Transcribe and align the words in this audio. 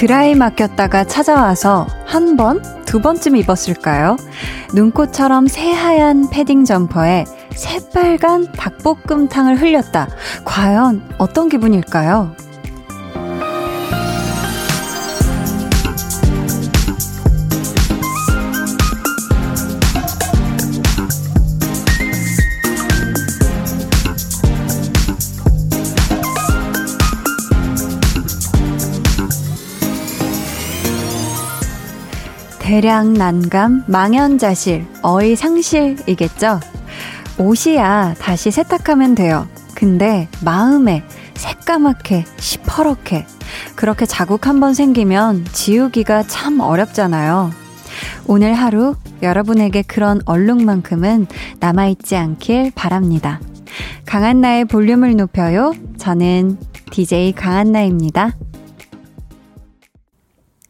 드라이 0.00 0.34
맡겼다가 0.34 1.04
찾아와서 1.04 1.86
한 2.06 2.38
번, 2.38 2.62
두 2.86 3.02
번쯤 3.02 3.36
입었을까요? 3.36 4.16
눈꽃처럼 4.74 5.46
새하얀 5.46 6.30
패딩 6.30 6.64
점퍼에 6.64 7.26
새빨간 7.54 8.50
닭볶음탕을 8.52 9.60
흘렸다. 9.60 10.08
과연 10.46 11.06
어떤 11.18 11.50
기분일까요? 11.50 12.34
대량 32.70 33.14
난감, 33.14 33.82
망연자실, 33.88 34.86
어이상실이겠죠? 35.02 36.60
옷이야 37.36 38.14
다시 38.20 38.52
세탁하면 38.52 39.16
돼요. 39.16 39.48
근데 39.74 40.28
마음에 40.44 41.02
새까맣게 41.34 42.26
시퍼렇게 42.38 43.26
그렇게 43.74 44.06
자국 44.06 44.46
한번 44.46 44.72
생기면 44.72 45.46
지우기가 45.46 46.22
참 46.28 46.60
어렵잖아요. 46.60 47.50
오늘 48.28 48.54
하루 48.54 48.94
여러분에게 49.20 49.82
그런 49.82 50.20
얼룩만큼은 50.24 51.26
남아있지 51.58 52.14
않길 52.14 52.70
바랍니다. 52.76 53.40
강한나의 54.06 54.66
볼륨을 54.66 55.16
높여요. 55.16 55.74
저는 55.98 56.56
DJ 56.92 57.32
강한나입니다. 57.32 58.36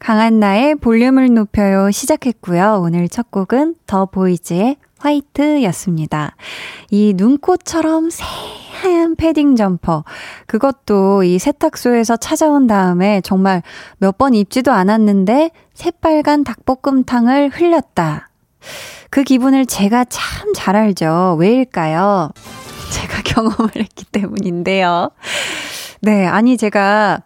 강한나의 0.05 0.75
볼륨을 0.75 1.31
높여요 1.33 1.91
시작했고요. 1.91 2.81
오늘 2.83 3.07
첫 3.07 3.29
곡은 3.29 3.75
더 3.85 4.07
보이즈의 4.07 4.77
화이트였습니다. 4.97 6.35
이 6.89 7.13
눈꽃처럼 7.15 8.09
새하얀 8.09 9.15
패딩 9.15 9.55
점퍼. 9.55 10.03
그것도 10.47 11.21
이 11.23 11.37
세탁소에서 11.39 12.17
찾아온 12.17 12.65
다음에 12.65 13.21
정말 13.21 13.61
몇 13.99 14.17
번 14.17 14.33
입지도 14.33 14.71
않았는데 14.71 15.51
새빨간 15.75 16.43
닭볶음탕을 16.45 17.49
흘렸다. 17.49 18.29
그 19.11 19.23
기분을 19.23 19.67
제가 19.67 20.05
참 20.05 20.51
잘 20.55 20.75
알죠. 20.75 21.37
왜일까요? 21.39 22.31
제가 22.91 23.21
경험을 23.25 23.69
했기 23.77 24.05
때문인데요. 24.05 25.11
네, 26.01 26.25
아니 26.25 26.57
제가 26.57 27.21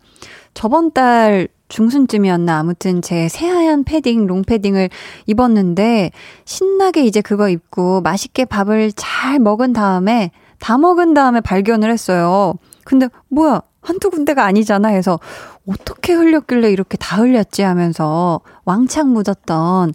저번 0.54 0.92
달 0.92 1.48
중순쯤이었나 1.68 2.60
아무튼 2.60 3.02
제 3.02 3.28
새하얀 3.28 3.84
패딩, 3.84 4.28
롱패딩을 4.28 4.90
입었는데 5.26 6.12
신나게 6.46 7.06
이제 7.06 7.22
그거 7.22 7.50
입고 7.50 8.02
맛있게 8.02 8.46
밥을 8.46 8.92
잘 8.96 9.40
먹은 9.40 9.74
다음에 9.74 10.32
다 10.60 10.78
먹은 10.78 11.14
다음에 11.14 11.42
발견을 11.42 11.92
했어요. 11.92 12.54
근데 12.84 13.08
뭐야 13.30 13.62
한두 13.82 14.10
군데가 14.10 14.46
아니잖아 14.46 14.90
해서 14.90 15.20
어떻게 15.68 16.14
흘렸길래 16.14 16.72
이렇게 16.72 16.98
다 16.98 17.18
흘렸지 17.18 17.62
하면서 17.62 18.42
왕창 18.66 19.14
묻었던 19.14 19.94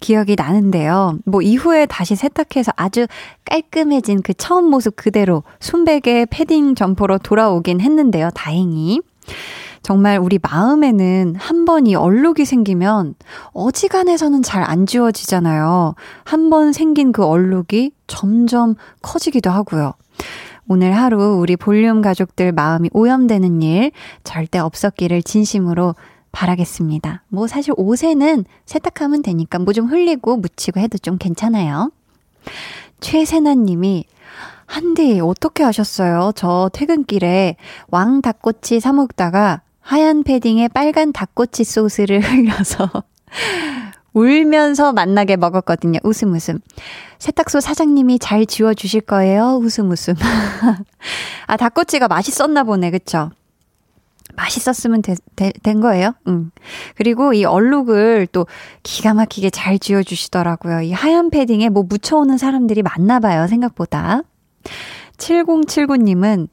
기억이 0.00 0.34
나는데요. 0.36 1.18
뭐 1.26 1.42
이후에 1.42 1.86
다시 1.86 2.16
세탁해서 2.16 2.72
아주 2.76 3.06
깔끔해진 3.44 4.22
그 4.22 4.32
처음 4.34 4.64
모습 4.70 4.96
그대로 4.96 5.42
순백의 5.60 6.26
패딩 6.30 6.74
점퍼로 6.74 7.18
돌아오긴 7.18 7.80
했는데요. 7.80 8.30
다행히. 8.34 9.00
정말 9.90 10.18
우리 10.18 10.38
마음에는 10.40 11.34
한 11.36 11.64
번이 11.64 11.96
얼룩이 11.96 12.44
생기면 12.44 13.16
어지간해서는 13.50 14.40
잘 14.44 14.62
안 14.62 14.86
지워지잖아요. 14.86 15.96
한 16.22 16.48
번 16.48 16.72
생긴 16.72 17.10
그 17.10 17.24
얼룩이 17.24 17.90
점점 18.06 18.76
커지기도 19.02 19.50
하고요. 19.50 19.94
오늘 20.68 20.92
하루 20.92 21.38
우리 21.40 21.56
볼륨 21.56 22.02
가족들 22.02 22.52
마음이 22.52 22.90
오염되는 22.92 23.62
일 23.62 23.90
절대 24.22 24.60
없었기를 24.60 25.24
진심으로 25.24 25.96
바라겠습니다. 26.30 27.24
뭐 27.26 27.48
사실 27.48 27.74
옷에는 27.76 28.44
세탁하면 28.66 29.22
되니까 29.22 29.58
뭐 29.58 29.72
좀 29.72 29.86
흘리고 29.88 30.36
묻히고 30.36 30.78
해도 30.78 30.98
좀 30.98 31.18
괜찮아요. 31.18 31.90
최세나 33.00 33.56
님이 33.56 34.04
한디 34.66 35.18
어떻게 35.18 35.64
하셨어요? 35.64 36.30
저 36.36 36.70
퇴근길에 36.72 37.56
왕 37.88 38.22
닭꼬치 38.22 38.78
사 38.78 38.92
먹다가 38.92 39.62
하얀 39.80 40.22
패딩에 40.22 40.68
빨간 40.68 41.12
닭꼬치 41.12 41.64
소스를 41.64 42.20
흘려서 42.24 42.90
울면서 44.12 44.92
만나게 44.92 45.36
먹었거든요. 45.36 46.00
웃음 46.02 46.34
웃음. 46.34 46.58
세탁소 47.18 47.60
사장님이 47.60 48.18
잘 48.18 48.46
지워주실 48.46 49.02
거예요. 49.02 49.58
웃음 49.62 49.90
웃음. 49.90 50.14
아, 51.46 51.56
닭꼬치가 51.56 52.08
맛있었나 52.08 52.64
보네. 52.64 52.90
그쵸? 52.90 53.30
맛있었으면 54.36 55.02
되, 55.02 55.14
되, 55.36 55.52
된 55.62 55.80
거예요. 55.80 56.14
응. 56.28 56.50
그리고 56.96 57.32
이 57.32 57.44
얼룩을 57.44 58.28
또 58.32 58.46
기가 58.82 59.14
막히게 59.14 59.50
잘 59.50 59.78
지워주시더라고요. 59.78 60.80
이 60.82 60.92
하얀 60.92 61.30
패딩에 61.30 61.68
뭐 61.68 61.82
묻혀오는 61.82 62.36
사람들이 62.38 62.82
많나 62.82 63.20
봐요. 63.20 63.46
생각보다. 63.46 64.22
7079님은 65.18 66.48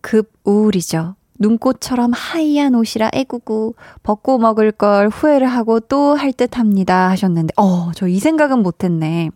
급 0.00 0.32
우울이죠. 0.44 1.14
눈꽃처럼 1.40 2.12
하얀 2.14 2.74
옷이라 2.74 3.10
애구구 3.14 3.74
벗고 4.02 4.38
먹을 4.38 4.70
걸 4.70 5.08
후회를 5.08 5.46
하고 5.48 5.80
또 5.80 6.14
할 6.14 6.32
듯 6.32 6.58
합니다 6.58 7.08
하셨는데 7.10 7.54
어, 7.56 7.90
저 7.94 8.06
이 8.06 8.20
생각은 8.20 8.62
못 8.62 8.84
했네. 8.84 9.30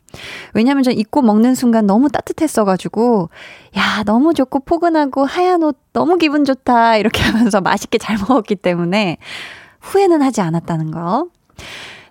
왜냐면 0.52 0.82
전 0.82 0.94
입고 0.94 1.22
먹는 1.22 1.54
순간 1.54 1.86
너무 1.86 2.08
따뜻했어 2.10 2.64
가지고 2.64 3.30
야, 3.76 4.02
너무 4.04 4.34
좋고 4.34 4.60
포근하고 4.60 5.24
하얀 5.24 5.62
옷 5.62 5.76
너무 5.92 6.18
기분 6.18 6.44
좋다 6.44 6.96
이렇게 6.98 7.22
하면서 7.24 7.60
맛있게 7.60 7.98
잘 7.98 8.16
먹었기 8.18 8.56
때문에 8.56 9.16
후회는 9.80 10.22
하지 10.22 10.40
않았다는 10.42 10.90
거. 10.90 11.28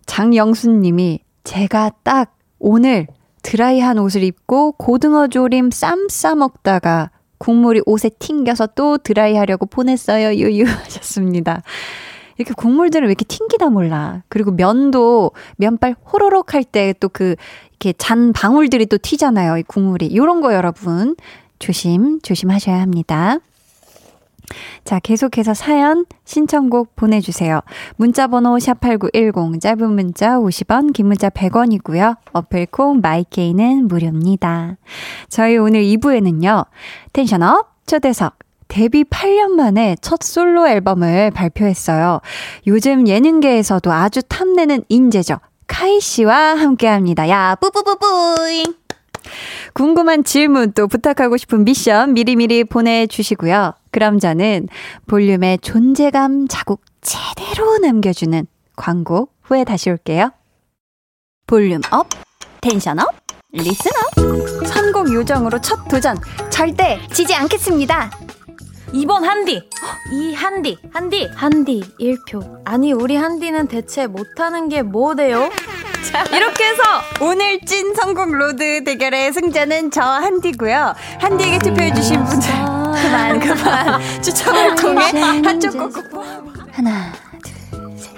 장영순 0.05 0.81
님이 0.81 1.19
제가 1.43 1.91
딱 2.03 2.35
오늘 2.59 3.07
드라이한 3.43 3.99
옷을 3.99 4.23
입고 4.23 4.73
고등어 4.73 5.27
조림 5.27 5.69
쌈 5.71 6.07
싸 6.09 6.33
먹다가 6.35 7.11
국물이 7.43 7.81
옷에 7.85 8.09
튕겨서 8.19 8.67
또 8.67 8.97
드라이하려고 8.97 9.65
보냈어요. 9.65 10.33
유유 10.33 10.63
하셨습니다. 10.63 11.61
이렇게 12.37 12.53
국물들을 12.53 13.05
왜 13.05 13.11
이렇게 13.11 13.25
튕기다 13.25 13.69
몰라. 13.69 14.23
그리고 14.29 14.51
면도 14.51 15.31
면발 15.57 15.93
호로록 16.11 16.53
할 16.53 16.63
때 16.63 16.93
또 16.93 17.09
그 17.09 17.35
이렇게 17.71 17.93
잔 17.97 18.31
방울들이 18.31 18.85
또 18.85 18.97
튀잖아요. 18.97 19.57
이 19.57 19.63
국물이. 19.63 20.15
요런 20.15 20.39
거 20.39 20.53
여러분 20.53 21.15
조심 21.59 22.21
조심하셔야 22.21 22.79
합니다. 22.79 23.39
자, 24.83 24.99
계속해서 24.99 25.53
사연, 25.53 26.05
신청곡 26.25 26.95
보내주세요. 26.95 27.61
문자번호 27.95 28.57
샵8910, 28.57 29.61
짧은 29.61 29.91
문자 29.91 30.37
50원, 30.37 30.93
긴 30.93 31.07
문자 31.07 31.29
100원이고요. 31.29 32.17
어플콩 32.33 33.01
마이케이는 33.01 33.87
무료입니다. 33.87 34.77
저희 35.29 35.57
오늘 35.57 35.83
2부에는요, 35.83 36.65
텐션업, 37.13 37.73
초대석, 37.85 38.37
데뷔 38.67 39.03
8년 39.03 39.51
만에 39.51 39.95
첫 40.01 40.23
솔로 40.23 40.67
앨범을 40.67 41.31
발표했어요. 41.31 42.21
요즘 42.65 43.07
예능계에서도 43.07 43.91
아주 43.91 44.23
탐내는 44.23 44.83
인재죠. 44.89 45.39
카이 45.67 45.99
씨와 45.99 46.55
함께 46.55 46.87
합니다. 46.87 47.29
야, 47.29 47.55
뿌뿌뿌뿌잉! 47.55 48.73
궁금한 49.73 50.23
질문 50.23 50.73
또 50.73 50.87
부탁하고 50.87 51.37
싶은 51.37 51.63
미션 51.65 52.13
미리미리 52.13 52.63
보내주시고요. 52.65 53.73
그럼 53.93 54.19
저는 54.19 54.67
볼륨의 55.07 55.59
존재감 55.59 56.47
자국 56.47 56.81
제대로 57.01 57.77
남겨주는 57.77 58.45
광고 58.75 59.29
후에 59.43 59.63
다시 59.63 59.91
올게요. 59.91 60.31
Volume 61.45 61.79
up, 61.91 62.07
tension 62.59 62.99
up, 62.99 63.13
Listen 63.51 63.91
up. 63.91 64.67
선곡 64.67 65.13
요정으로 65.13 65.61
첫 65.61 65.87
도전 65.87 66.17
절대 66.49 66.99
지지 67.13 67.35
않겠습니다. 67.35 68.09
2번 68.93 69.21
한디. 69.21 69.61
이 70.11 70.33
한디. 70.33 70.77
한디. 70.91 71.29
한디 71.35 71.81
1표. 71.99 72.61
아니 72.65 72.93
우리 72.93 73.15
한디는 73.15 73.67
대체 73.67 74.07
못하는 74.07 74.69
게 74.69 74.81
뭐대요? 74.81 75.51
자, 76.11 76.23
이렇게 76.35 76.65
해서 76.65 76.81
오늘 77.21 77.59
찐 77.61 77.93
성공 77.93 78.31
road 78.31 78.83
대결의 78.83 79.31
승자는 79.33 79.91
저 79.91 80.01
한디고요. 80.01 80.95
한디에게 81.19 81.59
투표해 81.59 81.93
주신 81.93 82.23
분들 82.23 82.82
그만 83.13 83.39
그만. 83.39 84.01
추첨을 84.23 84.75
통해 84.75 85.03
한쪽 85.43 85.71
꼭꼭 85.77 86.25
하나 86.71 87.11
둘셋. 87.43 88.11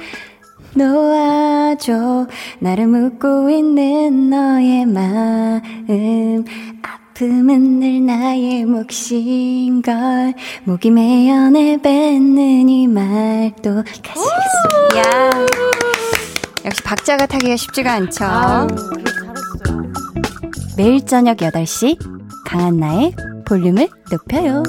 놓아줘. 0.74 2.28
나를 2.60 2.88
묻고 2.88 3.50
있는 3.50 4.30
너의 4.30 4.86
마음. 4.86 6.46
아픔은 6.82 7.80
늘 7.82 8.06
나의 8.06 8.64
몫인 8.66 9.82
걸. 9.82 10.34
목이 10.64 10.92
메어 10.92 11.50
내뱉는 11.50 12.70
이 12.70 12.88
말도 12.88 13.84
가시겠습니다. 13.84 14.98
야 14.98 15.30
역시 16.64 16.82
박자가 16.84 17.26
타기가 17.26 17.58
쉽지가 17.58 17.92
않죠. 17.94 18.24
아유, 18.26 18.68
매일 20.78 21.06
저녁 21.06 21.38
8시 21.38 21.98
강한나의 22.46 23.14
볼륨을 23.46 23.88
높여요. 24.12 24.64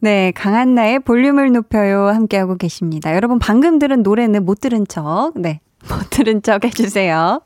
네, 0.00 0.30
강한나의 0.32 1.00
볼륨을 1.00 1.52
높여요. 1.52 2.06
함께하고 2.06 2.56
계십니다. 2.56 3.14
여러분, 3.14 3.38
방금 3.38 3.78
들은 3.78 4.02
노래는 4.02 4.44
못 4.44 4.60
들은 4.60 4.86
척, 4.86 5.32
네, 5.34 5.60
못 5.90 6.10
들은 6.10 6.42
척 6.42 6.64
해주세요. 6.64 7.40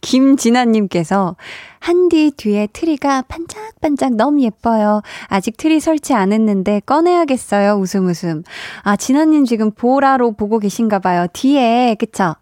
김진아님께서, 0.00 1.36
한디 1.80 2.30
뒤에 2.36 2.68
트리가 2.72 3.22
반짝반짝 3.22 4.14
너무 4.14 4.40
예뻐요. 4.42 5.02
아직 5.26 5.56
트리 5.56 5.80
설치 5.80 6.14
안 6.14 6.32
했는데 6.32 6.80
꺼내야겠어요. 6.86 7.74
웃음 7.74 8.06
웃음. 8.06 8.42
아, 8.84 8.96
진아님 8.96 9.44
지금 9.44 9.70
보라로 9.70 10.32
보고 10.32 10.58
계신가 10.58 11.00
봐요. 11.00 11.26
뒤에, 11.32 11.96
그쵸? 11.98 12.36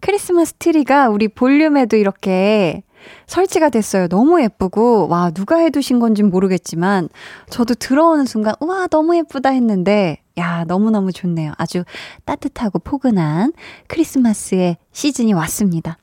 크리스마스 0.00 0.54
트리가 0.54 1.08
우리 1.08 1.28
볼륨에도 1.28 1.96
이렇게 1.96 2.82
설치가 3.26 3.68
됐어요. 3.68 4.08
너무 4.08 4.42
예쁘고, 4.42 5.08
와, 5.08 5.30
누가 5.30 5.56
해두신 5.56 5.98
건지 5.98 6.22
모르겠지만, 6.22 7.08
저도 7.50 7.74
들어오는 7.74 8.24
순간, 8.24 8.54
우와, 8.60 8.86
너무 8.88 9.16
예쁘다 9.16 9.50
했는데, 9.50 10.22
야, 10.38 10.64
너무너무 10.66 11.12
좋네요. 11.12 11.52
아주 11.56 11.84
따뜻하고 12.24 12.78
포근한 12.78 13.52
크리스마스의 13.88 14.76
시즌이 14.92 15.32
왔습니다. 15.32 15.98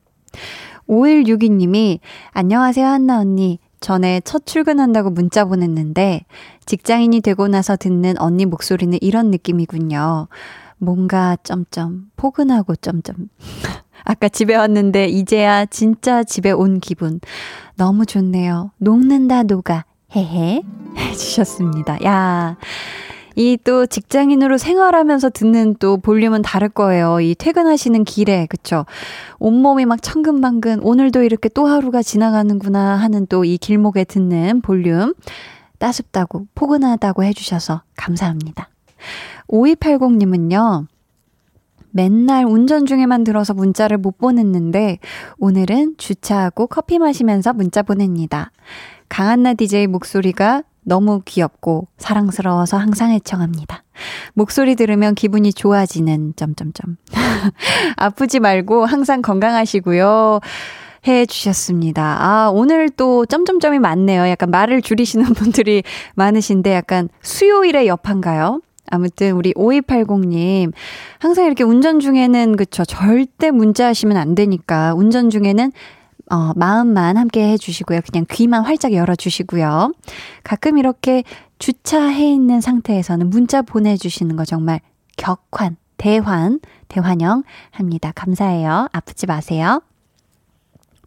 5162님이, 0.88 2.00
안녕하세요, 2.32 2.86
한나 2.86 3.20
언니. 3.20 3.58
전에 3.80 4.20
첫 4.24 4.46
출근한다고 4.46 5.10
문자 5.10 5.44
보냈는데, 5.44 6.24
직장인이 6.66 7.20
되고 7.20 7.48
나서 7.48 7.76
듣는 7.76 8.18
언니 8.18 8.46
목소리는 8.46 8.98
이런 9.02 9.30
느낌이군요. 9.30 10.28
뭔가 10.78 11.36
점점 11.42 12.10
포근하고 12.16 12.76
점점 12.76 13.28
아까 14.04 14.28
집에 14.28 14.54
왔는데 14.54 15.06
이제야 15.06 15.64
진짜 15.66 16.22
집에 16.22 16.50
온 16.50 16.78
기분. 16.80 17.20
너무 17.76 18.06
좋네요. 18.06 18.70
녹는다 18.78 19.42
녹아. 19.42 19.84
헤헤. 20.14 20.62
해주셨습니다. 20.96 22.04
야. 22.04 22.56
이 23.36 23.56
또 23.64 23.84
직장인으로 23.86 24.58
생활하면서 24.58 25.30
듣는 25.30 25.74
또 25.80 25.96
볼륨은 25.96 26.42
다를 26.42 26.68
거예요. 26.68 27.18
이 27.20 27.34
퇴근하시는 27.34 28.04
길에, 28.04 28.46
그쵸? 28.46 28.86
온몸이 29.40 29.86
막 29.86 30.00
천근만근, 30.02 30.78
오늘도 30.84 31.24
이렇게 31.24 31.48
또 31.48 31.66
하루가 31.66 32.00
지나가는구나 32.02 32.94
하는 32.94 33.26
또 33.26 33.44
이 33.44 33.58
길목에 33.58 34.04
듣는 34.04 34.60
볼륨. 34.60 35.14
따숩다고, 35.80 36.46
포근하다고 36.54 37.24
해주셔서 37.24 37.82
감사합니다. 37.96 38.68
5280님은요, 39.48 40.86
맨날 41.94 42.44
운전 42.44 42.86
중에만 42.86 43.22
들어서 43.22 43.54
문자를 43.54 43.98
못 43.98 44.18
보냈는데 44.18 44.98
오늘은 45.38 45.94
주차하고 45.96 46.66
커피 46.66 46.98
마시면서 46.98 47.52
문자 47.52 47.82
보냅니다. 47.82 48.50
강한나 49.08 49.54
DJ 49.54 49.86
목소리가 49.86 50.64
너무 50.82 51.22
귀엽고 51.24 51.86
사랑스러워서 51.96 52.78
항상 52.78 53.12
애청합니다. 53.12 53.84
목소리 54.32 54.74
들으면 54.74 55.14
기분이 55.14 55.52
좋아지는 55.52 56.32
점점점. 56.34 56.96
아프지 57.96 58.40
말고 58.40 58.86
항상 58.86 59.22
건강하시고요. 59.22 60.40
해 61.06 61.26
주셨습니다. 61.26 62.16
아, 62.18 62.50
오늘 62.52 62.90
또 62.90 63.24
점점점이 63.24 63.78
많네요. 63.78 64.28
약간 64.28 64.50
말을 64.50 64.82
줄이시는 64.82 65.26
분들이 65.34 65.84
많으신데 66.16 66.74
약간 66.74 67.08
수요일의 67.22 67.86
여판가요? 67.86 68.62
아무튼 68.90 69.32
우리 69.32 69.52
5280님 69.54 70.72
항상 71.18 71.46
이렇게 71.46 71.64
운전 71.64 72.00
중에는 72.00 72.56
그쵸 72.56 72.84
절대 72.84 73.50
문자 73.50 73.86
하시면 73.88 74.16
안 74.16 74.34
되니까 74.34 74.94
운전 74.94 75.30
중에는 75.30 75.72
어, 76.30 76.52
마음만 76.56 77.16
함께 77.16 77.48
해주시고요. 77.48 78.00
그냥 78.10 78.24
귀만 78.30 78.64
활짝 78.64 78.92
열어주시고요. 78.92 79.92
가끔 80.42 80.78
이렇게 80.78 81.22
주차해 81.58 82.32
있는 82.32 82.60
상태에서는 82.60 83.28
문자 83.30 83.62
보내주시는 83.62 84.36
거 84.36 84.44
정말 84.44 84.80
격환, 85.16 85.76
대환, 85.96 86.60
대환영 86.88 87.44
합니다. 87.70 88.12
감사해요. 88.14 88.88
아프지 88.92 89.26
마세요. 89.26 89.82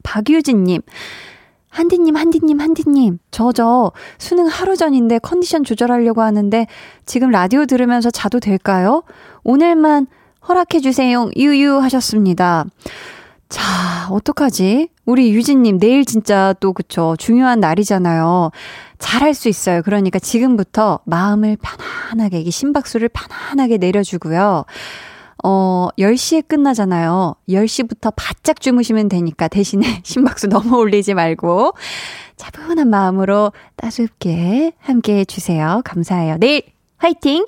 박유진님, 0.04 0.82
한디님, 1.70 2.16
한디님, 2.16 2.60
한디님, 2.60 3.20
저, 3.32 3.52
저, 3.52 3.92
수능 4.18 4.48
하루 4.48 4.76
전인데 4.76 5.20
컨디션 5.20 5.64
조절하려고 5.64 6.22
하는데 6.22 6.66
지금 7.06 7.30
라디오 7.30 7.66
들으면서 7.66 8.10
자도 8.10 8.40
될까요? 8.40 9.04
오늘만 9.44 10.08
허락해주세요. 10.48 11.32
유유 11.36 11.78
하셨습니다. 11.80 12.66
자, 13.50 14.08
어떡하지? 14.10 14.90
우리 15.06 15.32
유진님, 15.34 15.80
내일 15.80 16.04
진짜 16.04 16.54
또, 16.60 16.74
그쵸. 16.74 17.16
중요한 17.18 17.60
날이잖아요. 17.60 18.52
잘할 19.00 19.34
수 19.34 19.48
있어요. 19.48 19.82
그러니까 19.84 20.20
지금부터 20.20 21.00
마음을 21.06 21.58
편안하게, 21.62 22.42
이 22.42 22.52
심박수를 22.52 23.10
편안하게 23.10 23.78
내려주고요. 23.78 24.66
어, 25.44 25.90
10시에 25.98 26.48
끝나잖아요. 26.48 27.36
10시부터 27.48 28.14
바짝 28.16 28.60
주무시면 28.60 29.10
되니까 29.10 29.48
대신에 29.48 29.86
심박수 30.04 30.48
너무 30.48 30.78
올리지 30.78 31.14
말고 31.14 31.74
차분한 32.36 32.90
마음으로 32.90 33.52
따숩게 33.76 34.74
함께 34.80 35.18
해주세요. 35.20 35.82
감사해요. 35.84 36.38
내일 36.40 36.64
화이팅! 36.98 37.46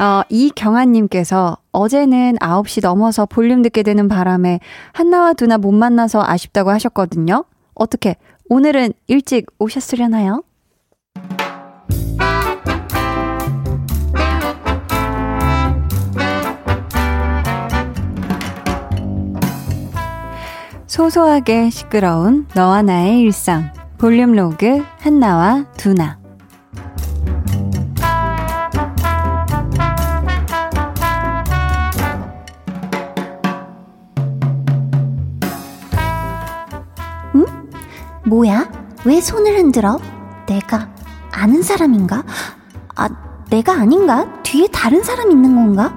어, 0.00 0.22
이경아님께서 0.30 1.58
어제는 1.72 2.36
9시 2.40 2.80
넘어서 2.82 3.26
볼륨 3.26 3.60
듣게 3.60 3.82
되는 3.82 4.08
바람에 4.08 4.60
한나와 4.92 5.34
두나 5.34 5.58
못 5.58 5.72
만나서 5.72 6.22
아쉽다고 6.24 6.70
하셨거든요. 6.70 7.44
어떻게, 7.74 8.16
오늘은 8.48 8.94
일찍 9.08 9.46
오셨으려나요? 9.58 10.42
소소하게 21.00 21.70
시끄러운 21.70 22.46
너와 22.54 22.82
나의 22.82 23.20
일상 23.20 23.72
볼륨 23.96 24.32
로그 24.32 24.84
한나와 24.98 25.64
두나 25.78 26.18
응? 37.34 37.46
뭐야? 38.26 38.70
왜 39.06 39.22
손을 39.22 39.56
흔들어? 39.56 39.98
내가 40.46 40.90
아는 41.32 41.62
사람인가? 41.62 42.24
아, 42.96 43.08
내가 43.48 43.72
아닌가? 43.72 44.30
뒤에 44.42 44.66
다른 44.66 45.02
사람 45.02 45.30
있는 45.30 45.54
건가? 45.54 45.94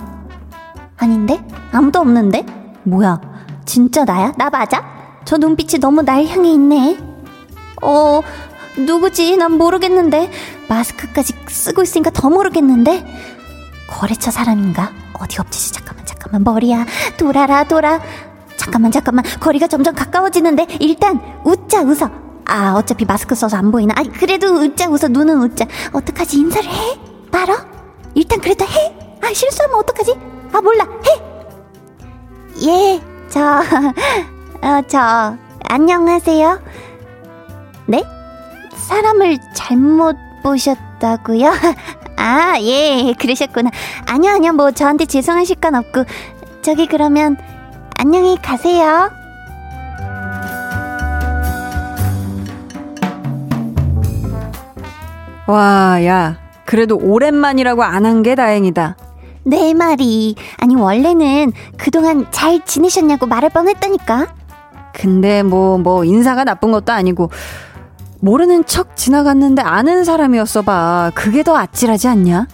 아닌데? 0.95 1.45
아무도 1.73 1.99
없는데? 1.99 2.45
뭐야? 2.83 3.19
진짜 3.65 4.05
나야? 4.05 4.31
나 4.37 4.49
맞아? 4.49 4.92
저 5.33 5.37
눈빛이 5.39 5.79
너무 5.79 6.03
날 6.03 6.27
향해 6.27 6.51
있네. 6.51 6.95
어, 7.81 8.21
누구지? 8.77 9.35
난 9.35 9.53
모르겠는데. 9.53 10.29
마스크까지 10.69 11.33
쓰고 11.47 11.81
있으니까 11.81 12.11
더 12.11 12.29
모르겠는데. 12.29 13.03
거래처 13.89 14.29
사람인가? 14.29 14.91
어디 15.19 15.41
없지? 15.41 15.71
잠깐만, 15.73 16.05
잠깐만. 16.05 16.43
머리야. 16.43 16.85
돌아라, 17.17 17.63
돌아. 17.63 17.99
잠깐만, 18.57 18.91
잠깐만. 18.91 19.25
거리가 19.39 19.65
점점 19.65 19.95
가까워지는데. 19.95 20.67
일단, 20.81 21.19
웃자, 21.43 21.81
웃어. 21.81 22.11
아, 22.45 22.75
어차피 22.75 23.03
마스크 23.03 23.33
써서 23.33 23.57
안 23.57 23.71
보이나? 23.71 23.95
아, 23.97 24.03
그래도 24.03 24.49
웃자, 24.49 24.87
웃어. 24.87 25.07
눈은 25.09 25.41
웃자. 25.41 25.65
어떡하지? 25.93 26.37
인사를 26.37 26.69
해? 26.69 26.99
말어? 27.31 27.57
일단 28.13 28.39
그래도 28.39 28.65
해? 28.65 29.17
아, 29.23 29.33
실수하면 29.33 29.79
어떡하지? 29.79 30.13
아, 30.51 30.61
몰라. 30.61 30.87
해! 31.07 32.67
예. 32.67 33.01
저, 33.29 33.63
어, 34.63 34.81
저, 34.87 35.37
안녕하세요. 35.67 36.59
네? 37.87 38.03
사람을 38.75 39.37
잘못 39.53 40.15
보셨다고요? 40.41 41.51
아, 42.17 42.55
예, 42.61 43.13
그러셨구나. 43.19 43.69
아니요, 44.07 44.31
아니요, 44.31 44.53
뭐, 44.53 44.71
저한테 44.71 45.05
죄송하실 45.05 45.57
건 45.57 45.75
없고. 45.75 46.05
저기, 46.61 46.87
그러면, 46.87 47.35
안녕히 47.97 48.37
가세요. 48.41 49.09
와, 55.47 55.99
야, 56.05 56.37
그래도 56.65 56.97
오랜만이라고 56.97 57.83
안 57.83 58.05
한 58.05 58.23
게 58.23 58.35
다행이다. 58.35 58.95
네 59.45 59.73
말이. 59.73 60.35
아니, 60.61 60.75
원래는 60.75 61.51
그동안 61.77 62.25
잘 62.31 62.63
지내셨냐고 62.65 63.25
말할 63.25 63.49
뻔 63.49 63.67
했다니까. 63.67 64.27
근데 64.93 65.43
뭐, 65.43 65.77
뭐, 65.77 66.05
인사가 66.05 66.43
나쁜 66.43 66.71
것도 66.71 66.91
아니고, 66.93 67.29
모르는 68.21 68.63
척 68.65 68.95
지나갔는데 68.95 69.61
아는 69.61 70.05
사람이었어 70.05 70.61
봐. 70.61 71.11
그게 71.13 71.43
더 71.43 71.57
아찔하지 71.57 72.07
않냐? 72.07 72.35
야! 72.37 72.47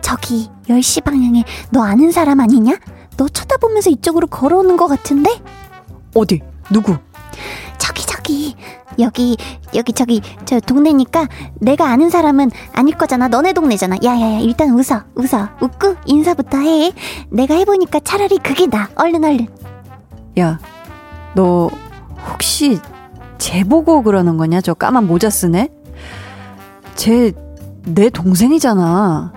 저기, 0.00 0.48
10시 0.68 1.02
방향에 1.02 1.42
너 1.70 1.82
아는 1.82 2.12
사람 2.12 2.38
아니냐? 2.40 2.76
너 3.16 3.28
쳐다보면서 3.28 3.90
이쪽으로 3.90 4.28
걸어오는 4.28 4.76
것 4.76 4.86
같은데? 4.86 5.30
어디? 6.14 6.40
누구? 6.70 6.96
저기, 7.78 8.06
저기. 8.06 8.54
여기, 9.00 9.36
여기, 9.74 9.92
저기, 9.92 10.20
저 10.44 10.60
동네니까 10.60 11.26
내가 11.60 11.88
아는 11.88 12.10
사람은 12.10 12.50
아닐 12.74 12.96
거잖아. 12.96 13.28
너네 13.28 13.52
동네잖아. 13.52 13.96
야 14.04 14.20
야 14.20 14.34
야, 14.34 14.38
일단 14.40 14.70
웃어. 14.70 15.02
웃어. 15.14 15.48
웃고 15.60 15.96
인사부터 16.04 16.58
해. 16.58 16.92
내가 17.30 17.54
해보니까 17.54 18.00
차라리 18.00 18.38
그게 18.38 18.66
나. 18.66 18.88
얼른, 18.96 19.24
얼른. 19.24 19.46
야, 20.40 20.58
너 21.38 21.70
혹시 22.32 22.80
쟤 23.38 23.62
보고 23.62 24.02
그러는 24.02 24.36
거냐? 24.36 24.60
저 24.60 24.74
까만 24.74 25.06
모자 25.06 25.30
쓰네? 25.30 25.68
쟤 26.96 27.32
내 27.94 28.10
동생이잖아. 28.10 29.32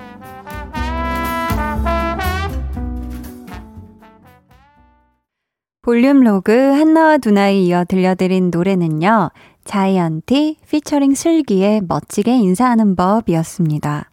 볼륨 5.83 6.23
로그 6.23 6.51
한나와 6.51 7.17
두나에 7.17 7.59
이어 7.59 7.85
들려드린 7.85 8.51
노래는요. 8.51 9.31
자이언티 9.63 10.57
피처링 10.69 11.15
슬기의 11.15 11.81
멋지게 11.87 12.35
인사하는 12.35 12.95
법이었습니다. 12.95 14.09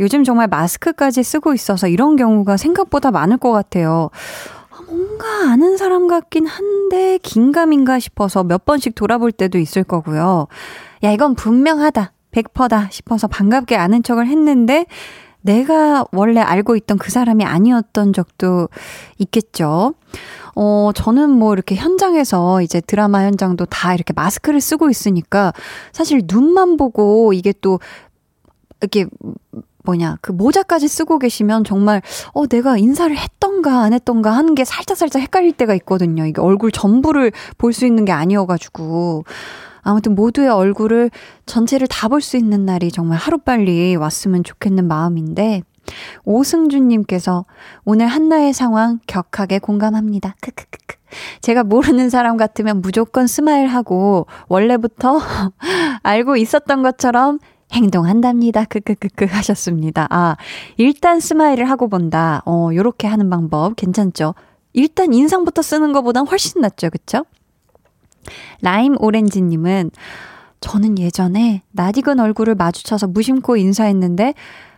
요즘 0.00 0.24
정말 0.24 0.48
마스크까지 0.48 1.22
쓰고 1.22 1.54
있어서 1.54 1.88
이런 1.88 2.16
경우가 2.16 2.56
생각보다 2.56 3.10
많을 3.10 3.36
것 3.36 3.52
같아요. 3.52 4.10
뭔가 4.88 5.52
아는 5.52 5.73
사람 5.84 6.06
같긴 6.06 6.46
한데 6.46 7.18
긴가민가 7.18 7.98
싶어서 7.98 8.42
몇 8.42 8.64
번씩 8.64 8.94
돌아볼 8.94 9.32
때도 9.32 9.58
있을 9.58 9.84
거고요. 9.84 10.46
야, 11.02 11.12
이건 11.12 11.34
분명하다. 11.34 12.10
100%다 12.32 12.88
싶어서 12.90 13.26
반갑게 13.28 13.76
아는 13.76 14.02
척을 14.02 14.26
했는데 14.26 14.86
내가 15.42 16.06
원래 16.10 16.40
알고 16.40 16.76
있던 16.76 16.96
그 16.96 17.10
사람이 17.10 17.44
아니었던 17.44 18.14
적도 18.14 18.70
있겠죠. 19.18 19.92
어, 20.56 20.90
저는 20.94 21.28
뭐 21.28 21.52
이렇게 21.52 21.74
현장에서 21.74 22.62
이제 22.62 22.80
드라마 22.80 23.24
현장도 23.24 23.66
다 23.66 23.94
이렇게 23.94 24.14
마스크를 24.14 24.62
쓰고 24.62 24.88
있으니까 24.88 25.52
사실 25.92 26.22
눈만 26.26 26.78
보고 26.78 27.34
이게 27.34 27.52
또 27.60 27.78
이렇게 28.80 29.04
뭐냐, 29.84 30.16
그 30.22 30.32
모자까지 30.32 30.88
쓰고 30.88 31.18
계시면 31.18 31.64
정말, 31.64 32.02
어, 32.32 32.46
내가 32.46 32.76
인사를 32.78 33.14
했던가 33.16 33.80
안 33.82 33.92
했던가 33.92 34.32
하는 34.32 34.54
게 34.54 34.64
살짝 34.64 34.96
살짝 34.96 35.22
헷갈릴 35.22 35.52
때가 35.52 35.74
있거든요. 35.74 36.24
이게 36.26 36.40
얼굴 36.40 36.72
전부를 36.72 37.32
볼 37.58 37.72
수 37.72 37.86
있는 37.86 38.04
게 38.04 38.12
아니어가지고. 38.12 39.24
아무튼 39.86 40.14
모두의 40.14 40.48
얼굴을 40.48 41.10
전체를 41.44 41.86
다 41.88 42.08
볼 42.08 42.22
수 42.22 42.36
있는 42.38 42.64
날이 42.64 42.90
정말 42.90 43.18
하루빨리 43.18 43.96
왔으면 43.96 44.42
좋겠는 44.42 44.86
마음인데, 44.88 45.62
오승준님께서 46.24 47.44
오늘 47.84 48.06
한나의 48.06 48.52
상황 48.54 48.98
격하게 49.06 49.58
공감합니다. 49.58 50.34
크크크크. 50.40 50.96
제가 51.42 51.62
모르는 51.62 52.10
사람 52.10 52.36
같으면 52.36 52.80
무조건 52.80 53.26
smile하고 53.26 54.26
원래부터 54.48 55.20
알고 56.02 56.36
있었던 56.36 56.82
것처럼 56.82 57.38
행동한답니다. 57.74 58.64
크크크크 58.64 59.26
하셨습니다. 59.26 60.06
아, 60.10 60.36
일단 60.76 61.20
smile을 61.20 61.68
하고 61.68 61.88
본다. 61.88 62.42
어, 62.46 62.70
요렇게 62.72 63.06
하는 63.06 63.28
방법 63.28 63.76
괜찮죠? 63.76 64.34
일단 64.72 65.12
인상부터 65.12 65.62
쓰는 65.62 65.92
것보단 65.92 66.26
훨씬 66.26 66.60
낫죠. 66.60 66.90
그쵸? 66.90 67.24
라임 68.62 68.96
오렌지님은 68.98 69.90
저는 70.60 70.98
예전에 70.98 71.62
낯익은 71.72 72.20
얼굴을 72.20 72.54
마주쳐서 72.54 73.08
무심코 73.08 73.56
인사했는데 73.56 74.34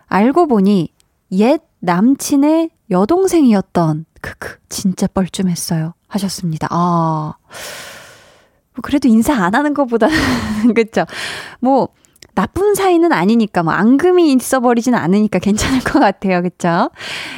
알고 0.06 0.48
보니 0.48 0.92
옛 1.32 1.60
남친의 1.80 2.70
여동생이었던 2.90 4.04
크크 4.20 4.58
진짜 4.68 5.06
뻘쭘했어요 5.06 5.94
하셨습니다. 6.08 6.66
아 6.70 7.34
그래도 8.82 9.08
인사 9.08 9.34
안 9.34 9.54
하는 9.54 9.74
것보다는 9.74 10.16
그쵸? 10.74 11.04
뭐 11.60 11.88
나쁜 12.36 12.74
사이는 12.74 13.12
아니니까 13.12 13.62
뭐 13.62 13.72
앙금이 13.72 14.30
있어버리진 14.34 14.94
않으니까 14.94 15.38
괜찮을 15.40 15.80
것 15.80 15.98
같아요. 15.98 16.42
그쵸? 16.42 16.90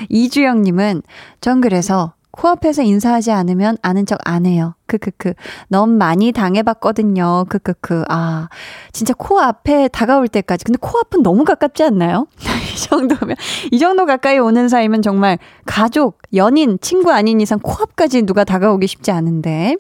이주영님은 0.09 1.03
전 1.41 1.61
그래서 1.61 2.15
코앞에서 2.33 2.83
인사하지 2.83 3.31
않으면 3.33 3.79
아는 3.81 4.07
척 4.07 4.19
안 4.25 4.45
해요. 4.45 4.75
크크크. 4.87 5.35
너무 5.69 5.95
많이 5.95 6.33
당해봤거든요. 6.33 7.47
크크크. 7.49 8.05
아, 8.09 8.49
진짜 8.93 9.15
코앞에 9.15 9.89
다가올 9.89 10.29
때까지. 10.29 10.65
근데 10.65 10.79
코앞은 10.81 11.23
너무 11.23 11.45
가깝지 11.45 11.85
않나요? 11.85 12.27
이 12.75 12.77
정도면, 12.89 13.37
이 13.71 13.79
정도 13.79 14.05
가까이 14.05 14.39
오는 14.39 14.69
사이면 14.69 15.03
정말 15.03 15.39
가족, 15.65 16.19
연인, 16.35 16.79
친구 16.81 17.13
아닌 17.13 17.41
이상 17.41 17.59
코앞까지 17.61 18.23
누가 18.23 18.45
다가오기 18.45 18.87
쉽지 18.87 19.11
않은데. 19.11 19.77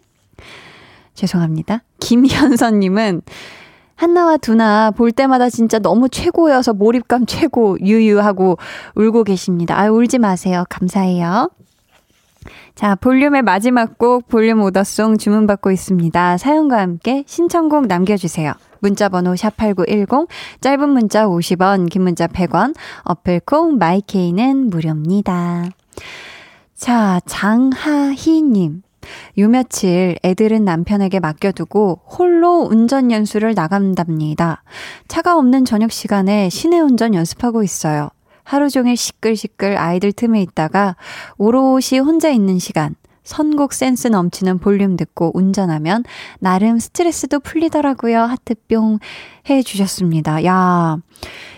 죄송합니다. 1.14 1.82
김현선님은 2.00 3.22
한나와 3.98 4.36
두나 4.36 4.92
볼 4.92 5.10
때마다 5.10 5.50
진짜 5.50 5.80
너무 5.80 6.08
최고여서 6.08 6.72
몰입감 6.72 7.26
최고 7.26 7.76
유유하고 7.80 8.56
울고 8.94 9.24
계십니다. 9.24 9.76
아, 9.76 9.90
울지 9.90 10.18
마세요. 10.18 10.64
감사해요. 10.70 11.50
자, 12.76 12.94
볼륨의 12.94 13.42
마지막 13.42 13.98
곡 13.98 14.28
볼륨 14.28 14.62
오더송 14.62 15.18
주문받고 15.18 15.72
있습니다. 15.72 16.38
사연과 16.38 16.78
함께 16.78 17.24
신청곡 17.26 17.88
남겨주세요. 17.88 18.52
문자번호 18.78 19.32
샵8910, 19.32 20.28
짧은 20.60 20.88
문자 20.88 21.26
50원, 21.26 21.90
긴 21.90 22.02
문자 22.02 22.28
100원, 22.28 22.76
어플콩 23.02 23.78
마이케이는 23.78 24.70
무료입니다. 24.70 25.64
자, 26.76 27.20
장하희님. 27.26 28.82
요 29.38 29.48
며칠 29.48 30.16
애들은 30.24 30.64
남편에게 30.64 31.20
맡겨두고 31.20 32.00
홀로 32.04 32.62
운전 32.62 33.12
연수를 33.12 33.54
나간답니다. 33.54 34.64
차가 35.06 35.38
없는 35.38 35.64
저녁 35.64 35.92
시간에 35.92 36.48
시내 36.48 36.80
운전 36.80 37.14
연습하고 37.14 37.62
있어요. 37.62 38.08
하루 38.42 38.68
종일 38.68 38.96
시끌시끌 38.96 39.76
아이들 39.76 40.10
틈에 40.10 40.42
있다가 40.42 40.96
오롯이 41.36 42.00
혼자 42.04 42.30
있는 42.30 42.58
시간, 42.58 42.96
선곡 43.22 43.74
센스 43.74 44.08
넘치는 44.08 44.58
볼륨 44.58 44.96
듣고 44.96 45.30
운전하면 45.34 46.02
나름 46.40 46.78
스트레스도 46.78 47.40
풀리더라고요. 47.40 48.20
하트뿅 48.20 48.98
해 49.50 49.62
주셨습니다. 49.62 50.44
야, 50.46 50.96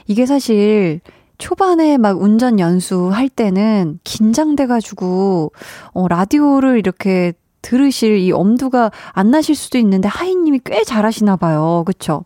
이게 0.06 0.26
사실 0.26 1.00
초반에 1.38 1.96
막 1.96 2.20
운전 2.20 2.58
연수할 2.58 3.28
때는 3.30 4.00
긴장돼가지고, 4.04 5.52
어, 5.94 6.08
라디오를 6.08 6.76
이렇게 6.76 7.32
들으실 7.62 8.18
이 8.18 8.32
엄두가 8.32 8.90
안 9.12 9.30
나실 9.30 9.54
수도 9.54 9.78
있는데 9.78 10.08
하이님이 10.08 10.60
꽤 10.64 10.82
잘하시나 10.84 11.36
봐요. 11.36 11.84
그쵸? 11.86 12.24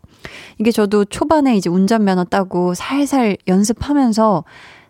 이게 0.57 0.71
저도 0.71 1.05
초반에 1.05 1.55
이제 1.55 1.69
운전면허 1.69 2.25
따고 2.25 2.73
살살 2.73 3.37
연습하면서 3.47 4.43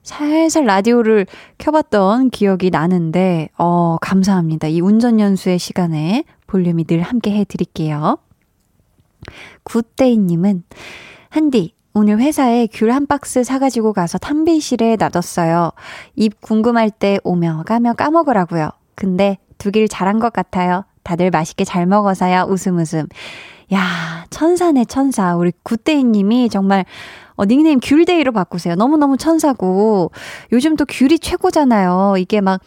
살살 0.03 0.65
라디오를 0.65 1.25
켜봤던 1.57 2.29
기억이 2.29 2.69
나는데, 2.69 3.49
어, 3.57 3.97
감사합니다. 3.99 4.67
이 4.67 4.79
운전 4.79 5.19
연수의 5.19 5.57
시간에 5.57 6.23
볼륨이 6.45 6.83
늘 6.83 7.01
함께 7.01 7.31
해드릴게요. 7.31 8.19
굿데이님은, 9.63 10.63
한디, 11.29 11.73
오늘 11.95 12.19
회사에 12.19 12.67
귤 12.67 12.91
한 12.91 13.07
박스 13.07 13.43
사가지고 13.43 13.93
가서 13.93 14.17
탕비실에 14.19 14.97
놔뒀어요. 14.97 15.71
입 16.15 16.39
궁금할 16.39 16.91
때 16.91 17.17
오며 17.23 17.63
가며 17.65 17.93
까먹으라고요. 17.93 18.69
근데 18.93 19.39
두길 19.57 19.87
잘한 19.87 20.19
것 20.19 20.33
같아요. 20.33 20.85
다들 21.03 21.29
맛있게 21.29 21.63
잘 21.65 21.85
먹어서요. 21.85 22.47
웃음 22.49 22.77
웃음. 22.77 23.07
야, 23.73 24.25
천사네, 24.29 24.85
천사. 24.85 25.35
우리 25.35 25.51
굿데이 25.63 26.03
님이 26.03 26.49
정말, 26.49 26.85
어, 27.35 27.45
닉네임 27.45 27.79
귤데이로 27.79 28.31
바꾸세요. 28.31 28.75
너무너무 28.75 29.17
천사고, 29.17 30.11
요즘 30.51 30.75
또 30.75 30.85
귤이 30.85 31.19
최고잖아요. 31.19 32.15
이게 32.17 32.41
막, 32.41 32.61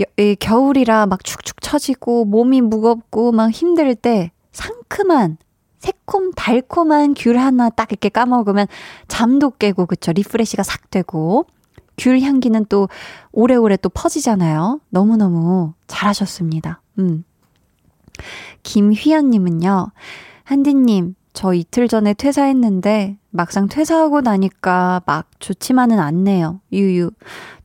여, 0.00 0.04
이, 0.16 0.36
겨울이라 0.38 1.06
막 1.06 1.24
축축 1.24 1.60
처지고, 1.60 2.24
몸이 2.24 2.60
무겁고, 2.60 3.32
막 3.32 3.50
힘들 3.50 3.94
때, 3.94 4.30
상큼한, 4.52 5.38
새콤, 5.78 6.32
달콤한 6.34 7.14
귤 7.14 7.38
하나 7.38 7.68
딱 7.70 7.90
이렇게 7.90 8.08
까먹으면 8.08 8.66
잠도 9.08 9.50
깨고, 9.50 9.86
그쵸. 9.86 10.12
refresh가 10.12 10.62
싹 10.62 10.90
되고, 10.90 11.46
귤 11.98 12.20
향기는 12.20 12.66
또 12.68 12.88
오래오래 13.32 13.76
또 13.76 13.88
퍼지잖아요. 13.88 14.80
너무너무 14.90 15.74
잘하셨습니다. 15.86 16.80
음. 16.98 17.24
김휘연님은요, 18.62 19.90
한디님, 20.44 21.14
저 21.32 21.54
이틀 21.54 21.88
전에 21.88 22.14
퇴사했는데 22.14 23.18
막상 23.30 23.68
퇴사하고 23.68 24.22
나니까 24.22 25.02
막 25.06 25.28
좋지만은 25.38 25.98
않네요. 26.00 26.60
유유. 26.72 27.10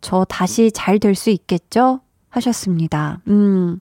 저 0.02 0.25
다시 0.25 0.72
잘 0.72 1.00
될 1.00 1.16
수 1.16 1.30
있겠죠? 1.32 2.02
하셨습니다. 2.30 3.22
음. 3.28 3.80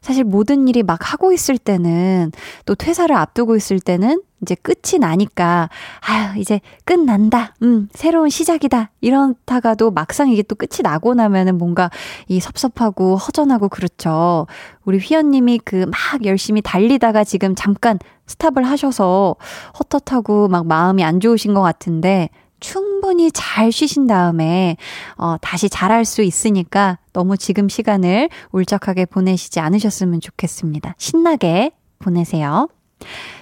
사실 0.00 0.24
모든 0.24 0.68
일이 0.68 0.82
막 0.82 1.12
하고 1.12 1.32
있을 1.32 1.58
때는 1.58 2.32
또 2.64 2.74
퇴사를 2.74 3.14
앞두고 3.14 3.56
있을 3.56 3.80
때는 3.80 4.22
이제 4.40 4.54
끝이 4.54 5.00
나니까 5.00 5.68
아유 6.00 6.38
이제 6.38 6.60
끝난다. 6.84 7.54
음 7.62 7.88
새로운 7.92 8.28
시작이다. 8.28 8.90
이런다가도 9.00 9.90
막상 9.90 10.28
이게 10.30 10.42
또 10.42 10.54
끝이 10.54 10.82
나고 10.84 11.14
나면은 11.14 11.58
뭔가 11.58 11.90
이 12.28 12.38
섭섭하고 12.38 13.16
허전하고 13.16 13.68
그렇죠. 13.68 14.46
우리 14.84 14.98
휘연님이 14.98 15.58
그 15.64 15.86
막 15.86 16.24
열심히 16.24 16.60
달리다가 16.62 17.24
지금 17.24 17.54
잠깐 17.54 17.98
스탑을 18.26 18.62
하셔서 18.64 19.36
헛헛하고 19.78 20.48
막 20.48 20.66
마음이 20.66 21.02
안 21.04 21.20
좋으신 21.20 21.54
것 21.54 21.62
같은데 21.62 22.30
충분히 22.60 23.30
잘 23.32 23.72
쉬신 23.72 24.06
다음에 24.06 24.76
어, 25.16 25.36
다시 25.40 25.68
잘할 25.68 26.04
수 26.04 26.22
있으니까 26.22 26.98
너무 27.12 27.36
지금 27.36 27.68
시간을 27.68 28.28
울적하게 28.52 29.06
보내시지 29.06 29.60
않으셨으면 29.60 30.20
좋겠습니다. 30.20 30.94
신나게 30.98 31.72
보내세요. 31.98 32.68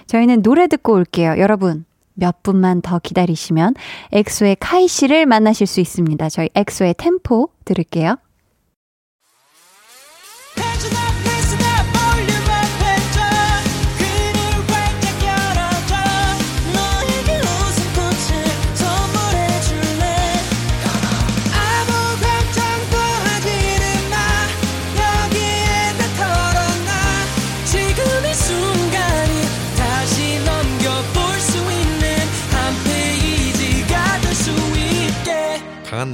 저희는 0.07 0.41
노래 0.41 0.67
듣고 0.67 0.93
올게요. 0.93 1.35
여러분, 1.37 1.85
몇 2.13 2.41
분만 2.43 2.81
더 2.81 2.99
기다리시면 2.99 3.75
엑소의 4.11 4.57
카이 4.59 4.87
씨를 4.87 5.25
만나실 5.25 5.67
수 5.67 5.79
있습니다. 5.79 6.29
저희 6.29 6.49
엑소의 6.55 6.95
템포 6.97 7.49
들을게요. 7.65 8.17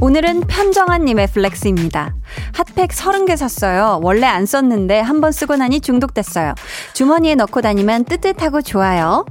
오늘은 0.00 0.42
편정한님의 0.42 1.26
flex입니다. 1.26 2.14
핫팩 2.54 2.90
30개 2.90 3.36
샀어요. 3.36 3.98
원래 4.02 4.26
안 4.26 4.46
썼는데 4.46 5.00
한번 5.00 5.32
쓰고 5.32 5.56
나니 5.56 5.80
중독됐어요. 5.80 6.54
주머니에 6.94 7.34
넣고 7.34 7.60
다니면 7.62 8.04
뜨뜻하고 8.04 8.62
좋아요. 8.62 9.24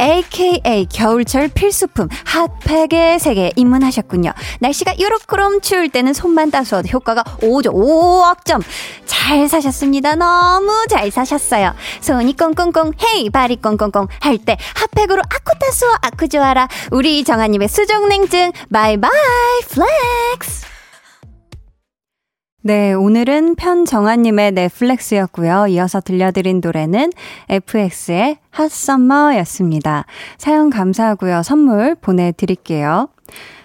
AKA 0.00 0.86
겨울철 0.90 1.48
필수품 1.48 2.08
핫팩의 2.24 3.18
세계 3.18 3.52
입문하셨군요. 3.56 4.32
날씨가 4.60 4.94
요렇게럼 5.00 5.60
추울 5.60 5.88
때는 5.88 6.12
손만 6.12 6.50
따스워도 6.50 6.88
효과가 6.88 7.22
5조 7.40 7.72
5억 7.72 8.44
점. 8.44 8.62
잘 9.06 9.48
사셨습니다. 9.48 10.14
너무 10.16 10.72
잘 10.88 11.10
사셨어요. 11.10 11.74
손이 12.00 12.36
꽁꽁꽁 12.36 12.92
헤이 13.02 13.30
발이 13.30 13.56
꽁꽁꽁 13.56 14.08
할 14.20 14.38
때 14.38 14.56
핫팩으로 14.74 15.20
아쿠 15.22 15.58
따스워 15.60 15.92
아쿠 16.02 16.28
좋아라. 16.28 16.68
우리 16.90 17.22
정아님의 17.22 17.68
수족냉증 17.68 18.52
바이바이 18.72 19.10
Flex. 19.68 20.71
네, 22.64 22.92
오늘은 22.92 23.56
편정아님의 23.56 24.52
네, 24.52 24.72
flex였고요. 24.72 25.66
이어서 25.66 26.00
들려드린 26.00 26.60
노래는 26.62 27.10
FX의 27.48 28.38
Hot 28.50 28.70
Summer였습니다. 28.70 30.06
사연 30.38 30.70
감사하고요. 30.70 31.42
선물 31.42 31.96
보내드릴게요. 31.96 33.08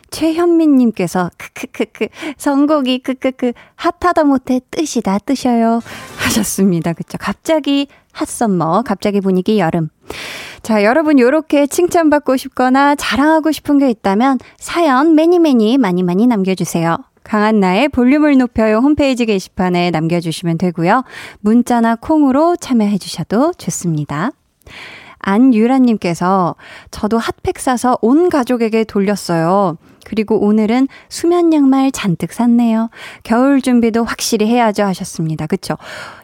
최현민님께서 0.10 1.30
크크크크 1.38 2.08
선곡이 2.38 3.04
크크크 3.04 3.54
hot하다 3.76 4.24
못해 4.24 4.62
뜨시다 4.72 5.20
뜨셔요 5.20 5.80
하셨습니다. 6.18 6.94
그쵸? 6.94 7.20
갑자기 7.20 7.88
Hot 8.14 8.34
Summer, 8.34 8.82
갑자기 8.84 9.22
분위기 9.22 9.60
여름. 9.60 9.90
자, 10.64 10.84
여러분 10.84 11.20
요렇게 11.20 11.68
칭찬받고 11.68 12.36
싶거나 12.36 12.96
자랑하고 12.96 13.52
싶은 13.52 13.78
게 13.78 13.92
있다면 13.92 14.40
사연 14.58 15.14
many 15.14 15.46
many 15.46 15.78
많이 15.78 16.02
많이 16.02 16.26
남겨주세요. 16.26 16.98
강한나의 17.28 17.90
볼륨을 17.90 18.38
높여요 18.38 18.78
홈페이지 18.78 19.26
게시판에 19.26 19.92
남겨주시면 19.92 20.58
되고요. 20.58 21.04
문자나 21.42 21.96
콩으로 21.96 22.56
참여해 22.56 22.98
주셔도 22.98 23.52
좋습니다. 23.58 24.32
안유라님께서 25.20 26.56
저도 26.90 27.18
핫팩 27.18 27.60
사서 27.60 27.98
온 28.02 28.30
가족에게 28.30 28.86
돌렸어요. 28.86 29.78
그리고 30.06 30.40
오늘은 30.40 30.88
수면 31.10 31.52
양말 31.52 31.92
잔뜩 31.92 32.32
샀네요. 32.32 32.90
겨울 33.24 33.62
준비도 33.62 34.06
확실히 34.06 34.48
해야죠 34.48 34.84
하셨습니다. 34.84 35.48
그쵸? 35.48 35.76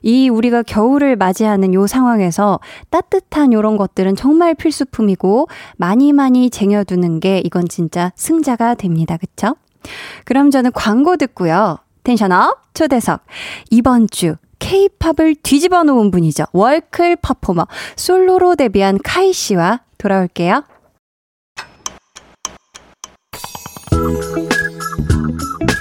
이 0.04 0.30
우리가 0.30 0.64
겨울을 0.64 1.18
맞이하는 1.18 1.74
요 1.74 1.86
상황에서 1.86 2.62
따뜻한 2.92 3.52
요런 3.52 3.76
것들은 3.76 4.16
정말 4.16 4.56
필수품이고 4.56 5.50
많이 5.76 6.14
많이 6.14 6.50
쟁여두는 6.50 7.20
게 7.20 7.42
이건 7.44 7.68
진짜 7.68 8.14
승자가 8.16 8.76
됩니다. 8.76 9.18
그쵸? 9.18 9.56
그럼 10.26 10.52
저는 10.52 10.72
광고 10.74 11.18
듣고요. 11.18 11.78
텐션업 12.04 12.74
초대석. 12.74 13.24
이번 13.70 14.08
주 14.10 14.36
케이팝을 14.60 15.36
뒤집어 15.44 15.84
놓은 15.84 16.12
분이죠. 16.12 16.46
월클 16.54 17.18
퍼포머 17.18 17.68
솔로로 17.96 18.56
데뷔한 18.56 19.00
카이 19.04 19.34
씨와 19.34 19.82
돌아올게요. 19.98 20.64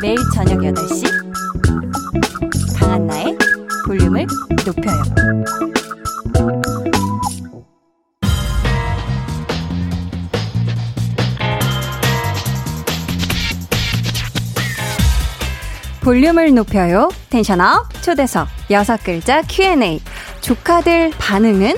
매일 0.01 0.17
저녁 0.35 0.59
8시 0.59 1.07
강한나의 2.79 3.39
볼륨을 3.87 4.27
높여요. 4.67 5.03
볼륨을 16.03 16.53
높여요. 16.53 17.11
텐션업 17.31 18.03
초대석 18.03 18.49
여섯 18.71 19.03
글자 19.05 19.41
Q&A 19.43 20.01
조카들 20.41 21.13
반응은? 21.19 21.75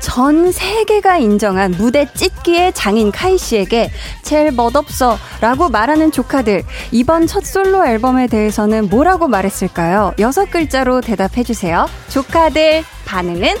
전 0.00 0.52
세계가 0.52 1.18
인정한 1.18 1.70
무대 1.70 2.06
찢기의 2.12 2.72
장인 2.74 3.10
카이 3.12 3.38
씨에게 3.38 3.90
제일 4.22 4.50
멋없어 4.50 5.16
라고 5.40 5.68
말하는 5.68 6.10
조카들. 6.12 6.64
이번 6.90 7.26
첫 7.26 7.44
솔로 7.46 7.86
앨범에 7.86 8.26
대해서는 8.26 8.88
뭐라고 8.90 9.28
말했을까요? 9.28 10.14
여섯 10.18 10.50
글자로 10.50 11.00
대답해주세요. 11.00 11.86
조카들 12.08 12.82
반응은? 13.06 13.54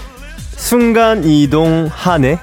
순간 0.56 1.22
이동하네. 1.24 2.38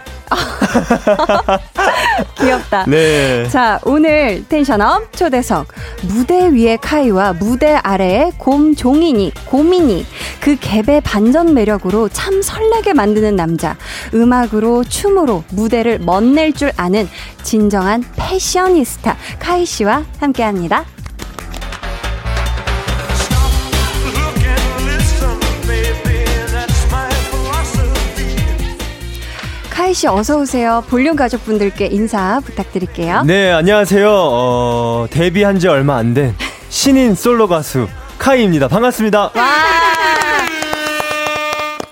귀엽다. 2.39 2.85
네. 2.87 3.47
자, 3.49 3.79
오늘 3.83 4.45
텐션업 4.47 5.13
초대석. 5.13 5.67
무대 6.03 6.49
위에 6.49 6.77
카이와 6.77 7.33
무대 7.33 7.75
아래에 7.75 8.31
곰 8.37 8.75
종이니, 8.75 9.33
곰이니. 9.45 10.05
그 10.39 10.55
갭의 10.55 11.01
반전 11.03 11.53
매력으로 11.53 12.09
참 12.09 12.41
설레게 12.41 12.93
만드는 12.93 13.35
남자. 13.35 13.75
음악으로, 14.13 14.83
춤으로 14.83 15.43
무대를 15.51 15.99
멋낼 15.99 16.53
줄 16.53 16.71
아는 16.77 17.07
진정한 17.43 18.03
패셔니스타 18.15 19.17
카이 19.39 19.65
씨와 19.65 20.03
함께 20.19 20.43
합니다. 20.43 20.85
씨 29.95 30.07
어서 30.07 30.37
오세요. 30.37 30.83
볼륨 30.89 31.15
가족분들께 31.15 31.85
인사 31.87 32.41
부탁드릴게요. 32.45 33.23
네, 33.23 33.49
안녕하세요. 33.51 34.07
어, 34.11 35.07
데뷔한 35.09 35.57
지 35.59 35.69
얼마 35.69 35.95
안 35.95 36.13
된 36.13 36.35
신인 36.69 37.15
솔로 37.15 37.47
가수 37.47 37.87
카이입니다. 38.19 38.67
반갑습니다. 38.67 39.31
와! 39.33 40.44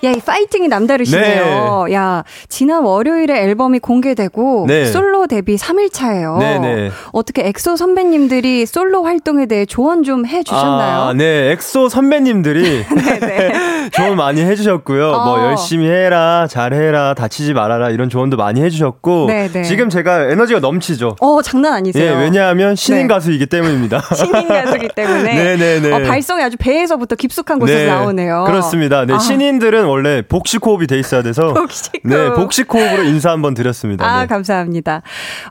야, 0.03 0.11
이 0.11 0.19
파이팅이 0.19 0.67
남다르시네요. 0.67 1.85
네. 1.87 1.93
야, 1.93 2.23
지난 2.49 2.83
월요일에 2.83 3.41
앨범이 3.43 3.79
공개되고 3.79 4.65
네. 4.67 4.85
솔로 4.87 5.27
데뷔 5.27 5.55
3일 5.55 5.93
차예요. 5.93 6.37
네, 6.39 6.59
네. 6.59 6.91
어떻게 7.11 7.47
엑소 7.47 7.75
선배님들이 7.77 8.65
솔로 8.65 9.03
활동에 9.03 9.45
대해 9.45 9.65
조언 9.65 10.03
좀 10.03 10.23
해 10.25 10.43
주셨나요? 10.43 11.01
아, 11.01 11.13
네. 11.13 11.51
엑소 11.51 11.89
선배님들이 11.89 12.85
조언 13.93 14.15
많이 14.15 14.41
해주셨고요. 14.41 15.09
어. 15.11 15.25
뭐 15.25 15.39
열심히 15.49 15.87
해라, 15.87 16.47
잘해라, 16.49 17.13
다치지 17.13 17.53
말아라 17.53 17.89
이런 17.89 18.09
조언도 18.09 18.37
많이 18.37 18.61
해주셨고 18.61 19.25
네, 19.27 19.49
네. 19.51 19.63
지금 19.63 19.89
제가 19.89 20.31
에너지가 20.31 20.59
넘치죠. 20.59 21.15
어, 21.19 21.41
장난 21.41 21.73
아니세요. 21.73 22.05
예, 22.05 22.15
왜냐하면 22.15 22.75
신인 22.75 23.07
네. 23.07 23.13
가수이기 23.13 23.45
때문입니다. 23.47 24.01
신인 24.15 24.47
가수기 24.47 24.89
때문에 24.95 25.33
네, 25.35 25.55
네, 25.57 25.79
네. 25.81 25.91
어, 25.91 25.99
발성이 26.07 26.43
아주 26.43 26.57
배에서부터 26.57 27.15
깊숙한 27.15 27.59
곳에서 27.59 27.85
나오네요. 27.93 28.45
그렇습니다. 28.47 29.05
네, 29.05 29.13
아. 29.13 29.19
신인들은 29.19 29.85
원래 29.93 30.21
복식 30.21 30.65
호흡이 30.65 30.87
돼 30.87 30.97
있어야 30.99 31.21
돼서 31.21 31.53
복식 31.53 32.01
네, 32.03 32.15
호흡. 32.15 32.35
복식 32.35 32.73
호흡으로 32.73 33.03
인사 33.03 33.29
한번 33.31 33.53
드렸습니다. 33.53 34.05
아, 34.05 34.21
네. 34.21 34.27
감사합니다. 34.27 35.01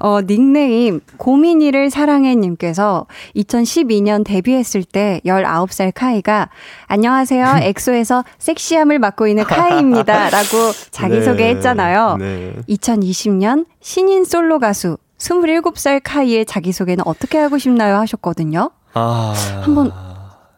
어, 0.01 0.21
닉네임, 0.23 1.01
고민이를 1.17 1.91
사랑해님께서 1.91 3.07
2012년 3.37 4.25
데뷔했을 4.25 4.83
때 4.85 5.21
19살 5.25 5.93
카이가 5.95 6.49
안녕하세요. 6.87 7.59
엑소에서 7.63 8.25
섹시함을 8.39 8.99
맡고 8.99 9.27
있는 9.29 9.45
카이입니다. 9.45 10.31
라고 10.31 10.73
자기소개 10.91 11.45
네, 11.45 11.51
했잖아요. 11.51 12.17
네. 12.19 12.55
2020년 12.69 13.67
신인 13.81 14.25
솔로 14.25 14.59
가수 14.59 14.99
27살 15.19 16.01
카이의 16.03 16.47
자기소개는 16.47 17.05
어떻게 17.07 17.39
하고 17.39 17.59
싶나요? 17.59 17.97
하셨거든요. 17.99 18.71
아. 18.95 19.35
한번 19.63 19.93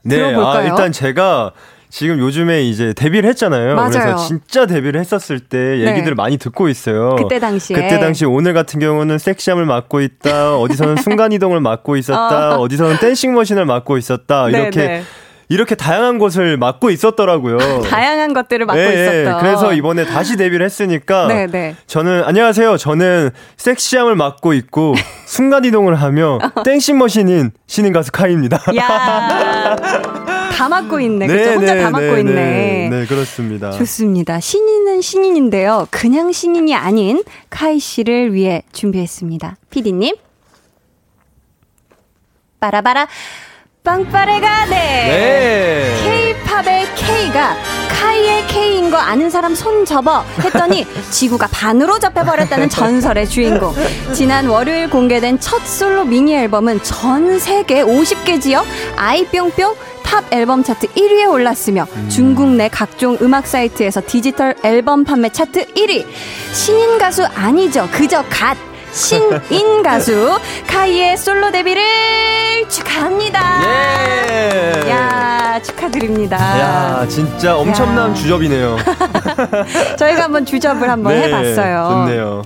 네, 0.02 0.16
들어볼까요? 0.16 0.56
아, 0.56 0.62
일단 0.62 0.90
제가 0.92 1.52
지금 1.94 2.18
요즘에 2.18 2.64
이제 2.64 2.92
데뷔를 2.92 3.30
했잖아요. 3.30 3.76
맞아요. 3.76 3.90
그래서 3.90 4.16
진짜 4.16 4.66
데뷔를 4.66 4.98
했었을 4.98 5.38
때 5.38 5.76
네. 5.76 5.92
얘기들을 5.92 6.16
많이 6.16 6.38
듣고 6.38 6.68
있어요. 6.68 7.14
그때 7.14 7.38
당시에. 7.38 7.76
그때 7.76 8.00
당시 8.00 8.24
오늘 8.24 8.52
같은 8.52 8.80
경우는 8.80 9.18
섹시함을 9.18 9.64
맡고 9.64 10.00
있다. 10.00 10.58
어디서는 10.58 10.96
순간 11.04 11.30
이동을 11.30 11.60
맡고 11.60 11.96
있었다. 11.96 12.58
어. 12.58 12.66
디서는 12.66 12.96
댄싱 12.98 13.32
머신을 13.34 13.64
맡고 13.64 13.96
있었다. 13.96 14.48
네, 14.48 14.62
이렇게 14.62 14.80
네. 14.80 15.02
이렇게 15.48 15.74
다양한 15.74 16.18
곳을 16.18 16.56
맡고 16.56 16.90
있었더라고요. 16.90 17.58
다양한 17.88 18.32
것들을 18.32 18.66
맡고 18.66 18.80
예, 18.80 18.86
예. 18.86 19.02
있었던. 19.22 19.40
그래서 19.40 19.72
이번에 19.72 20.04
다시 20.04 20.36
데뷔를 20.36 20.64
했으니까 20.66 21.26
네, 21.26 21.46
네. 21.46 21.76
저는 21.86 22.24
안녕하세요. 22.24 22.76
저는 22.76 23.30
섹시함을 23.56 24.16
맡고 24.16 24.54
있고 24.54 24.94
순간 25.26 25.64
이동을 25.64 25.94
하며 25.94 26.38
댄싱 26.64 26.98
머신인 26.98 27.52
신인 27.66 27.92
가수 27.92 28.12
카이입니다. 28.12 28.60
야. 28.76 29.76
다 30.54 30.68
맡고 30.68 31.00
있네. 31.00 31.26
그죠? 31.26 31.50
혼자 31.54 31.76
다 31.76 31.90
맡고 31.90 32.18
있네. 32.18 32.32
네, 32.32 32.88
네, 32.90 33.06
그렇습니다. 33.06 33.72
좋습니다. 33.72 34.38
신인은 34.38 35.00
신인인데요. 35.00 35.88
그냥 35.90 36.30
신인이 36.30 36.74
아닌 36.74 37.24
카이 37.50 37.78
씨를 37.80 38.32
위해 38.32 38.62
준비했습니다. 38.72 39.56
피디님. 39.70 40.14
빠라바라 42.60 43.08
빵빠레가 43.84 44.64
네. 44.64 44.76
네. 45.10 46.34
K-팝의 46.42 46.86
K가 46.94 47.54
카이의 47.90 48.46
K인 48.46 48.90
거 48.90 48.96
아는 48.96 49.28
사람 49.28 49.54
손 49.54 49.84
접어 49.84 50.24
했더니 50.42 50.86
지구가 51.12 51.48
반으로 51.48 51.98
접혀버렸다는 51.98 52.70
전설의 52.70 53.28
주인공. 53.28 53.74
지난 54.14 54.46
월요일 54.46 54.88
공개된 54.88 55.38
첫 55.38 55.66
솔로 55.66 56.06
미니 56.06 56.34
앨범은 56.34 56.82
전 56.82 57.38
세계 57.38 57.82
50개 57.84 58.40
지역 58.40 58.64
아이뿅뿅 58.96 59.74
top 60.02 60.32
앨범 60.32 60.64
차트 60.64 60.86
1위에 60.86 61.30
올랐으며 61.30 61.86
중국 62.08 62.48
내 62.54 62.70
각종 62.70 63.18
음악 63.20 63.46
사이트에서 63.46 64.00
디지털 64.06 64.54
앨범 64.62 65.04
판매 65.04 65.28
차트 65.28 65.74
1위. 65.74 66.06
신인 66.54 66.96
가수 66.96 67.26
아니죠. 67.26 67.86
그저 67.92 68.24
God. 68.30 68.56
신인 68.94 69.82
가수 69.82 70.38
카이의 70.68 71.16
솔로 71.16 71.50
데뷔를 71.50 71.82
축하합니다. 72.68 73.60
예. 73.64 74.90
야 74.90 75.60
축하드립니다. 75.62 76.36
야, 76.36 77.06
진짜 77.08 77.56
엄청난 77.56 78.10
야. 78.10 78.14
주접이네요. 78.14 78.76
저희가 79.98 80.24
한번 80.24 80.44
주접을 80.46 80.88
한번 80.88 81.12
네, 81.14 81.24
해봤어요. 81.24 81.88
좋네요. 82.06 82.42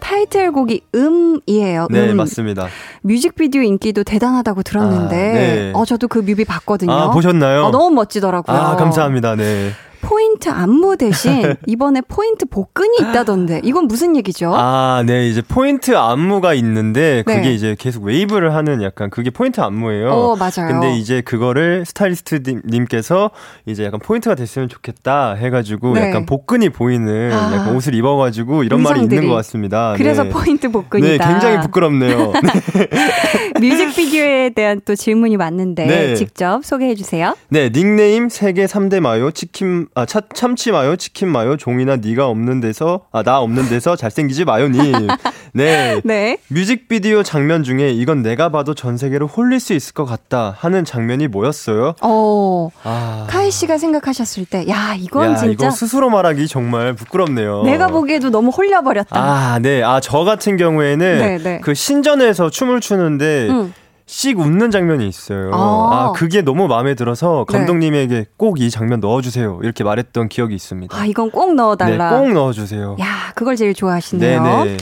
타이틀곡이 0.00 0.80
음이에요. 0.94 1.86
네, 1.90 2.10
음. 2.10 2.16
맞습니다. 2.16 2.68
뮤직비디오 3.02 3.60
인기도 3.62 4.02
대단하다고 4.02 4.62
들었는데, 4.62 5.16
아, 5.16 5.32
네. 5.34 5.72
어 5.74 5.84
저도 5.84 6.08
그 6.08 6.18
뮤비 6.20 6.44
봤거든요. 6.44 6.92
아, 6.92 7.10
보셨나요? 7.10 7.66
어, 7.66 7.70
너무 7.70 7.90
멋지더라고요. 7.94 8.56
아, 8.56 8.76
감사합니다. 8.76 9.36
네. 9.36 9.72
포인트 10.02 10.48
안무 10.48 10.96
대신 10.96 11.54
이번에 11.66 12.00
포인트 12.02 12.46
복근이 12.46 12.96
있다던데 13.00 13.60
이건 13.64 13.86
무슨 13.86 14.16
얘기죠? 14.16 14.52
아, 14.54 15.02
네. 15.06 15.28
이제 15.28 15.42
포인트 15.42 15.96
안무가 15.96 16.54
있는데 16.54 17.22
그게 17.26 17.40
네. 17.40 17.54
이제 17.54 17.76
계속 17.78 18.04
웨이브를 18.04 18.54
하는 18.54 18.82
약간 18.82 19.10
그게 19.10 19.30
포인트 19.30 19.60
안무예요. 19.60 20.10
어, 20.10 20.36
맞아요. 20.36 20.68
근데 20.68 20.96
이제 20.96 21.20
그거를 21.20 21.84
스타일리스트 21.86 22.42
님- 22.46 22.62
님께서 22.66 23.30
이제 23.66 23.84
약간 23.84 24.00
포인트가 24.00 24.34
됐으면 24.34 24.68
좋겠다 24.68 25.34
해가지고 25.34 25.94
네. 25.94 26.08
약간 26.08 26.26
복근이 26.26 26.70
보이는 26.70 27.32
아. 27.32 27.54
약간 27.54 27.76
옷을 27.76 27.94
입어가지고 27.94 28.64
이런 28.64 28.82
말이 28.82 28.94
의상들이. 29.00 29.16
있는 29.18 29.28
것 29.28 29.34
같습니다. 29.36 29.94
그래서 29.96 30.24
네. 30.24 30.30
포인트 30.30 30.70
복근이다. 30.70 31.24
네, 31.24 31.32
굉장히 31.32 31.60
부끄럽네요. 31.60 32.32
뮤직비디오에 33.60 34.50
대한 34.50 34.80
또 34.84 34.94
질문이 34.94 35.36
왔는데 35.36 35.86
네. 35.86 36.14
직접 36.14 36.64
소개해 36.64 36.94
주세요. 36.94 37.34
네, 37.48 37.70
닉네임 37.70 38.28
세계 38.28 38.66
3대 38.66 39.00
마요 39.00 39.30
치킨 39.30 39.86
아 39.94 40.06
차, 40.06 40.20
참치 40.34 40.70
마요 40.70 40.94
치킨 40.96 41.28
마요 41.28 41.56
종인아 41.56 41.96
네가 41.96 42.26
없는 42.28 42.60
데서 42.60 43.02
아 43.12 43.22
나 43.22 43.40
없는 43.40 43.68
데서 43.68 43.96
잘생기지 43.96 44.44
마요님. 44.44 45.08
네. 45.52 46.00
네. 46.04 46.36
뮤직비디오 46.48 47.22
장면 47.22 47.62
중에 47.64 47.90
이건 47.90 48.22
내가 48.22 48.48
봐도 48.50 48.72
전 48.74 48.96
세계를 48.96 49.26
홀릴 49.26 49.58
수 49.60 49.72
있을 49.74 49.92
것 49.94 50.04
같다 50.04 50.54
하는 50.58 50.84
장면이 50.84 51.26
뭐였어요? 51.28 51.94
어, 52.00 52.70
아. 52.84 53.26
카이 53.28 53.50
씨가 53.50 53.76
생각하셨을 53.78 54.46
때, 54.46 54.66
야 54.68 54.94
이건 54.96 55.32
야, 55.32 55.36
진짜 55.36 55.50
이거 55.66 55.70
스스로 55.70 56.08
말하기 56.08 56.46
정말 56.48 56.94
부끄럽네요. 56.94 57.64
내가 57.64 57.88
보기에도 57.88 58.30
너무 58.30 58.50
홀려버렸다. 58.50 59.20
아, 59.20 59.58
네. 59.60 59.82
아, 59.82 60.00
저 60.00 60.18
같은 60.24 60.56
경우에는 60.56 61.18
네, 61.18 61.38
네. 61.38 61.60
그 61.60 61.74
신전에서 61.74 62.50
춤을 62.50 62.80
추는데 62.80 63.48
응. 63.50 63.74
씩 64.10 64.40
웃는 64.40 64.72
장면이 64.72 65.06
있어요. 65.06 65.52
아. 65.54 65.56
아, 65.56 66.12
그게 66.16 66.42
너무 66.42 66.66
마음에 66.66 66.94
들어서 66.96 67.46
네. 67.48 67.56
감독님에게 67.56 68.26
꼭이 68.36 68.68
장면 68.68 68.98
넣어주세요. 68.98 69.60
이렇게 69.62 69.84
말했던 69.84 70.28
기억이 70.28 70.52
있습니다. 70.52 70.98
아, 70.98 71.06
이건 71.06 71.30
꼭 71.30 71.54
넣어달라. 71.54 72.10
네, 72.10 72.18
꼭 72.18 72.32
넣어주세요. 72.32 72.96
야, 72.98 73.32
그걸 73.36 73.54
제일 73.54 73.72
좋아하시네요. 73.72 74.42
네네. 74.42 74.76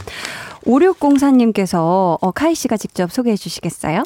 5604님께서 0.65 2.17
어, 2.21 2.31
카이 2.35 2.55
씨가 2.55 2.79
직접 2.79 3.13
소개해 3.13 3.37
주시겠어요? 3.37 4.03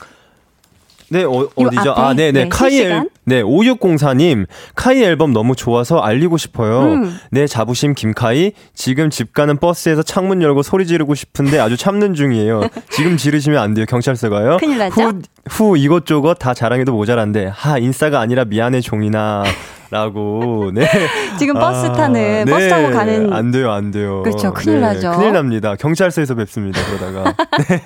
네, 1.12 1.24
어? 1.24 1.48
앞에, 1.56 1.90
아, 1.94 2.14
네네. 2.14 2.44
네, 2.44 2.48
카이 2.48 2.70
실시간. 2.70 3.02
앨, 3.02 3.08
네, 3.24 3.42
5604님. 3.42 4.46
카이 4.74 5.02
앨범 5.02 5.32
너무 5.32 5.54
좋아서 5.54 5.98
알리고 5.98 6.38
싶어요. 6.38 6.94
음. 6.94 7.16
네, 7.30 7.46
자부심 7.46 7.94
김카이. 7.94 8.52
지금 8.74 9.10
집 9.10 9.34
가는 9.34 9.56
버스에서 9.58 10.02
창문 10.02 10.40
열고 10.42 10.62
소리 10.62 10.86
지르고 10.86 11.14
싶은데 11.14 11.58
아주 11.58 11.76
참는 11.76 12.14
중이에요. 12.14 12.62
지금 12.90 13.16
지르시면 13.16 13.62
안 13.62 13.74
돼요. 13.74 13.84
경찰서 13.86 14.30
가요. 14.30 14.56
큰일 14.58 14.78
나죠? 14.78 15.02
후, 15.02 15.20
후 15.48 15.76
이것저것 15.76 16.34
다 16.34 16.54
자랑해도 16.54 16.92
모자란데. 16.92 17.50
하, 17.54 17.78
인싸가 17.78 18.20
아니라 18.20 18.44
미안해 18.44 18.80
종인아. 18.80 19.44
라고, 19.92 20.70
네. 20.74 20.86
지금 21.38 21.54
버스 21.54 21.86
아, 21.86 21.92
타는, 21.92 22.46
버스 22.46 22.64
네. 22.64 22.68
타고 22.68 22.90
가는. 22.90 23.32
안 23.32 23.50
돼요, 23.50 23.70
안 23.70 23.90
돼요. 23.90 24.22
그렇죠, 24.22 24.52
큰일 24.52 24.80
나죠. 24.80 25.12
큰일 25.12 25.32
납니다. 25.32 25.76
경찰서에서 25.78 26.34
뵙습니다, 26.34 26.80
그러다가. 26.86 27.34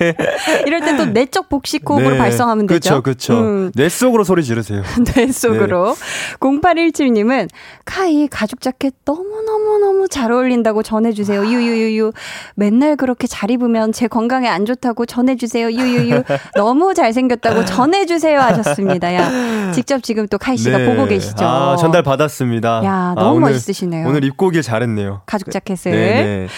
이럴 0.67 0.81
때 0.81 0.97
또 0.97 1.05
내적 1.05 1.49
복식 1.49 1.83
호흡으로 1.89 2.17
발성하면 2.17 2.67
되죠. 2.67 3.03
그렇죠, 3.03 3.03
그렇죠. 3.03 3.41
음, 3.41 3.73
뇌 3.75 3.89
속으로 3.89 4.25
소리 4.25 4.43
지르세요. 4.43 4.83
뇌 5.15 5.27
속으로. 5.31 5.95
0817님은 6.41 7.49
카이 7.85 8.29
가죽 8.29 8.61
자켓 8.61 8.95
너무너무너무 9.05 10.09
잘 10.09 10.33
어울린다고 10.33 10.83
전해주세요. 10.83 11.45
유유유유. 11.45 12.13
맨날 12.55 12.97
그렇게 12.97 13.27
잘 13.27 13.51
입으면 13.51 13.93
제 13.93 14.07
건강에 14.09 14.49
안 14.49 14.65
좋다고 14.65 15.07
전해주세요. 15.07 15.71
유유유. 15.71 16.23
너무 16.57 16.95
잘생겼다고 16.95 17.65
전해주세요. 17.65 18.41
하셨습니다. 18.41 19.15
야, 19.15 19.73
직접 19.73 20.03
지금 20.03 20.27
또 20.29 20.39
카이 20.39 20.57
씨가 20.57 20.79
네. 20.79 20.87
보고 20.87 21.07
계시죠. 21.07 21.45
아, 21.45 21.77
전달 21.77 21.96
받았습니다. 22.03 22.83
야, 22.85 22.93
아, 22.93 23.15
너무 23.17 23.37
오늘, 23.37 23.51
멋있으시네요. 23.53 24.09
오늘 24.09 24.25
입고 24.25 24.47
오길 24.47 24.63
잘했네요. 24.63 25.23
가죽 25.27 25.51
자켓을. 25.51 25.91
네네. 25.93 26.49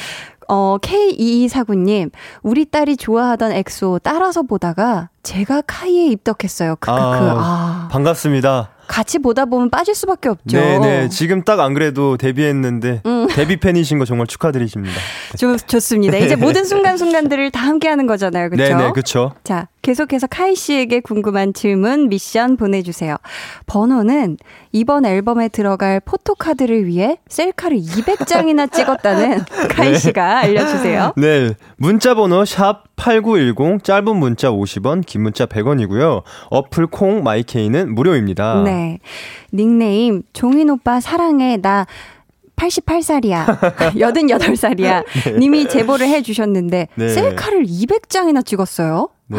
어, 0.50 0.78
K2249님, 0.80 2.10
우리 2.42 2.64
딸이 2.64 2.96
좋아하던 2.96 3.52
엑소 3.52 4.00
따라서 4.02 4.42
보다가 4.42 5.10
제가 5.22 5.62
카이에 5.66 6.06
입덕했어요. 6.06 6.76
크크크. 6.76 6.90
아, 6.90 7.86
아, 7.86 7.88
반갑습니다. 7.90 8.70
같이 8.86 9.18
보다 9.18 9.44
보면 9.44 9.68
빠질 9.68 9.94
수밖에 9.94 10.30
없죠. 10.30 10.56
네네. 10.58 11.10
지금 11.10 11.42
딱 11.42 11.60
안 11.60 11.74
그래도 11.74 12.16
데뷔했는데 12.16 13.02
음. 13.04 13.26
데뷔 13.36 13.58
팬이신 13.58 13.98
거 13.98 14.06
정말 14.06 14.26
축하드리십니다. 14.26 14.94
좋, 15.36 15.54
좋습니다. 15.58 16.16
이제 16.16 16.34
모든 16.36 16.64
순간순간들을 16.64 17.50
다 17.50 17.60
함께 17.66 17.88
하는 17.88 18.06
거잖아요. 18.06 18.48
그렇죠? 18.48 18.74
네네, 18.78 18.92
그쵸. 18.92 19.32
자, 19.44 19.68
계속해서 19.82 20.26
카이 20.26 20.54
씨에게 20.54 21.00
궁금한 21.00 21.52
질문, 21.52 22.08
미션 22.08 22.56
보내주세요. 22.56 23.16
번호는 23.66 24.36
이번 24.72 25.06
앨범에 25.06 25.48
들어갈 25.48 26.00
포토카드를 26.00 26.86
위해 26.86 27.18
셀카를 27.28 27.78
200장이나 27.78 28.70
찍었다는 28.70 29.38
카이 29.70 29.92
네. 29.92 29.98
씨가 29.98 30.38
알려주세요. 30.40 31.12
네. 31.16 31.54
문자번호 31.76 32.42
샵8910, 32.42 33.84
짧은 33.84 34.16
문자 34.16 34.50
50원, 34.50 35.06
긴 35.06 35.22
문자 35.22 35.46
100원이고요. 35.46 36.22
어플 36.50 36.88
콩 36.88 37.22
마이케이는 37.22 37.94
무료입니다. 37.94 38.62
네. 38.64 38.98
닉네임, 39.52 40.22
종인 40.32 40.70
오빠 40.70 41.00
사랑해, 41.00 41.56
나 41.56 41.86
88살이야. 42.56 43.94
88살이야. 43.94 45.04
네. 45.24 45.38
님이 45.38 45.68
제보를 45.68 46.08
해 46.08 46.22
주셨는데 46.22 46.88
네. 46.96 47.08
셀카를 47.08 47.64
200장이나 47.64 48.44
찍었어요. 48.44 49.08
네. 49.28 49.38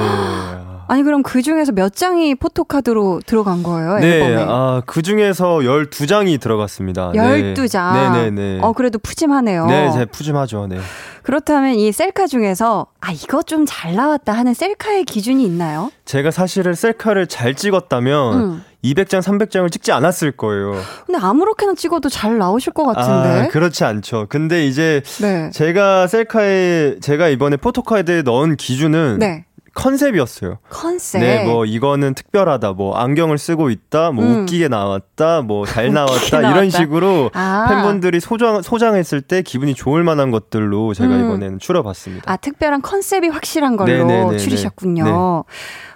아니 0.87 1.03
그럼 1.03 1.21
그 1.21 1.43
중에서 1.43 1.71
몇 1.71 1.95
장이 1.95 2.33
포토카드로 2.33 3.21
들어간 3.25 3.61
거예요? 3.61 3.99
네, 3.99 4.21
앨범에? 4.21 4.45
아, 4.49 4.81
그 4.87 5.03
중에서 5.03 5.57
12장이 5.59 6.41
들어갔습니다. 6.41 7.11
12장. 7.11 7.93
네, 7.93 8.09
네, 8.09 8.31
네. 8.31 8.59
어, 8.61 8.73
그래도 8.73 8.97
푸짐하네요. 8.97 9.67
네, 9.67 9.91
제 9.93 10.05
푸짐하죠. 10.05 10.65
네. 10.65 10.79
그렇다면 11.21 11.75
이 11.75 11.91
셀카 11.91 12.25
중에서 12.25 12.87
아, 13.01 13.11
이거 13.11 13.43
좀 13.43 13.65
잘 13.67 13.93
나왔다 13.93 14.33
하는 14.33 14.55
셀카의 14.55 15.03
기준이 15.05 15.43
있나요? 15.45 15.91
제가 16.05 16.31
사실은 16.31 16.73
셀카를 16.73 17.27
잘 17.27 17.53
찍었다면 17.53 18.33
음. 18.39 18.63
200장, 18.83 19.21
300장을 19.21 19.69
찍지 19.71 19.91
않았을 19.91 20.31
거예요. 20.31 20.73
근데 21.05 21.19
아무렇게나 21.21 21.73
찍어도 21.75 22.09
잘 22.09 22.37
나오실 22.39 22.73
것 22.73 22.85
같은데. 22.85 23.41
아, 23.41 23.47
그렇지 23.49 23.83
않죠. 23.83 24.25
근데 24.29 24.65
이제 24.65 25.03
네. 25.21 25.51
제가 25.51 26.07
셀카에 26.07 26.99
제가 27.01 27.27
이번에 27.27 27.57
포토카드에 27.57 28.21
넣은 28.23 28.55
기준은 28.55 29.17
네. 29.19 29.45
컨셉이었어요. 29.73 30.59
컨셉. 30.69 31.21
네, 31.21 31.43
뭐 31.45 31.65
이거는 31.65 32.13
특별하다. 32.13 32.73
뭐 32.73 32.95
안경을 32.95 33.37
쓰고 33.37 33.69
있다. 33.69 34.11
뭐 34.11 34.23
음. 34.23 34.41
웃기게 34.41 34.67
나왔다. 34.67 35.41
뭐 35.41 35.65
잘 35.67 35.93
나왔다. 35.93 36.39
이런 36.51 36.69
식으로 36.69 37.31
아. 37.33 37.67
팬분들이 37.69 38.19
소장 38.19 38.61
소장했을 38.61 39.21
때 39.21 39.41
기분이 39.41 39.73
좋을 39.73 40.03
만한 40.03 40.31
것들로 40.31 40.93
제가 40.93 41.15
음. 41.15 41.25
이번에는 41.25 41.59
추려봤습니다. 41.59 42.31
아, 42.31 42.37
특별한 42.37 42.81
컨셉이 42.81 43.29
확실한 43.29 43.77
걸로 43.77 43.91
네네네네. 43.91 44.37
추리셨군요. 44.37 45.03
네. 45.03 45.11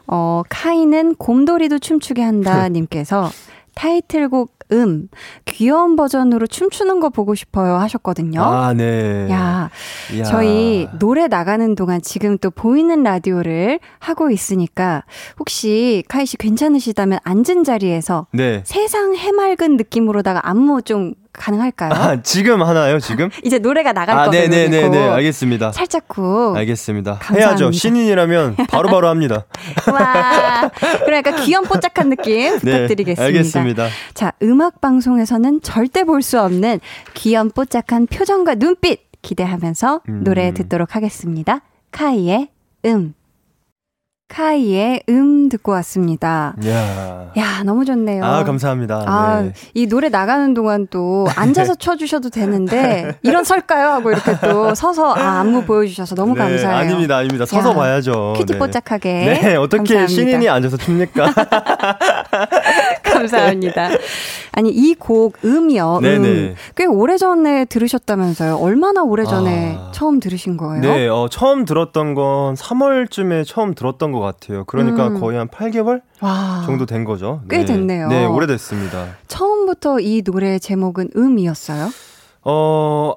어, 0.07 0.43
카이는 0.49 1.15
곰돌이도 1.15 1.79
춤추게 1.79 2.21
한다 2.21 2.67
님께서 2.69 3.29
타이틀곡 3.75 4.53
음 4.71 5.09
귀여운 5.45 5.95
버전으로 5.95 6.47
춤추는 6.47 6.99
거 6.99 7.09
보고 7.09 7.35
싶어요 7.35 7.75
하셨거든요. 7.75 8.41
아, 8.41 8.73
네. 8.73 9.27
야, 9.29 9.69
야. 10.17 10.23
저희 10.23 10.87
노래 10.99 11.27
나가는 11.27 11.75
동안 11.75 12.01
지금 12.01 12.37
또 12.37 12.49
보이는 12.49 13.03
라디오를 13.03 13.79
하고 13.99 14.31
있으니까 14.31 15.03
혹시 15.39 16.03
카이 16.07 16.25
씨 16.25 16.37
괜찮으시다면 16.37 17.19
앉은 17.23 17.63
자리에서 17.63 18.27
네. 18.31 18.63
세상 18.65 19.15
해맑은 19.15 19.77
느낌으로다가 19.77 20.47
안무 20.47 20.81
좀 20.83 21.13
가능할까요? 21.33 21.91
아, 21.91 22.21
지금 22.21 22.61
하나요, 22.61 22.99
지금? 22.99 23.29
이제 23.43 23.57
노래가 23.59 23.91
나갈 23.91 24.17
아, 24.17 24.25
거예요. 24.29 24.47
네네네네, 24.49 25.09
알겠습니다. 25.09 25.71
살짝쿵. 25.71 26.55
알겠습니다. 26.55 27.13
감사합니다. 27.19 27.47
해야죠. 27.49 27.71
신인이라면 27.71 28.55
바로바로 28.55 28.89
바로 28.89 29.07
합니다. 29.09 29.45
와, 29.91 30.69
그러니까 31.05 31.35
귀염 31.37 31.63
뽀짝한 31.65 32.09
느낌 32.09 32.53
네, 32.63 32.71
부탁드리겠습니다. 32.83 33.23
알겠습니다. 33.23 33.87
자, 34.13 34.31
음악 34.41 34.79
방송에서는 34.81 35.61
절대 35.61 36.03
볼 36.03 36.21
수 36.23 36.39
없는 36.39 36.79
귀염 37.15 37.49
뽀짝한 37.49 38.07
표정과 38.07 38.55
눈빛 38.55 39.01
기대하면서 39.21 40.01
음. 40.07 40.23
노래 40.23 40.53
듣도록 40.53 40.95
하겠습니다. 40.95 41.61
카이의 41.91 42.47
음. 42.85 43.13
카이의 44.33 45.03
음 45.09 45.47
듣고 45.47 45.71
왔습니다. 45.73 46.55
야, 46.65 47.31
야 47.37 47.63
너무 47.63 47.85
좋네요. 47.85 48.25
아 48.25 48.43
감사합니다. 48.43 49.03
아, 49.05 49.41
네. 49.43 49.53
이 49.75 49.85
노래 49.85 50.09
나가는 50.09 50.55
동안 50.55 50.87
또 50.89 51.27
앉아서 51.35 51.75
쳐주셔도 51.77 52.31
되는데 52.31 53.15
이런 53.21 53.43
설까요 53.43 53.89
하고 53.89 54.09
이렇게 54.09 54.35
또 54.41 54.73
서서 54.73 55.13
아, 55.13 55.39
안무 55.41 55.65
보여주셔서 55.65 56.15
너무 56.15 56.33
네, 56.33 56.39
감사해요. 56.39 56.77
아닙니다, 56.77 57.17
아닙니다. 57.17 57.45
서서 57.45 57.71
야, 57.71 57.73
봐야죠. 57.75 58.33
뽀짝하게. 58.57 59.13
네, 59.13 59.41
네 59.41 59.55
어떻게 59.55 59.77
감사합니다. 59.93 60.07
신인이 60.07 60.49
앉아서 60.49 60.77
춥니까? 60.77 61.25
감사합니다. 63.31 63.89
아니 64.51 64.69
이 64.69 64.95
곡 64.95 65.37
음이요. 65.43 65.99
음, 66.03 66.55
꽤 66.75 66.85
오래 66.85 67.17
전에 67.17 67.65
들으셨다면서요? 67.65 68.55
얼마나 68.57 69.03
오래 69.03 69.23
전에 69.25 69.75
아... 69.77 69.91
처음 69.93 70.19
들으신 70.19 70.57
거예요? 70.57 70.81
네, 70.81 71.07
어, 71.07 71.27
처음 71.29 71.65
들었던 71.65 72.13
건 72.13 72.55
3월쯤에 72.55 73.45
처음 73.45 73.73
들었던 73.73 74.11
것 74.11 74.19
같아요. 74.19 74.63
그러니까 74.65 75.07
음. 75.07 75.19
거의 75.19 75.37
한 75.37 75.47
8개월 75.47 76.01
와. 76.21 76.63
정도 76.65 76.85
된 76.85 77.03
거죠. 77.03 77.41
꽤 77.49 77.59
네. 77.59 77.65
됐네요. 77.65 78.07
네, 78.07 78.25
오래됐습니다. 78.25 79.17
처음부터 79.27 79.99
이 79.99 80.21
노래 80.21 80.59
제목은 80.59 81.09
음이었어요? 81.15 81.89
어, 82.43 83.13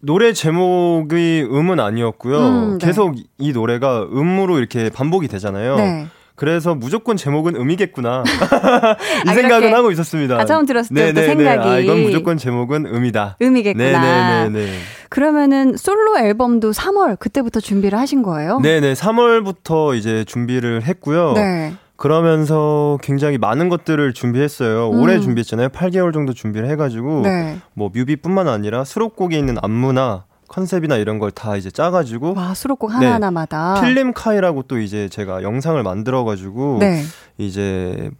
노래 0.00 0.32
제목이 0.32 1.46
음은 1.50 1.80
아니었고요. 1.80 2.38
음, 2.38 2.78
네. 2.78 2.86
계속 2.86 3.14
이 3.38 3.52
노래가 3.52 4.02
음으로 4.12 4.58
이렇게 4.58 4.90
반복이 4.90 5.28
되잖아요. 5.28 5.76
네. 5.76 6.06
그래서 6.38 6.76
무조건 6.76 7.16
제목은 7.16 7.56
음이겠구나. 7.56 8.22
이 9.26 9.28
아, 9.28 9.34
생각은 9.34 9.74
하고 9.74 9.90
있었습니다. 9.90 10.38
아, 10.38 10.44
처음 10.44 10.66
들었을 10.66 10.94
때부터 10.94 11.20
생각이. 11.20 11.68
아, 11.68 11.78
이건 11.80 12.04
무조건 12.04 12.38
제목은 12.38 12.86
음이다. 12.86 13.38
음이겠구나. 13.42 14.44
네네네. 14.44 14.72
그러면은 15.08 15.76
솔로 15.76 16.16
앨범도 16.16 16.70
3월 16.70 17.18
그때부터 17.18 17.58
준비를 17.58 17.98
하신 17.98 18.22
거예요? 18.22 18.60
네네. 18.60 18.92
3월부터 18.92 19.96
이제 19.96 20.22
준비를 20.24 20.84
했고요. 20.84 21.32
네. 21.32 21.74
그러면서 21.96 23.00
굉장히 23.02 23.36
많은 23.36 23.68
것들을 23.68 24.12
준비했어요. 24.12 24.92
음. 24.92 25.00
오래 25.00 25.18
준비했잖아요. 25.18 25.70
8개월 25.70 26.12
정도 26.12 26.32
준비를 26.32 26.70
해가지고 26.70 27.22
네. 27.22 27.58
뭐 27.74 27.90
뮤비뿐만 27.92 28.46
아니라 28.46 28.84
수록곡에 28.84 29.36
있는 29.36 29.56
안무나 29.60 30.27
컨셉이나 30.48 30.96
이런 30.96 31.18
걸 31.18 31.30
다 31.30 31.56
이제 31.56 31.70
짜가지고 31.70 32.34
와 32.34 32.54
수록곡 32.54 32.92
하나 32.92 33.14
하나마다 33.14 33.74
네, 33.80 33.86
필름 33.88 34.12
카이라고 34.12 34.62
또 34.64 34.78
이제 34.78 35.08
제가 35.08 35.42
영상을 35.42 35.80
만들어가지고 35.82 36.78
네. 36.80 37.02
이제 37.36 38.10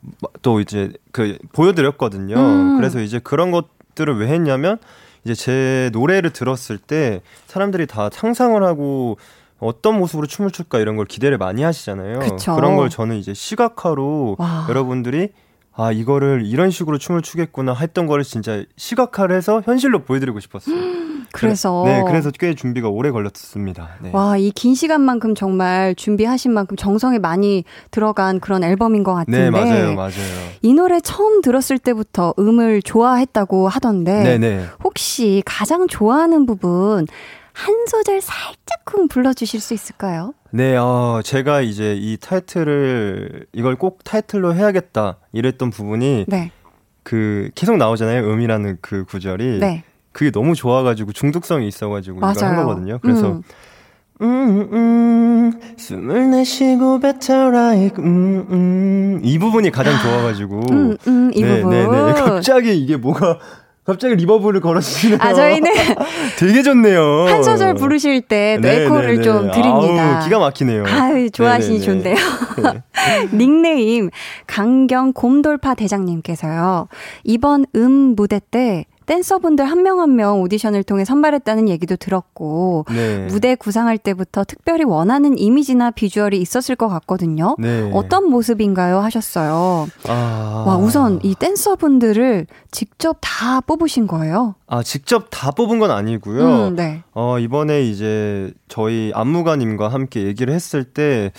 또 0.43 0.61
이제 0.61 0.93
그 1.13 1.39
보여드렸거든요. 1.53 2.37
음. 2.37 2.77
그래서 2.77 3.01
이제 3.01 3.19
그런 3.19 3.51
것들을 3.51 4.19
왜 4.19 4.29
했냐면 4.29 4.79
이제 5.25 5.35
제 5.35 5.91
노래를 5.93 6.31
들었을 6.31 6.79
때 6.79 7.23
사람들이 7.47 7.87
다 7.87 8.09
상상을 8.13 8.63
하고 8.63 9.19
어떤 9.59 9.99
모습으로 9.99 10.27
춤을 10.29 10.53
출까 10.53 10.79
이런 10.79 10.97
걸 10.97 11.07
기대를 11.07 11.39
많이 11.39 11.63
하시잖아요. 11.63 12.21
그쵸. 12.21 12.55
그런 12.55 12.77
걸 12.77 12.89
저는 12.91 13.17
이제 13.17 13.35
시각화로 13.35 14.37
와. 14.39 14.67
여러분들이 14.69 15.31
아 15.75 15.91
이거를 15.93 16.43
이런 16.45 16.71
식으로 16.71 16.99
춤을 16.99 17.23
추겠구나 17.23 17.73
했던 17.75 18.07
거를 18.07 18.23
진짜 18.25 18.63
시각화를 18.77 19.35
해서 19.37 19.61
현실로 19.65 20.05
보여드리고 20.05 20.39
싶었어요. 20.41 20.77
그래서 21.33 21.83
네, 21.87 22.03
그래서 22.07 22.31
꽤 22.31 22.55
준비가 22.55 22.89
오래 22.89 23.11
걸렸습니다. 23.11 23.91
네. 24.01 24.11
와, 24.13 24.37
이 24.37 24.51
긴 24.55 24.75
시간만큼 24.75 25.35
정말 25.35 25.95
준비하신 25.95 26.53
만큼 26.53 26.77
정성이 26.77 27.19
많이 27.19 27.65
들어간 27.91 28.41
그런 28.41 28.65
앨범인 28.65 29.03
것 29.05 29.15
같은데. 29.15 29.39
네, 29.45 29.51
맞아요, 29.51 29.95
맞아요. 29.95 30.13
이 30.63 30.73
노래 30.75 31.01
처음 31.01 31.41
들었을 31.43 31.79
때부터 31.79 32.35
음을 32.39 32.83
좋아했다고 32.83 33.69
하던데. 33.69 34.23
네, 34.23 34.39
네. 34.39 34.65
혹시 34.83 35.43
가장 35.47 35.87
좋아하는 35.87 36.47
부분 36.47 37.07
한 37.53 37.87
소절 37.89 38.21
살짝쿵 38.21 39.09
불러주실 39.09 39.61
수 39.61 39.75
있을까요? 39.75 40.33
네, 40.51 40.77
어, 40.77 41.21
제가 41.25 41.61
이제 41.61 41.95
이 41.99 42.17
타이틀을 42.19 43.47
이걸 43.53 43.77
꼭 43.77 44.03
타이틀로 44.05 44.55
해야겠다 44.55 45.19
이랬던 45.33 45.71
부분이 45.71 46.25
네. 46.29 46.51
그 47.03 47.51
계속 47.55 47.77
나오잖아요. 47.77 48.29
음이라는 48.31 48.79
그 48.81 49.05
구절이 49.05 49.59
네. 49.61 49.83
그게 50.19 50.33
너무 50.33 50.57
좋아가지고 50.57 51.13
중독성이 51.13 51.69
있어가지고 51.69 52.19
맞아요. 52.19 52.33
이걸 52.37 52.49
한 52.49 52.57
거거든요. 52.57 52.99
그래서 53.01 53.29
음. 53.29 53.43
음, 54.21 54.69
음, 54.73 55.53
숨을 55.77 56.31
내쉬고 56.33 56.99
better 56.99 57.57
like, 57.57 58.05
음, 58.05 58.47
음. 58.51 59.21
이 59.23 59.39
부분이 59.39 59.71
가장 59.71 59.95
좋아가지고. 60.03 60.61
음, 60.73 60.97
음, 61.07 61.31
이 61.33 61.41
네, 61.41 61.63
부분. 61.63 61.71
네, 61.71 61.87
네. 61.87 62.13
갑자기 62.21 62.77
이게 62.77 62.97
뭐가 62.97 63.39
갑자기 63.85 64.17
리버브를 64.17 64.61
걸어주시네요. 64.61 65.19
아, 65.21 65.33
저희는 65.33 65.71
되게 66.37 66.65
좋네요. 66.65 67.27
한 67.29 67.45
소절 67.45 67.75
부르실 67.75 68.23
때 68.23 68.59
네, 68.61 68.87
에코를 68.87 69.19
네, 69.19 69.23
좀 69.23 69.53
드립니다. 69.53 70.19
아우, 70.19 70.25
기가 70.25 70.41
막히네요. 70.41 70.85
아유, 70.85 71.31
좋아하시니 71.31 71.81
좋은데요. 71.81 72.17
닉네임 73.33 74.11
강경 74.49 75.13
곰돌파 75.13 75.75
대장님께서요. 75.77 76.89
이번 77.23 77.67
음 77.77 78.17
무대 78.17 78.41
때 78.51 78.85
댄서분들 79.09 79.65
한명 79.65 80.01
한 80.01 80.19
명 80.19 80.41
오디션을 80.43 80.83
통해 80.83 81.05
선발했다는 81.05 81.69
얘기도 81.69 81.95
들었고 81.97 82.87
네. 82.91 83.27
무대 83.27 83.55
구상할 83.55 83.99
때부터 83.99 84.43
특별히 84.45 84.85
원하는 84.85 85.39
이미지나 85.39 85.93
비주얼이 85.93 86.41
있었을 86.41 86.75
것 86.75 86.89
같거든요. 86.89 87.55
네. 87.59 87.89
어떤 87.95 88.29
모습인가요? 88.29 88.99
하셨어요. 88.99 89.87
아... 90.09 90.65
와 90.67 90.77
우선 90.77 91.21
이 91.23 91.35
댄서분들을 91.37 92.47
직접 92.73 93.19
다 93.21 93.61
뽑으신 93.61 94.09
거예요? 94.09 94.57
아 94.67 94.83
직접 94.83 95.29
다 95.31 95.53
뽑은 95.53 95.79
건 95.79 95.91
아니고요. 95.93 96.69
음, 96.69 96.77
네. 96.77 97.03
어 97.13 97.39
이번에 97.39 97.83
이제 97.83 98.53
저희 98.69 99.13
안무가님과 99.15 99.89
함께 99.89 100.25
얘기를 100.25 100.53
했을 100.53 100.83
때 100.85 101.31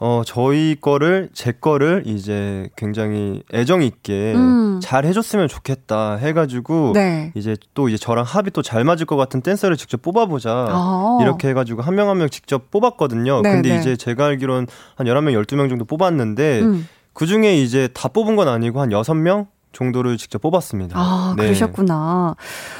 어, 0.00 0.22
저희 0.24 0.76
거를, 0.80 1.28
제 1.32 1.50
거를 1.52 2.04
이제 2.06 2.68
굉장히 2.76 3.42
애정 3.52 3.82
있게 3.82 4.32
음. 4.36 4.78
잘 4.80 5.04
해줬으면 5.04 5.48
좋겠다 5.48 6.14
해가지고, 6.16 6.92
네. 6.94 7.32
이제 7.34 7.56
또 7.74 7.88
이제 7.88 7.98
저랑 7.98 8.24
합이 8.24 8.52
또 8.52 8.62
잘 8.62 8.84
맞을 8.84 9.06
것 9.06 9.16
같은 9.16 9.40
댄서를 9.42 9.76
직접 9.76 10.00
뽑아보자. 10.02 10.66
아. 10.70 11.18
이렇게 11.20 11.48
해가지고 11.48 11.82
한 11.82 11.94
명 11.96 12.08
한명 12.08 12.18
명 12.18 12.28
직접 12.30 12.70
뽑았거든요. 12.70 13.40
네, 13.42 13.50
근데 13.50 13.70
네. 13.70 13.78
이제 13.80 13.96
제가 13.96 14.26
알기로는 14.26 14.66
한 14.94 15.06
11명, 15.06 15.32
12명 15.44 15.68
정도 15.68 15.84
뽑았는데, 15.84 16.60
음. 16.60 16.88
그 17.12 17.26
중에 17.26 17.56
이제 17.60 17.88
다 17.92 18.08
뽑은 18.08 18.36
건 18.36 18.46
아니고 18.46 18.80
한 18.80 18.90
6명? 18.90 19.46
정도를 19.72 20.16
직접 20.16 20.40
뽑았습니다. 20.40 20.98
아, 20.98 21.34
네. 21.36 21.42
그러셨구나. 21.44 22.34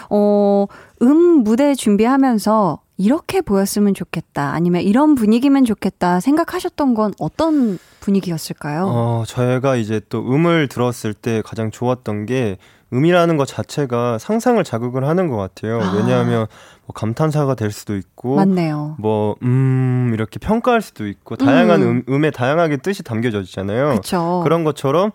어, 0.09 0.67
음 1.03 1.43
무대 1.45 1.75
준비하면서 1.75 2.81
이렇게 3.03 3.41
보였으면 3.41 3.95
좋겠다. 3.95 4.53
아니면 4.53 4.83
이런 4.83 5.15
분위기면 5.15 5.65
좋겠다. 5.65 6.19
생각하셨던 6.21 6.95
건 6.95 7.15
어떤 7.21 7.79
분위기였을까요? 8.01 8.87
어, 8.89 9.23
저희가 9.27 9.77
이제 9.77 10.01
또 10.09 10.21
음을 10.21 10.67
들었을 10.69 11.15
때 11.15 11.41
가장 11.45 11.71
좋았던 11.71 12.27
게 12.27 12.59
음이라는 12.93 13.37
것 13.37 13.47
자체가 13.47 14.19
상상을 14.19 14.63
자극을 14.65 15.07
하는 15.07 15.29
것 15.29 15.37
같아요. 15.37 15.81
아. 15.81 15.93
왜냐하면 15.95 16.47
뭐 16.87 16.95
감탄사가 16.95 17.55
될 17.55 17.71
수도 17.71 17.97
있고, 17.97 18.35
맞네요. 18.37 18.97
뭐, 18.99 19.37
음, 19.43 20.11
이렇게 20.15 20.39
평가할 20.39 20.81
수도 20.81 21.07
있고, 21.07 21.37
다양한 21.37 21.83
음, 21.83 22.03
음 22.09 22.25
에 22.25 22.31
다양하게 22.31 22.79
뜻이 22.79 23.03
담겨져 23.05 23.41
있잖아요. 23.43 23.95
그쵸. 23.97 24.41
그런 24.43 24.65
것처럼 24.65 25.11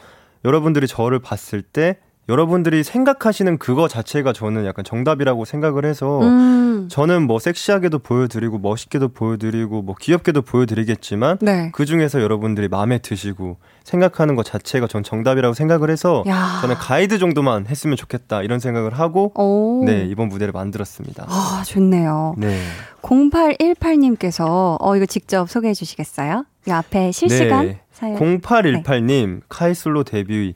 여러분들이 0.46 0.88
저를 0.88 1.20
봤을 1.20 1.62
때 1.64 1.98
여러분들이 2.30 2.84
생각하시는 2.84 3.58
그거 3.58 3.90
자체가 3.90 4.32
저는 4.32 4.66
약간 4.66 4.86
정답이라고 4.86 5.44
생각을 5.44 5.84
해서 5.84 6.22
음. 6.22 6.88
저는 6.90 7.28
뭐 7.28 7.38
섹시하게도 7.38 8.00
보여드리고 8.00 8.60
멋있게도 8.60 9.10
보여드리고 9.10 9.82
뭐 9.82 9.96
귀엽게도 10.00 10.44
보여드리겠지만 10.44 11.40
네. 11.42 11.70
그 11.74 11.86
중에서 11.86 12.22
여러분들이 12.22 12.70
마음에 12.70 13.00
드시고 13.00 13.58
생각하는 13.84 14.36
것 14.36 14.44
자체가 14.46 14.88
전 14.88 15.04
정답이라고 15.04 15.54
생각을 15.54 15.90
해서 15.90 16.24
야. 16.28 16.60
저는 16.62 16.76
가이드 16.76 17.20
정도만 17.20 17.68
했으면 17.68 17.98
좋겠다 17.98 18.42
이런 18.42 18.60
생각을 18.60 18.98
하고 18.98 19.32
오. 19.36 19.84
네 19.86 20.06
이번 20.06 20.30
무대를 20.30 20.54
만들었습니다. 20.54 21.26
아 21.28 21.64
좋네요. 21.66 22.36
네. 22.38 22.58
0818님께서 23.02 24.78
어 24.80 24.96
이거 24.96 25.06
직접 25.06 25.50
소개해 25.50 25.74
주시겠어요? 25.74 26.46
이 26.68 26.72
앞에 26.72 27.12
실시간 27.12 27.66
네. 27.66 27.80
사연. 27.92 28.18
0818님 28.18 29.28
네. 29.28 29.40
카이솔로 29.50 30.04
데뷔 30.06 30.56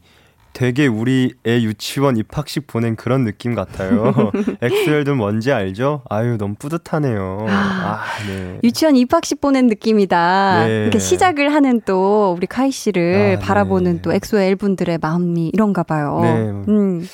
되게 0.58 0.88
우리 0.88 1.36
애 1.46 1.62
유치원 1.62 2.18
입학식 2.18 2.66
보낸 2.66 2.96
그런 2.96 3.24
느낌 3.24 3.54
같아요. 3.54 4.32
엑셀도 4.60 5.14
뭔지 5.14 5.52
알죠? 5.52 6.02
아유, 6.10 6.36
너무 6.40 6.56
뿌듯하네요. 6.58 7.46
아, 7.48 8.04
네. 8.28 8.60
유치원 8.64 8.96
입학식 8.96 9.40
보낸 9.40 9.68
느낌이다. 9.68 10.66
네. 10.66 10.82
이렇게 10.82 10.98
시작을 10.98 11.54
하는 11.54 11.80
또 11.86 12.34
우리 12.36 12.48
카이 12.48 12.72
씨를 12.72 13.38
아, 13.38 13.46
바라보는 13.46 13.98
네. 13.98 14.02
또 14.02 14.12
엑소엘 14.12 14.56
분들의 14.56 14.98
마음이 15.00 15.52
이런가 15.54 15.84
봐요. 15.84 16.22
네. 16.24 16.30
음. 16.74 17.08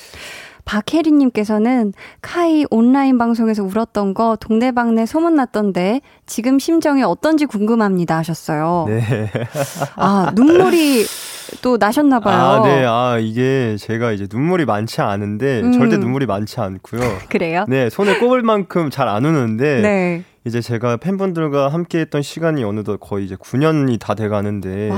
박혜리님께서는 0.64 1.92
카이 2.22 2.64
온라인 2.70 3.18
방송에서 3.18 3.62
울었던 3.62 4.14
거 4.14 4.36
동네방네 4.40 5.06
소문났던데 5.06 6.00
지금 6.26 6.58
심정이 6.58 7.02
어떤지 7.02 7.46
궁금합니다 7.46 8.16
하셨어요. 8.18 8.86
네. 8.88 9.30
아, 9.96 10.32
눈물이 10.34 11.04
또 11.62 11.76
나셨나봐요. 11.76 12.36
아, 12.36 12.62
네. 12.66 12.84
아, 12.86 13.18
이게 13.20 13.76
제가 13.78 14.12
이제 14.12 14.26
눈물이 14.30 14.64
많지 14.64 15.00
않은데 15.02 15.60
음. 15.60 15.72
절대 15.72 15.98
눈물이 15.98 16.26
많지 16.26 16.60
않고요. 16.60 17.00
그래요? 17.28 17.64
네. 17.68 17.90
손에 17.90 18.18
꼽을 18.18 18.42
만큼 18.42 18.90
잘 18.90 19.08
안 19.08 19.24
우는데 19.24 19.80
네. 19.82 20.24
이제 20.46 20.60
제가 20.60 20.96
팬분들과 20.96 21.68
함께 21.68 22.00
했던 22.00 22.22
시간이 22.22 22.64
어느덧 22.64 22.98
거의 22.98 23.24
이제 23.26 23.34
9년이 23.36 23.98
다 24.00 24.14
돼 24.14 24.28
가는데 24.28 24.90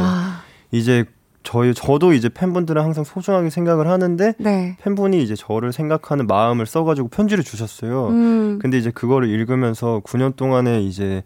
이제 0.71 1.05
저희 1.47 1.73
저도 1.75 2.13
이제 2.13 2.29
팬분들은 2.29 2.83
항상 2.83 3.05
소중하게 3.05 3.51
생각을 3.51 3.87
하는데 3.87 4.35
네. 4.39 4.77
팬분이 4.83 5.23
이제 5.23 5.37
저를 5.37 5.73
생각하는 5.73 6.27
마음을 6.27 6.67
써가지고 6.67 7.07
편지를 7.07 7.45
주셨어요. 7.45 8.09
음. 8.09 8.59
근데 8.61 8.77
이제 8.79 8.91
그거를 8.91 9.29
읽으면서 9.29 10.01
9년 10.05 10.35
동안에 10.35 10.83
이제 10.83 11.23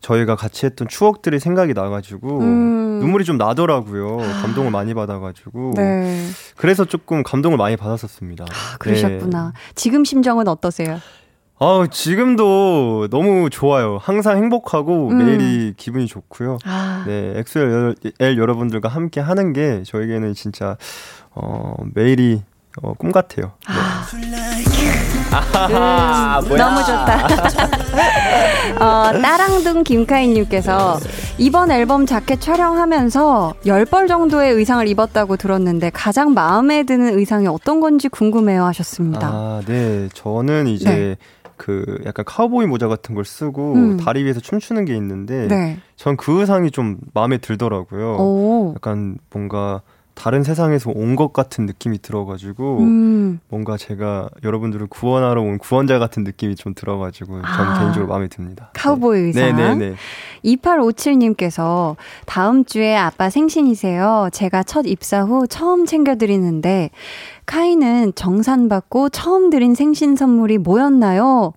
저희가 0.00 0.36
같이 0.36 0.66
했던 0.66 0.88
추억들이 0.88 1.38
생각이 1.38 1.72
나가지고 1.72 2.40
음. 2.40 2.98
눈물이 3.00 3.24
좀 3.24 3.38
나더라고요. 3.38 4.18
감동을 4.42 4.70
많이 4.70 4.92
받아가지고 4.92 5.72
네. 5.76 6.22
그래서 6.56 6.84
조금 6.84 7.22
감동을 7.22 7.56
많이 7.56 7.76
받았었습니다. 7.76 8.44
아, 8.44 8.76
그러셨구나. 8.78 9.52
네. 9.54 9.72
지금 9.74 10.04
심정은 10.04 10.48
어떠세요? 10.48 10.98
아, 11.64 11.86
지금도 11.88 13.06
너무 13.08 13.48
좋아요. 13.48 13.96
항상 14.02 14.36
행복하고 14.36 15.10
음. 15.10 15.18
매일이 15.18 15.74
기분이 15.76 16.08
좋고요. 16.08 16.58
아. 16.64 17.04
네, 17.06 17.34
엑소엘 17.36 17.94
여러분들과 18.36 18.88
함께 18.88 19.20
하는 19.20 19.52
게 19.52 19.84
저에게는 19.86 20.34
진짜 20.34 20.76
어, 21.30 21.74
매일이 21.94 22.42
어, 22.82 22.94
꿈 22.94 23.12
같아요. 23.12 23.52
네. 23.68 23.74
아, 25.34 26.40
음, 26.40 26.56
너무 26.56 26.80
좋다. 26.80 27.26
어, 28.80 29.12
따랑둥 29.20 29.84
김카인님께서 29.84 30.98
이번 31.38 31.70
앨범 31.70 32.06
자켓 32.06 32.40
촬영하면서 32.40 33.54
10벌 33.66 34.08
정도의 34.08 34.52
의상을 34.52 34.88
입었다고 34.88 35.36
들었는데 35.36 35.90
가장 35.90 36.34
마음에 36.34 36.82
드는 36.82 37.16
의상이 37.18 37.46
어떤 37.46 37.80
건지 37.80 38.08
궁금해요 38.08 38.64
하셨습니다. 38.64 39.28
아, 39.28 39.62
네. 39.64 40.08
저는 40.12 40.66
이제 40.66 40.90
네. 40.90 41.16
그 41.62 42.00
약간 42.04 42.24
카우보이 42.24 42.66
모자 42.66 42.88
같은 42.88 43.14
걸 43.14 43.24
쓰고 43.24 43.74
음. 43.74 43.96
다리 43.96 44.24
위에서 44.24 44.40
춤추는 44.40 44.84
게 44.84 44.96
있는데 44.96 45.46
네. 45.46 45.78
전그 45.94 46.40
의상이 46.40 46.72
좀 46.72 46.98
마음에 47.14 47.38
들더라고요. 47.38 48.16
오. 48.16 48.72
약간 48.74 49.16
뭔가 49.30 49.82
다른 50.14 50.42
세상에서 50.42 50.90
온 50.94 51.14
것 51.16 51.32
같은 51.32 51.64
느낌이 51.66 51.98
들어가지고 52.02 52.78
음. 52.80 53.40
뭔가 53.48 53.76
제가 53.76 54.28
여러분들을 54.42 54.88
구원하러 54.88 55.40
온 55.40 55.58
구원자 55.58 55.98
같은 56.00 56.24
느낌이 56.24 56.56
좀 56.56 56.74
들어가지고 56.74 57.40
전 57.40 57.44
아, 57.44 57.78
개인적으로 57.78 58.08
마음에 58.08 58.26
듭니다. 58.28 58.70
카우보이 58.74 59.20
네. 59.20 59.26
의상. 59.46 59.56
네네네. 59.56 59.94
2857님께서 60.44 61.96
다음 62.26 62.64
주에 62.64 62.96
아빠 62.96 63.30
생신이세요. 63.30 64.28
제가 64.32 64.64
첫 64.64 64.86
입사 64.86 65.22
후 65.22 65.46
처음 65.46 65.86
챙겨드리는데 65.86 66.90
카이는 67.46 68.12
정산받고 68.14 69.08
처음 69.10 69.50
드린 69.50 69.74
생신 69.74 70.16
선물이 70.16 70.58
뭐였나요? 70.58 71.52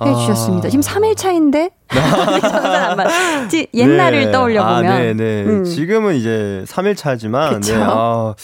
해주셨습니다. 0.00 0.68
아... 0.68 0.70
지금 0.70 0.80
3일 0.82 1.16
차인데 1.16 1.70
옛날을 3.74 4.26
네. 4.26 4.30
떠올려 4.30 4.64
보면 4.64 4.86
아, 4.86 4.98
네, 4.98 5.14
네. 5.14 5.44
음. 5.44 5.64
지금은 5.64 6.14
이제 6.14 6.64
3일 6.68 6.96
차지만 6.96 7.60
네. 7.60 7.74
아, 7.76 8.34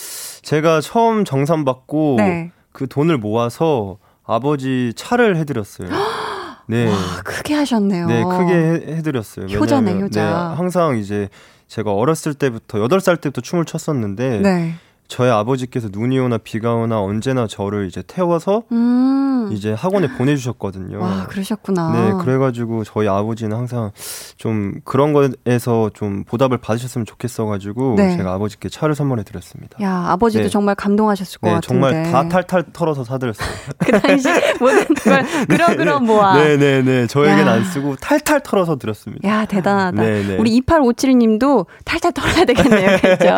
제가 0.41 0.81
처음 0.81 1.23
정산 1.23 1.63
받고 1.63 2.15
네. 2.17 2.51
그 2.71 2.87
돈을 2.87 3.17
모아서 3.17 3.97
아버지 4.25 4.91
차를 4.95 5.37
해드렸어요. 5.37 5.87
네. 6.67 6.89
와, 6.89 6.95
크게 7.23 7.53
하셨네요. 7.53 8.07
네, 8.07 8.23
크게 8.23 8.95
해, 8.95 9.01
드렸어요 9.01 9.45
효자네, 9.45 10.01
효자. 10.01 10.23
네, 10.23 10.55
항상 10.57 10.97
이제 10.97 11.29
제가 11.67 11.93
어렸을 11.93 12.33
때부터 12.33 12.79
8살 12.79 13.21
때부터 13.21 13.41
춤을 13.41 13.65
췄었는데 13.65 14.39
네. 14.39 14.75
저희 15.07 15.29
아버지께서 15.29 15.89
눈이 15.91 16.17
오나 16.19 16.37
비가 16.37 16.73
오나 16.73 16.99
언제나 17.01 17.47
저를 17.47 17.87
이제 17.87 18.03
태워서 18.05 18.63
음. 18.71 19.49
이제 19.51 19.73
학원에 19.73 20.07
보내주셨거든요. 20.07 20.99
와, 20.99 21.27
그러셨구나. 21.27 21.91
네, 21.91 22.23
그래가지고 22.23 22.83
저희 22.83 23.07
아버지는 23.07 23.55
항상 23.55 23.91
좀 24.37 24.79
그런 24.83 25.13
거에서 25.13 25.91
좀 25.93 26.23
보답을 26.23 26.57
받으셨으면 26.57 27.05
좋겠어가지고 27.05 27.95
네. 27.97 28.17
제가 28.17 28.33
아버지께 28.33 28.69
차를 28.69 28.95
선물해 28.95 29.23
드렸습니다. 29.23 29.77
야, 29.81 30.05
아버지도 30.07 30.45
네. 30.45 30.49
정말 30.49 30.75
감동하셨을 30.75 31.39
것 31.39 31.47
네, 31.47 31.53
같은데. 31.55 31.67
정말 31.67 32.11
다 32.11 32.27
탈탈 32.27 32.65
털어서 32.73 33.03
사드렸어요. 33.03 33.47
그 33.77 33.91
당시 33.91 34.27
모든 34.59 34.85
걸 34.95 35.77
그럼 35.77 36.05
모아. 36.05 36.37
네네네. 36.37 36.57
네, 36.57 37.01
네. 37.01 37.07
저에겐 37.07 37.47
안 37.47 37.63
쓰고 37.63 37.95
탈탈 37.97 38.41
털어서 38.41 38.77
드렸습니다. 38.77 39.27
야, 39.27 39.45
대단하다. 39.45 40.01
네네. 40.01 40.27
네. 40.27 40.37
우리 40.37 40.59
2857님도 40.61 41.67
탈탈 41.83 42.13
털어야 42.13 42.45
되겠네요. 42.45 42.97
그렇죠? 43.01 43.35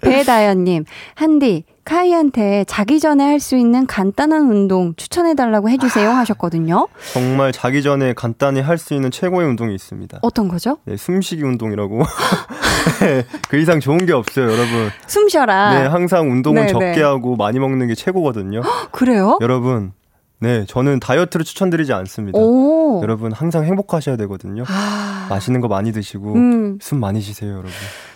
배다연 0.00 0.63
님, 0.64 0.84
한디, 1.14 1.64
카이한테 1.84 2.64
자기 2.66 2.98
전에 2.98 3.22
할 3.24 3.40
수 3.40 3.56
있는 3.56 3.86
간단한 3.86 4.48
운동 4.50 4.94
추천해달라고 4.96 5.68
해주세요 5.68 6.10
아, 6.10 6.16
하셨거든요. 6.16 6.88
정말 7.12 7.52
자기 7.52 7.82
전에 7.82 8.14
간단히 8.14 8.60
할 8.62 8.78
수 8.78 8.94
있는 8.94 9.10
최고의 9.10 9.46
운동이 9.48 9.74
있습니다. 9.74 10.18
어떤 10.22 10.48
거죠? 10.48 10.78
네, 10.86 10.96
숨쉬기 10.96 11.42
운동이라고. 11.42 12.02
네, 13.00 13.24
그 13.48 13.58
이상 13.58 13.80
좋은 13.80 14.06
게 14.06 14.12
없어요, 14.14 14.46
여러분. 14.46 14.90
숨 15.06 15.28
쉬어라. 15.28 15.78
네, 15.78 15.86
항상 15.86 16.30
운동을 16.30 16.62
네네. 16.66 16.72
적게 16.72 16.86
네. 16.96 17.02
하고 17.02 17.36
많이 17.36 17.58
먹는 17.58 17.86
게 17.88 17.94
최고거든요. 17.94 18.62
그래요? 18.90 19.38
여러분, 19.42 19.92
네, 20.40 20.64
저는 20.66 21.00
다이어트를 21.00 21.44
추천드리지 21.44 21.92
않습니다. 21.94 22.38
오. 22.38 23.00
여러분 23.02 23.32
항상 23.32 23.64
행복하셔야 23.64 24.16
되거든요. 24.18 24.64
아. 24.68 25.26
맛있는 25.30 25.60
거 25.60 25.68
많이 25.68 25.90
드시고 25.92 26.34
음. 26.34 26.78
숨 26.82 27.00
많이 27.00 27.20
쉬세요, 27.20 27.52
여러분. 27.52 27.70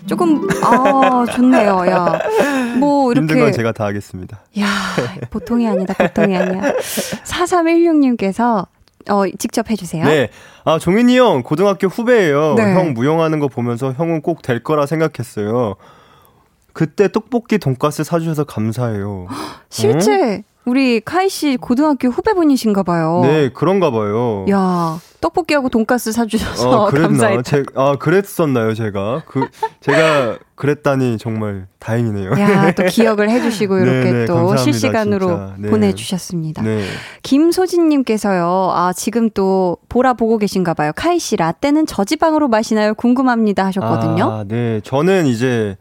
조금 0.07 0.47
아 0.63 1.25
좋네요, 1.33 1.87
야. 1.89 2.19
뭐 2.79 3.11
이렇게 3.13 3.23
힘든 3.23 3.41
건 3.41 3.53
제가 3.53 3.73
다 3.73 3.85
하겠습니다. 3.87 4.41
야 4.59 4.67
보통이 5.31 5.67
아니다, 5.67 5.95
보통이 5.95 6.37
아니야. 6.37 6.73
4316님께서 7.25 8.67
어, 9.11 9.23
직접 9.39 9.71
해주세요. 9.71 10.05
네. 10.05 10.29
아, 10.65 10.79
종인이 10.79 11.17
형, 11.17 11.43
고등학교 11.43 11.87
후배예요. 11.87 12.55
네. 12.57 12.75
형 12.75 12.93
무용하는 12.93 13.39
거 13.39 13.49
보면서 13.49 13.93
형은 13.93 14.21
꼭 14.21 14.43
될 14.43 14.63
거라 14.63 14.85
생각했어요. 14.85 15.77
그때 16.75 17.11
떡볶이 17.11 17.57
돈가스 17.59 18.05
사주셔서 18.05 18.45
감사해요. 18.45 19.27
실제 19.71 20.35
어? 20.37 20.43
우리 20.69 21.01
카이 21.01 21.31
씨 21.31 21.57
고등학교 21.57 22.09
후배분이신가 22.09 22.83
봐요. 22.83 23.21
네, 23.23 23.49
그런가 23.49 23.91
봐요. 23.91 24.45
야, 24.51 25.01
떡볶이하고 25.23 25.71
돈가스 25.71 26.13
사주셔서 26.13 26.69
어, 26.69 26.87
감사했다. 26.91 27.43
제, 27.43 27.63
아, 27.75 27.97
그랬었나요, 27.99 28.75
제가? 28.75 29.23
그, 29.27 29.49
제가 29.81 30.37
그랬다니 30.57 31.17
정말 31.17 31.69
다행이네요. 31.79 32.33
야, 32.33 32.73
또 32.77 32.85
기억을 32.85 33.31
해주시고 33.31 33.77
네, 33.77 33.83
이렇게 33.83 34.13
네네, 34.13 34.27
또 34.27 34.57
실시간으로 34.59 35.53
네. 35.57 35.71
보내주셨습니다. 35.71 36.63
네. 36.63 36.85
김소진님께서요, 37.23 38.71
아, 38.75 38.93
지금 38.93 39.31
또 39.31 39.79
보라 39.89 40.13
보고 40.13 40.37
계신가 40.37 40.75
봐요. 40.75 40.93
카이 40.95 41.19
씨 41.19 41.37
라떼는 41.37 41.87
저지방으로 41.87 42.49
마시나요? 42.49 42.93
궁금합니다 42.93 43.65
하셨거든요. 43.65 44.25
아, 44.31 44.45
네. 44.47 44.83
저는 44.85 45.25
이제, 45.25 45.79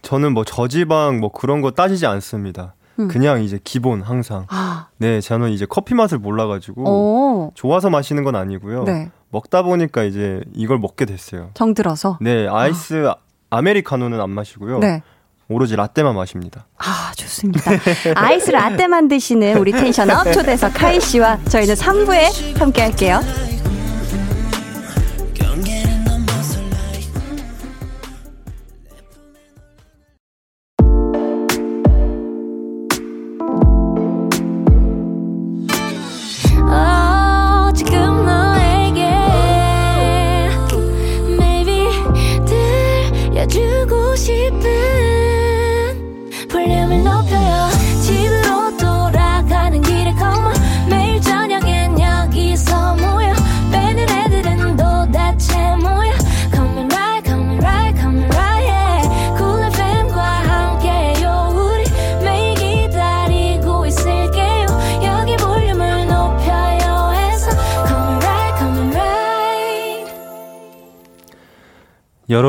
저는 0.00 0.32
뭐 0.32 0.44
저지방 0.44 1.20
뭐 1.20 1.30
그런 1.30 1.60
거 1.60 1.72
따지지 1.72 2.06
않습니다. 2.06 2.74
음. 3.02 3.08
그냥 3.08 3.42
이제 3.42 3.58
기본 3.62 4.02
항상. 4.02 4.46
아. 4.48 4.88
네, 4.98 5.20
저는 5.20 5.50
이제 5.50 5.66
커피 5.68 5.94
맛을 5.94 6.18
몰라가지고 6.18 6.82
오. 6.84 7.52
좋아서 7.54 7.90
마시는 7.90 8.24
건 8.24 8.36
아니고요. 8.36 8.84
네. 8.84 9.10
먹다 9.30 9.62
보니까 9.62 10.04
이제 10.04 10.42
이걸 10.54 10.78
먹게 10.78 11.04
됐어요. 11.04 11.50
정 11.54 11.74
들어서. 11.74 12.18
네, 12.20 12.46
아이스 12.48 13.06
아. 13.06 13.16
아메리카노는 13.50 14.20
안 14.20 14.30
마시고요. 14.30 14.78
네. 14.78 15.02
오로지 15.48 15.76
라떼만 15.76 16.14
마십니다. 16.14 16.66
아, 16.78 17.12
좋습니다. 17.16 17.70
아이스 18.16 18.50
라떼 18.50 18.86
만 18.86 19.08
드시는 19.08 19.58
우리 19.58 19.72
tension 19.72 20.10
up 20.10 20.24
초대석 20.32 20.72
카이 20.74 21.00
씨와 21.00 21.38
저희는 21.44 21.74
3부에 21.74 22.58
함께 22.58 22.82
할게요. 22.82 23.20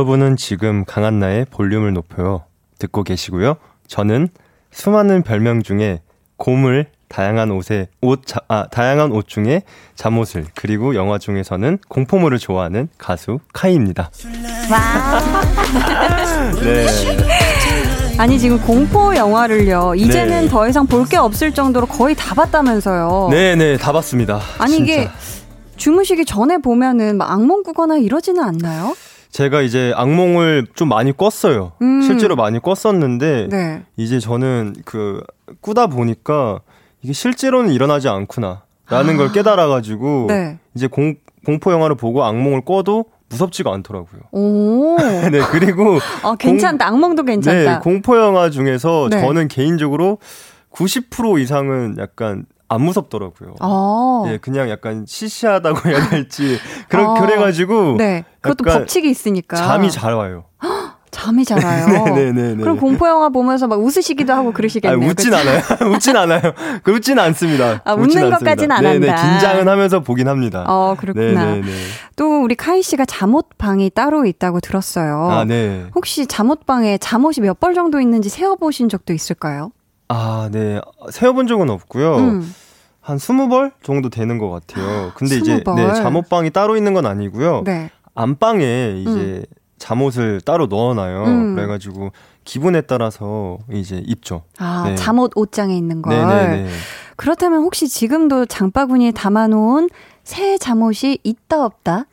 여러분은 0.03 0.35
지금 0.35 0.83
강한나의 0.83 1.45
볼륨을 1.49 1.93
높여요. 1.93 2.43
듣고 2.77 3.03
계시고요. 3.03 3.55
저는 3.87 4.27
수많은 4.69 5.21
별명 5.23 5.63
중에 5.63 6.01
곰을 6.35 6.87
다양한 7.07 7.51
옷에 7.51 7.87
옷 8.01 8.25
자, 8.25 8.41
아, 8.49 8.67
다양한 8.69 9.13
옷 9.13 9.29
중에 9.29 9.61
잠옷을 9.95 10.45
그리고 10.55 10.93
영화 10.95 11.17
중에서는 11.17 11.77
공포물을 11.87 12.37
좋아하는 12.37 12.89
가수 12.97 13.39
카이입니다. 13.53 14.09
와. 14.69 15.21
네. 16.61 16.85
아니 18.17 18.37
지금 18.37 18.59
공포 18.59 19.15
영화를요. 19.15 19.95
이제는 19.95 20.41
네. 20.43 20.47
더 20.49 20.67
이상 20.67 20.85
볼 20.85 21.05
게 21.05 21.15
없을 21.15 21.53
정도로 21.53 21.85
거의 21.85 22.13
다 22.13 22.35
봤다면서요. 22.35 23.29
네, 23.31 23.55
네, 23.55 23.77
다 23.77 23.93
봤습니다. 23.93 24.41
아니 24.59 24.73
진짜. 24.75 24.83
이게 24.93 25.09
주무시기 25.77 26.25
전에 26.25 26.57
보면은 26.57 27.15
막 27.17 27.31
악몽 27.31 27.63
꾸거나 27.63 27.95
이러지는 27.99 28.43
않나요? 28.43 28.95
제가 29.33 29.63
이제 29.63 29.91
악몽을 29.95 30.67
좀 30.75 30.89
많이 30.89 31.11
꿨어요. 31.11 31.71
음. 31.81 32.01
실제로 32.03 32.35
많이 32.35 32.59
꿨었는데 32.59 33.47
네. 33.49 33.81
이제 33.97 34.19
저는 34.19 34.75
그 34.85 35.23
꾸다 35.59 35.87
보니까 35.87 36.59
이게 37.01 37.13
실제로는 37.13 37.73
일어나지 37.73 38.07
않구나. 38.07 38.61
라는 38.89 39.15
아. 39.15 39.17
걸 39.17 39.31
깨달아 39.31 39.67
가지고 39.67 40.27
네. 40.29 40.59
이제 40.75 40.85
공, 40.85 41.15
공포 41.45 41.71
영화를 41.71 41.95
보고 41.95 42.23
악몽을 42.23 42.61
꿔도 42.61 43.05
무섭지가 43.29 43.73
않더라고요. 43.73 44.21
오. 44.31 44.97
네, 45.31 45.39
그리고. 45.49 45.97
어, 46.21 46.35
괜찮다. 46.35 46.91
공, 46.91 46.95
악몽도 46.97 47.23
괜찮다. 47.23 47.73
네, 47.73 47.79
공포 47.81 48.15
영화 48.17 48.51
중에서 48.51 49.07
네. 49.09 49.19
저는 49.19 49.47
개인적으로 49.47 50.19
90% 50.71 51.41
이상은 51.41 51.95
약간 51.97 52.45
안 52.73 52.81
무섭더라고요. 52.81 53.55
아. 53.59 54.23
예, 54.27 54.37
그냥 54.37 54.69
약간 54.69 55.05
시시하다고 55.07 55.89
해야 55.89 56.09
될지 56.09 56.57
그런 56.89 57.17
아. 57.17 57.21
그래가지고 57.21 57.95
네, 57.97 58.25
그것도 58.41 58.63
법칙이 58.63 59.09
있으니까 59.09 59.55
잠이 59.57 59.91
잘 59.91 60.13
와요. 60.13 60.45
잠이 61.11 61.45
잘 61.45 61.63
와요. 61.63 62.05
네네네. 62.15 62.55
그럼 62.63 62.79
공포 62.79 63.07
영화 63.07 63.29
보면서 63.29 63.67
막 63.67 63.79
웃으시기도 63.79 64.33
하고 64.33 64.51
그러시겠네요. 64.51 64.97
아, 65.07 65.11
웃진? 65.11 65.31
않아요. 65.31 65.61
웃진 65.93 66.17
않아요. 66.17 66.41
웃진 66.87 67.19
않습니다. 67.19 67.81
아, 67.85 67.93
웃는 67.93 68.31
것까지는 68.31 68.71
안 68.75 68.83
네네, 68.83 69.07
한다. 69.09 69.29
긴장은 69.31 69.67
하면서 69.67 69.99
보긴 69.99 70.27
합니다. 70.27 70.65
어, 70.67 70.95
그렇구나. 70.97 71.45
네네네. 71.45 71.71
또 72.15 72.41
우리 72.41 72.55
카이 72.55 72.81
씨가 72.81 73.05
잠옷방이 73.05 73.91
따로 73.91 74.25
있다고 74.25 74.59
들었어요. 74.59 75.29
아, 75.29 75.45
네. 75.45 75.85
혹시 75.93 76.25
잠옷방에 76.25 76.97
잠옷이 76.97 77.35
몇 77.45 77.59
벌 77.59 77.75
정도 77.75 78.01
있는지 78.01 78.29
세어 78.29 78.55
보신 78.55 78.89
적도 78.89 79.13
있을까요? 79.13 79.71
아, 80.09 80.49
네. 80.51 80.81
세어본 81.11 81.45
적은 81.45 81.69
없고요. 81.69 82.15
음. 82.17 82.55
한 83.03 83.17
20벌 83.17 83.73
정도 83.83 84.09
되는 84.09 84.37
것 84.37 84.49
같아요. 84.49 85.11
근데 85.15 85.37
20벌. 85.37 85.41
이제 85.41 85.63
네, 85.75 85.93
잠옷방이 85.93 86.51
따로 86.51 86.77
있는 86.77 86.93
건 86.93 87.05
아니고요. 87.05 87.63
네. 87.65 87.89
안방에 88.15 88.95
이제 88.97 89.09
음. 89.11 89.43
잠옷을 89.77 90.39
따로 90.41 90.67
넣어놔요. 90.67 91.23
음. 91.25 91.55
그래가지고 91.55 92.11
기분에 92.45 92.81
따라서 92.81 93.57
이제 93.71 94.01
입죠. 94.05 94.43
아, 94.57 94.85
네. 94.87 94.95
잠옷 94.95 95.31
옷장에 95.35 95.75
있는 95.75 96.01
걸. 96.01 96.15
네네네. 96.15 96.69
그렇다면 97.17 97.59
혹시 97.63 97.89
지금도 97.89 98.45
장바구니에 98.45 99.11
담아놓은 99.11 99.89
새 100.23 100.57
잠옷이 100.57 101.19
있다 101.23 101.65
없다? 101.65 102.05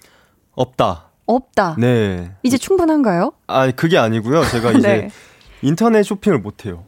없다. 0.57 1.11
없다. 1.27 1.77
네. 1.79 2.33
이제 2.43 2.59
충분한가요? 2.59 3.33
아, 3.47 3.71
그게 3.71 3.97
아니고요. 3.97 4.45
제가 4.47 4.73
이제 4.77 4.89
네. 4.89 5.11
인터넷 5.63 6.03
쇼핑을 6.03 6.39
못 6.41 6.67
해요. 6.67 6.83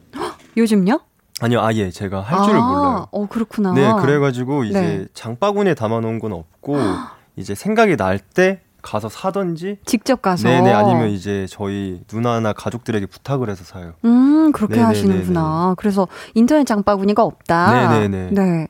요즘요? 0.57 0.99
아니요, 1.43 1.59
아예 1.61 1.91
제가 1.91 2.21
할 2.21 2.41
줄을 2.43 2.59
아, 2.59 2.63
몰라요. 2.63 3.07
어, 3.11 3.25
그렇구나. 3.27 3.73
네, 3.73 3.93
그래가지고 4.01 4.63
이제 4.63 4.79
네. 4.79 5.05
장바구니에 5.13 5.73
담아놓은 5.75 6.19
건 6.19 6.31
없고 6.31 6.77
이제 7.35 7.53
생각이 7.53 7.97
날 7.97 8.19
때 8.19 8.61
가서 8.81 9.07
사던지 9.07 9.77
직접 9.85 10.21
가서 10.21 10.47
네네 10.49 10.73
아니면 10.73 11.07
이제 11.09 11.45
저희 11.49 12.01
누나나 12.11 12.51
가족들에게 12.51 13.05
부탁을 13.05 13.49
해서 13.49 13.63
사요. 13.63 13.93
음 14.03 14.51
그렇게 14.51 14.75
네네네네. 14.75 14.87
하시는구나. 14.87 15.75
그래서 15.77 16.07
인터넷 16.33 16.65
장바구니가 16.65 17.23
없다. 17.23 17.71
네네네. 17.99 18.29
네. 18.31 18.67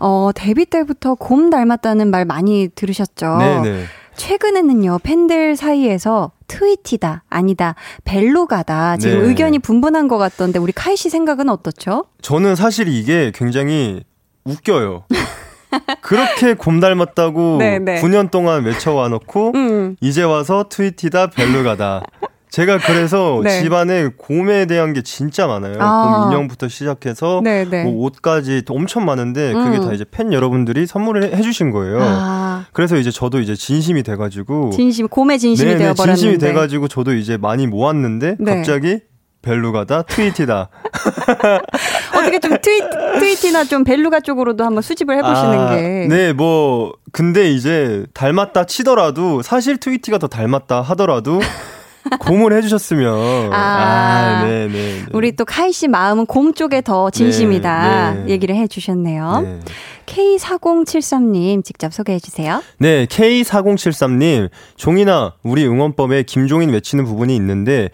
어 0.00 0.30
데뷔 0.34 0.64
때부터 0.66 1.14
곰 1.14 1.48
닮았다는 1.50 2.10
말 2.10 2.24
많이 2.24 2.68
들으셨죠? 2.74 3.36
네네. 3.38 3.84
최근에는요, 4.22 5.00
팬들 5.02 5.56
사이에서 5.56 6.30
트위티다, 6.46 7.24
아니다, 7.28 7.74
벨로가다. 8.04 8.96
지금 8.98 9.20
네. 9.20 9.28
의견이 9.28 9.58
분분한 9.58 10.06
것 10.06 10.16
같던데, 10.16 10.60
우리 10.60 10.70
카이 10.70 10.96
씨 10.96 11.10
생각은 11.10 11.48
어떻죠? 11.48 12.04
저는 12.22 12.54
사실 12.54 12.86
이게 12.86 13.32
굉장히 13.34 14.04
웃겨요. 14.44 15.06
그렇게 16.02 16.54
곰 16.54 16.78
닮았다고 16.78 17.56
네 17.58 17.80
네. 17.80 18.00
9년 18.00 18.30
동안 18.30 18.62
외쳐와 18.64 19.08
놓고, 19.08 19.52
음. 19.56 19.96
이제 20.00 20.22
와서 20.22 20.66
트위티다, 20.68 21.30
벨로가다. 21.30 22.04
제가 22.52 22.78
그래서 22.78 23.40
네. 23.42 23.60
집안에 23.60 24.10
곰에 24.16 24.66
대한 24.66 24.92
게 24.92 25.02
진짜 25.02 25.48
많아요. 25.48 25.78
아. 25.80 26.20
곰 26.20 26.32
인형부터 26.32 26.68
시작해서 26.68 27.40
네, 27.42 27.64
네. 27.64 27.82
뭐 27.82 28.04
옷까지 28.04 28.62
엄청 28.68 29.04
많은데 29.04 29.52
그게 29.52 29.78
음. 29.78 29.84
다 29.84 29.92
이제 29.94 30.04
팬 30.08 30.32
여러분들이 30.32 30.86
선물을 30.86 31.34
해주신 31.34 31.72
거예요. 31.72 31.98
아. 32.02 32.51
그래서 32.72 32.96
이제 32.96 33.10
저도 33.10 33.40
이제 33.40 33.54
진심이 33.54 34.02
돼가지고 34.02 34.70
진심 34.70 35.08
곰의 35.08 35.38
진심이 35.38 35.76
되어버렸는데 35.76 36.16
진심이 36.16 36.38
돼가지고 36.38 36.88
저도 36.88 37.14
이제 37.14 37.36
많이 37.36 37.66
모았는데 37.66 38.36
네. 38.38 38.56
갑자기 38.56 39.00
벨루가다 39.42 40.02
트위티다. 40.02 40.68
어떻게 42.16 42.38
좀 42.38 42.56
트위, 42.62 42.80
트위티나 43.18 43.64
좀 43.64 43.84
벨루가 43.84 44.20
쪽으로도 44.20 44.64
한번 44.64 44.82
수집을 44.82 45.16
해보시는 45.18 45.58
아, 45.58 45.74
게. 45.74 46.06
네, 46.08 46.32
뭐 46.32 46.92
근데 47.10 47.50
이제 47.50 48.06
닮았다 48.14 48.64
치더라도 48.64 49.42
사실 49.42 49.78
트위티가 49.78 50.18
더 50.18 50.28
닮았다 50.28 50.80
하더라도 50.82 51.40
곰을 52.20 52.52
해주셨으면. 52.54 53.52
아, 53.52 53.56
아 53.56 54.44
네, 54.44 54.68
네, 54.68 54.72
네. 54.72 55.06
우리 55.12 55.32
또 55.36 55.44
카이 55.44 55.72
씨 55.72 55.88
마음은 55.88 56.26
곰 56.26 56.54
쪽에 56.54 56.80
더 56.80 57.10
진심이다. 57.10 58.14
네, 58.14 58.22
네. 58.24 58.28
얘기를 58.30 58.54
해주셨네요. 58.56 59.40
네. 59.44 59.60
K4073님 60.06 61.64
직접 61.64 61.92
소개해 61.92 62.18
주세요. 62.18 62.62
네, 62.78 63.06
K4073님. 63.06 64.50
종이나 64.76 65.34
우리 65.42 65.66
응원법에 65.66 66.24
김종인 66.24 66.70
외치는 66.70 67.04
부분이 67.04 67.34
있는데 67.36 67.88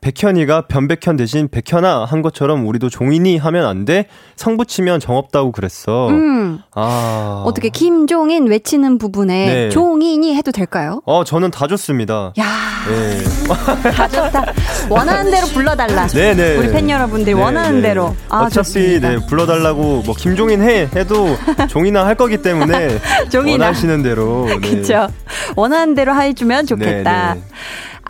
백현이가 0.00 0.62
변백현 0.62 1.16
대신 1.16 1.48
백현아 1.48 2.06
한 2.06 2.22
것처럼 2.22 2.66
우리도 2.66 2.88
종인이 2.88 3.36
하면 3.36 3.66
안 3.66 3.84
돼? 3.84 4.06
성 4.34 4.56
붙이면 4.56 4.98
정없다고 4.98 5.52
그랬어. 5.52 6.08
음. 6.08 6.60
아. 6.74 7.42
어떻게 7.46 7.68
김종인 7.68 8.46
외치는 8.46 8.96
부분에 8.96 9.46
네. 9.46 9.68
종인이 9.68 10.34
해도 10.34 10.52
될까요? 10.52 11.02
어, 11.04 11.22
저는 11.24 11.50
다 11.50 11.66
좋습니다. 11.66 12.32
야. 12.38 12.44
네. 12.88 13.22
다 13.92 14.08
좋다. 14.08 14.52
원하는 14.88 15.30
대로 15.30 15.46
불러달라. 15.48 16.06
네네. 16.06 16.34
네. 16.34 16.56
우리 16.56 16.70
팬 16.72 16.88
여러분들 16.88 17.34
네, 17.34 17.40
원하는 17.40 17.82
네. 17.82 17.88
대로. 17.88 18.16
아, 18.30 18.44
어차피 18.44 18.54
좋습니다. 18.54 19.08
네, 19.10 19.18
불러달라고 19.28 20.02
뭐 20.06 20.14
김종인 20.16 20.62
해 20.62 20.88
해도 20.96 21.36
종인아 21.68 22.06
할 22.06 22.14
거기 22.14 22.38
때문에 22.38 22.98
종인아. 23.30 23.66
원하시는 23.66 24.02
대로. 24.02 24.46
네. 24.46 24.56
그렇죠. 24.58 25.08
원하는 25.56 25.94
대로 25.94 26.14
해주면 26.14 26.64
좋겠다. 26.66 27.34
네, 27.34 27.40
네. 27.40 27.46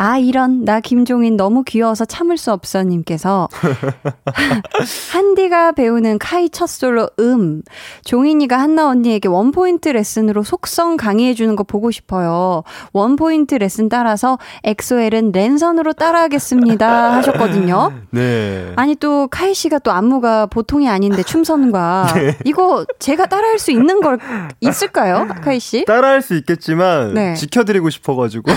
아, 0.03 0.17
이런, 0.17 0.65
나 0.65 0.81
김종인 0.81 1.37
너무 1.37 1.63
귀여워서 1.63 2.07
참을 2.07 2.39
수 2.39 2.53
없어 2.53 2.83
님께서. 2.83 3.51
한디가 5.13 5.73
배우는 5.73 6.19
카이 6.19 6.49
첫 6.49 6.69
솔로 6.69 7.11
음. 7.19 7.61
종인이가 8.07 8.59
한나 8.59 8.89
언니에게 8.89 9.29
원포인트 9.29 9.91
레슨으로 9.91 10.43
속성 10.43 10.97
강의해주는 10.97 11.55
거 11.55 11.65
보고 11.65 11.91
싶어요. 11.91 12.63
원포인트 12.95 13.57
레슨 13.57 13.91
따라서 13.91 14.39
엑소엘은 14.65 15.33
랜선으로 15.33 15.93
따라하겠습니다. 15.93 17.17
하셨거든요. 17.17 17.93
네. 18.09 18.73
아니, 18.77 18.95
또 18.95 19.29
카이 19.29 19.53
씨가 19.53 19.81
또 19.81 19.93
안무가 19.93 20.47
보통이 20.47 20.89
아닌데 20.89 21.23
춤선과. 21.23 22.13
네. 22.17 22.39
이거 22.47 22.87
제가 23.01 23.27
따라할 23.27 23.59
수 23.59 23.71
있는 23.71 24.01
걸 24.01 24.19
있을까요? 24.63 25.29
카이 25.45 25.61
씨? 25.61 25.85
따라할 25.85 26.23
수 26.23 26.37
있겠지만. 26.37 27.13
네. 27.13 27.35
지켜드리고 27.35 27.91
싶어가지고. 27.91 28.51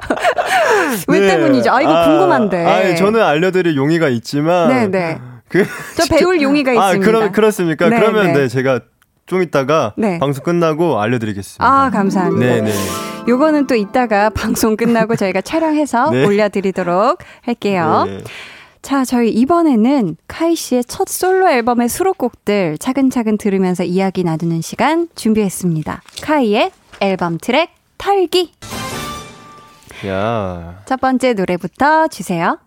왜 1.08 1.20
네. 1.20 1.28
때문이죠? 1.28 1.70
아, 1.70 1.80
이거 1.80 1.92
아, 1.92 2.06
궁금한데. 2.06 2.66
아, 2.66 2.94
저는 2.94 3.22
알려드릴 3.22 3.76
용의가 3.76 4.08
있지만. 4.08 4.68
네네. 4.68 4.88
네. 4.88 5.20
그, 5.48 5.66
저 5.96 6.14
배울 6.14 6.40
용의가 6.40 6.70
아, 6.70 6.92
있습니다. 6.92 7.08
아, 7.08 7.20
그러, 7.20 7.32
그렇습니까? 7.32 7.88
네, 7.88 8.00
그러면 8.00 8.32
네. 8.32 8.40
네, 8.40 8.48
제가 8.48 8.80
좀 9.26 9.42
이따가 9.42 9.94
네. 9.96 10.18
방송 10.18 10.44
끝나고 10.44 11.00
알려드리겠습니다. 11.00 11.64
아, 11.64 11.90
감사합니다. 11.90 12.54
네네. 12.54 12.72
요거는 13.28 13.66
또 13.66 13.74
이따가 13.74 14.30
방송 14.34 14.76
끝나고 14.76 15.16
저희가 15.16 15.40
촬영해서 15.40 16.10
네. 16.10 16.24
올려드리도록 16.24 17.18
할게요. 17.42 18.04
네. 18.06 18.20
자, 18.82 19.04
저희 19.04 19.30
이번에는 19.30 20.16
카이 20.26 20.56
씨의 20.56 20.84
첫 20.84 21.08
솔로 21.08 21.48
앨범의 21.48 21.88
수록곡들 21.88 22.78
차근차근 22.78 23.38
들으면서 23.38 23.84
이야기 23.84 24.24
나누는 24.24 24.60
시간 24.60 25.08
준비했습니다. 25.14 26.02
카이의 26.22 26.72
앨범 27.00 27.38
트랙 27.38 27.70
털기. 27.96 28.52
야. 30.06 30.82
첫 30.86 31.00
번째 31.00 31.34
노래부터 31.34 32.08
주세요. 32.08 32.58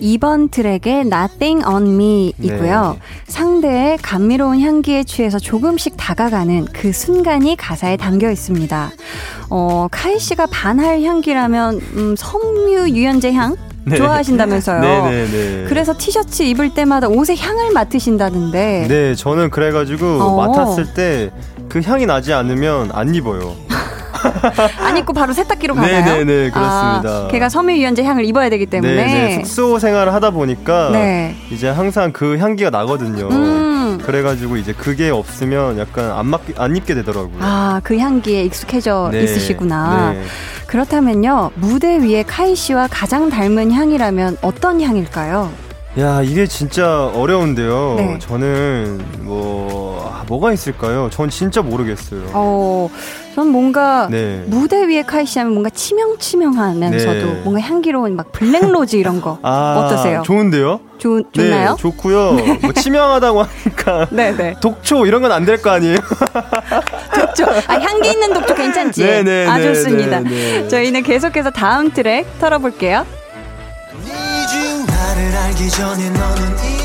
이번 0.00 0.48
트랙의 0.48 1.00
Nothing 1.00 1.66
on 1.66 1.86
Me 1.86 2.32
이고요. 2.40 2.96
네. 2.98 3.00
상대의 3.26 3.98
감미로운 3.98 4.60
향기에 4.60 5.04
취해서 5.04 5.38
조금씩 5.38 5.94
다가가는 5.96 6.66
그 6.72 6.92
순간이 6.92 7.56
가사에 7.56 7.96
담겨 7.96 8.30
있습니다. 8.30 8.90
어, 9.50 9.88
카이 9.90 10.18
씨가 10.18 10.46
반할 10.46 11.02
향기라면, 11.02 11.80
음, 11.96 12.14
섬유 12.16 12.90
유연제 12.90 13.32
향? 13.32 13.56
네. 13.84 13.96
좋아하신다면서요. 13.96 14.80
네네네. 14.80 15.10
네, 15.10 15.30
네. 15.30 15.64
그래서 15.68 15.94
티셔츠 15.96 16.42
입을 16.42 16.74
때마다 16.74 17.08
옷의 17.08 17.36
향을 17.36 17.72
맡으신다는데. 17.72 18.86
네, 18.88 19.14
저는 19.14 19.50
그래가지고 19.50 20.06
어. 20.06 20.36
맡았을 20.46 20.94
때 20.94 21.30
그 21.70 21.80
향이 21.80 22.04
나지 22.04 22.32
않으면 22.32 22.90
안 22.92 23.14
입어요. 23.14 23.54
안 24.80 24.96
입고 24.96 25.12
바로 25.12 25.32
세탁기로 25.32 25.74
가나요? 25.74 26.04
네네네 26.04 26.24
네, 26.24 26.50
그렇습니다. 26.50 27.08
아, 27.26 27.28
걔가 27.30 27.48
섬유유연제 27.48 28.02
향을 28.04 28.24
입어야 28.24 28.48
되기 28.50 28.66
때문에 28.66 28.94
네, 28.94 29.34
숙소 29.44 29.78
생활을 29.78 30.12
하다 30.14 30.30
보니까 30.30 30.90
네. 30.92 31.34
이제 31.50 31.68
항상 31.68 32.12
그 32.12 32.38
향기가 32.38 32.70
나거든요. 32.70 33.28
음. 33.30 33.98
그래가지고 34.04 34.56
이제 34.56 34.72
그게 34.72 35.10
없으면 35.10 35.78
약간 35.78 36.10
안, 36.12 36.26
맞, 36.26 36.40
안 36.56 36.76
입게 36.76 36.94
되더라고요. 36.94 37.38
아 37.40 37.80
그 37.82 37.96
향기에 37.98 38.44
익숙해져 38.44 39.08
네. 39.12 39.22
있으시구나. 39.22 40.12
네. 40.12 40.22
그렇다면요 40.66 41.50
무대 41.54 41.98
위에 41.98 42.22
카이 42.22 42.54
씨와 42.54 42.88
가장 42.90 43.30
닮은 43.30 43.72
향이라면 43.72 44.36
어떤 44.42 44.80
향일까요? 44.80 45.50
야, 45.98 46.22
이게 46.22 46.46
진짜 46.46 47.06
어려운데요. 47.08 47.94
네. 47.98 48.18
저는 48.20 49.04
뭐 49.22 50.08
아, 50.14 50.22
뭐가 50.28 50.52
있을까요? 50.52 51.10
전 51.10 51.28
진짜 51.28 51.62
모르겠어요. 51.62 52.22
어, 52.32 52.88
전 53.34 53.48
뭔가 53.48 54.06
네. 54.08 54.44
무대 54.46 54.86
위에 54.86 55.02
카이시 55.02 55.40
하면 55.40 55.52
뭔가 55.52 55.68
치명치명하면서도 55.70 57.12
네. 57.12 57.40
뭔가 57.42 57.60
향기로운 57.60 58.14
막 58.14 58.30
블랙로즈 58.30 58.94
이런 58.96 59.20
거 59.20 59.40
아, 59.42 59.82
어떠세요? 59.84 60.22
좋은데요? 60.24 60.78
좋, 60.98 61.24
좋나요? 61.32 61.70
네, 61.70 61.76
좋고요. 61.76 62.32
뭐 62.62 62.72
치명하다고 62.72 63.42
하니까 63.42 64.06
네네. 64.10 64.36
네. 64.38 64.54
독초 64.60 65.06
이런 65.06 65.22
건 65.22 65.32
안 65.32 65.44
될 65.44 65.60
거 65.60 65.70
아니에요? 65.70 65.96
독초. 67.14 67.44
아, 67.66 67.74
향기 67.80 68.10
있는 68.10 68.32
독초 68.32 68.54
괜찮지? 68.54 69.02
네네. 69.02 69.22
네, 69.24 69.46
아, 69.48 69.58
네, 69.58 69.64
좋습니다. 69.74 70.68
저희는 70.68 71.02
계속해서 71.02 71.50
다음 71.50 71.90
트랙 71.90 72.38
털어볼게요. 72.38 73.04
알기 75.28 75.68
전에 75.70 76.10
너는 76.10 76.79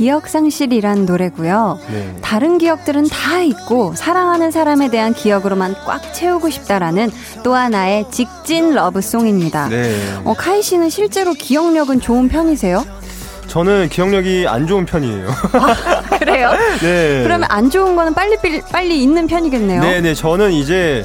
기억 0.00 0.28
상실이란 0.28 1.04
노래고요. 1.04 1.78
네. 1.92 2.16
다른 2.22 2.56
기억들은 2.56 3.08
다 3.10 3.42
있고 3.42 3.92
사랑하는 3.94 4.50
사람에 4.50 4.88
대한 4.88 5.12
기억으로만 5.12 5.74
꽉 5.84 6.14
채우고 6.14 6.48
싶다라는 6.48 7.10
또 7.42 7.54
하나의 7.54 8.06
직진 8.10 8.72
러브송입니다. 8.74 9.68
네. 9.68 9.94
어, 10.24 10.32
카이 10.32 10.62
씨는 10.62 10.88
실제로 10.88 11.34
기억력은 11.34 12.00
좋은 12.00 12.30
편이세요? 12.30 12.82
저는 13.48 13.90
기억력이 13.90 14.46
안 14.48 14.66
좋은 14.66 14.86
편이에요. 14.86 15.28
아, 15.28 16.16
그래요? 16.18 16.50
네. 16.80 17.22
그러면 17.22 17.46
안 17.50 17.68
좋은 17.68 17.94
거는 17.94 18.14
빨리 18.14 18.38
빨리 18.72 19.02
잊는 19.02 19.26
편이겠네요. 19.26 19.82
네, 19.82 20.00
네. 20.00 20.14
저는 20.14 20.52
이제 20.52 21.04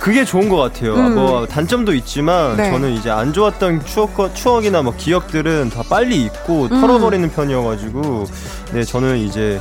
그게 0.00 0.24
좋은 0.24 0.48
것 0.48 0.56
같아요. 0.56 0.94
음. 0.94 1.14
뭐 1.14 1.46
단점도 1.46 1.94
있지만 1.94 2.56
네. 2.56 2.70
저는 2.70 2.92
이제 2.92 3.10
안 3.10 3.32
좋았던 3.32 3.84
추억 3.86 4.34
추억이나 4.34 4.82
뭐 4.82 4.94
기억들은 4.96 5.70
다 5.70 5.82
빨리 5.88 6.22
잊고 6.22 6.64
음. 6.64 6.80
털어버리는 6.80 7.30
편이어가지고 7.30 8.24
네 8.72 8.84
저는 8.84 9.18
이제 9.18 9.60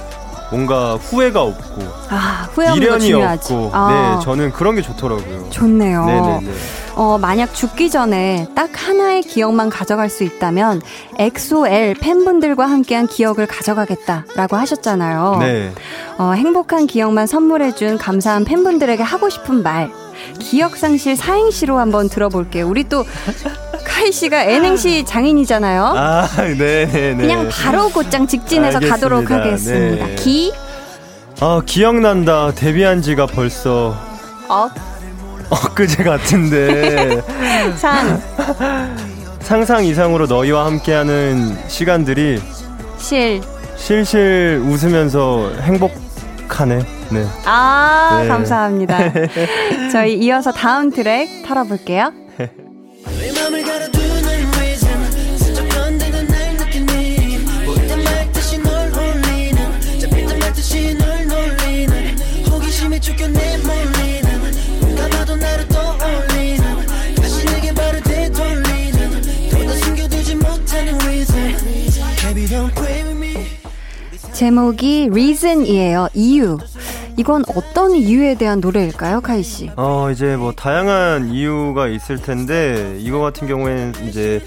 뭔가 0.52 0.96
후회가 0.98 1.42
없고 1.42 1.82
아, 2.10 2.48
후회 2.52 2.72
미련이 2.74 3.14
없고 3.14 3.72
아. 3.74 4.18
네 4.20 4.26
저는 4.26 4.52
그런 4.52 4.76
게 4.76 4.82
좋더라고요. 4.82 5.50
좋네요. 5.50 6.06
네네네. 6.06 6.54
어, 6.96 7.18
만약 7.18 7.56
죽기 7.56 7.90
전에 7.90 8.48
딱 8.54 8.70
하나의 8.76 9.24
기억만 9.24 9.70
가져갈 9.70 10.10
수 10.10 10.24
있다면 10.24 10.82
엑소엘 11.18 11.96
팬분들과 11.96 12.68
함께한 12.68 13.08
기억을 13.08 13.48
가져가겠다라고 13.48 14.56
하셨잖아요. 14.56 15.38
네. 15.40 15.74
어, 16.20 16.34
행복한 16.34 16.86
기억만 16.86 17.26
선물해준 17.26 17.98
감사한 17.98 18.46
팬분들에게 18.46 19.02
하고 19.02 19.30
싶은 19.30 19.64
말 19.64 19.92
기억상실 20.40 21.16
사행시로 21.16 21.80
한번 21.80 22.10
들어볼게요. 22.10 22.68
우리 22.68 22.84
또 22.84 23.06
카이 23.86 24.12
씨가 24.12 24.44
N행시 24.44 25.04
장인이잖아요. 25.06 25.94
아, 25.96 26.28
네, 26.38 26.86
네, 26.86 26.86
네. 26.86 27.16
그냥 27.16 27.50
바로 27.50 27.90
곧장 27.90 28.28
직진해서 28.28 28.78
알겠습니다. 28.78 28.96
가도록 28.96 29.32
하겠습니다. 29.32 30.06
네. 30.06 30.16
기. 30.16 30.54
아, 31.40 31.62
기억난다. 31.66 32.52
데뷔한 32.54 33.02
지가 33.02 33.26
벌써 33.26 33.96
어? 34.50 34.70
엊그제 35.50 36.04
같은데. 36.04 37.22
상. 37.76 38.22
상상 39.42 39.84
이상으로 39.86 40.26
너희와 40.26 40.66
함께하는 40.66 41.58
시간들이 41.68 42.42
실. 42.98 43.42
실실 43.76 44.62
웃으면서 44.66 45.52
행복 45.62 45.92
하네. 46.60 46.80
네. 47.12 47.26
아, 47.46 48.20
네. 48.22 48.28
감사합니다. 48.28 48.98
저희 49.92 50.14
이어서 50.20 50.52
다음 50.52 50.92
트랙 50.92 51.44
털어볼게요. 51.46 52.12
제목이 74.44 75.08
Reason이에요. 75.10 76.10
이유. 76.14 76.58
이건 77.16 77.46
어떤 77.56 77.96
이유에 77.96 78.36
대한 78.36 78.60
노래일까요, 78.60 79.22
카이 79.22 79.42
씨? 79.42 79.72
어, 79.78 80.10
이제 80.12 80.36
뭐 80.36 80.52
다양한 80.52 81.30
이유가 81.30 81.88
있을 81.88 82.22
텐데 82.22 82.98
이거 83.00 83.20
같은 83.20 83.48
경우에는 83.48 83.94
이제 84.06 84.42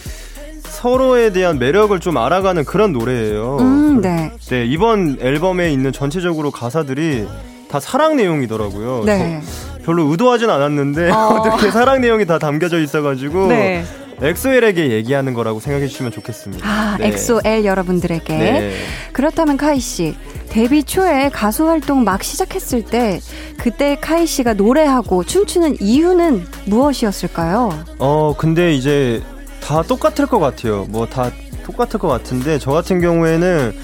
서로에 0.64 1.32
대한 1.32 1.58
매력을 1.58 1.98
좀 2.00 2.18
알아가는 2.18 2.66
그런 2.66 2.92
노래예요. 2.92 3.56
음, 3.58 4.02
네. 4.02 4.32
네, 4.50 4.66
이번 4.66 5.16
앨범에 5.18 5.72
있는 5.72 5.92
전체적으로 5.92 6.50
가사들이 6.50 7.26
다 7.70 7.80
사랑 7.80 8.16
내용이더라고요. 8.16 9.04
네. 9.06 9.40
별로 9.82 10.10
의도하진 10.10 10.50
않았는데 10.50 11.10
어. 11.10 11.16
어떻게 11.40 11.70
사랑 11.70 12.02
내용이 12.02 12.26
다 12.26 12.38
담겨져 12.38 12.80
있어가지고 12.80 13.46
네. 13.46 13.82
엑소엘에게 14.20 14.90
얘기하는 14.92 15.34
거라고 15.34 15.60
생각해 15.60 15.86
주시면 15.88 16.12
좋겠습니다. 16.12 16.66
아, 16.68 16.96
네. 16.98 17.08
엑소엘 17.08 17.64
여러분들에게. 17.64 18.36
네. 18.36 18.72
그렇다면 19.12 19.56
카이 19.56 19.78
씨, 19.80 20.14
데뷔 20.48 20.82
초에 20.84 21.28
가수 21.28 21.68
활동 21.68 22.04
막 22.04 22.22
시작했을 22.22 22.82
때 22.84 23.20
그때 23.58 23.96
카이 24.00 24.26
씨가 24.26 24.54
노래하고 24.54 25.24
춤추는 25.24 25.76
이유는 25.80 26.46
무엇이었을까요? 26.66 27.84
어, 27.98 28.34
근데 28.38 28.72
이제 28.74 29.22
다 29.60 29.82
똑같을 29.82 30.26
것 30.26 30.38
같아요. 30.38 30.84
뭐 30.88 31.06
다 31.06 31.30
똑같을 31.64 31.98
것 31.98 32.06
같은데 32.08 32.58
저 32.58 32.70
같은 32.70 33.00
경우에는 33.00 33.76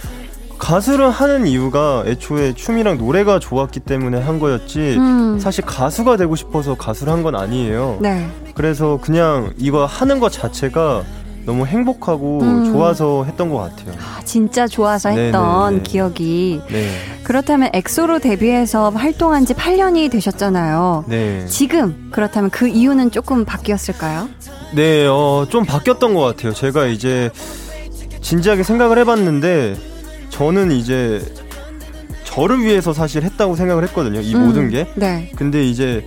가수를 0.67 1.11
하는 1.11 1.45
이유가 1.49 2.05
애초에 2.07 2.55
춤이랑 2.55 2.97
노래가 2.97 3.41
좋았기 3.41 3.81
때문에 3.81 4.21
한 4.21 4.39
거였지 4.39 4.95
음. 4.97 5.41
사실 5.41 5.65
가수가 5.65 6.17
되고 6.17 6.37
싶어서 6.37 6.77
가수를 6.77 7.13
한 7.13 7.23
건 7.25 7.35
아니에요. 7.35 7.99
네. 8.01 8.29
그래서 8.55 8.99
그냥 9.03 9.53
이거 9.57 9.87
하는 9.87 10.19
것 10.21 10.31
자체가 10.31 11.03
너무 11.47 11.67
행복하고 11.67 12.41
음. 12.43 12.73
좋아서 12.73 13.25
했던 13.25 13.49
것 13.51 13.59
같아요. 13.59 13.93
아, 13.99 14.21
진짜 14.25 14.69
좋아서 14.69 15.09
했던 15.09 15.65
네네네. 15.71 15.83
기억이. 15.83 16.61
네. 16.71 16.91
그렇다면 17.25 17.71
엑소로 17.73 18.21
데뷔해서 18.21 18.91
활동한 18.91 19.45
지 19.45 19.55
8년이 19.55 20.13
되셨잖아요. 20.13 21.05
네. 21.09 21.45
지금 21.47 22.09
그렇다면 22.13 22.51
그 22.51 22.69
이유는 22.69 23.11
조금 23.11 23.45
바뀌었을까요? 23.45 24.29
네, 24.77 25.07
어, 25.07 25.45
좀 25.51 25.65
바뀌었던 25.65 26.15
것 26.15 26.21
같아요. 26.21 26.53
제가 26.53 26.87
이제 26.87 27.31
진지하게 28.21 28.63
생각을 28.63 28.99
해봤는데 28.99 29.77
저는 30.33 30.73
이제 30.73 31.23
저를 32.25 32.65
위해서 32.65 32.93
사실 32.95 33.23
했다고 33.23 33.55
생각을 33.55 33.85
했거든요. 33.85 34.21
이 34.21 34.35
음, 34.35 34.47
모든 34.47 34.71
게. 34.71 34.89
네. 34.97 35.31
근데 35.37 35.63
이제 35.63 36.07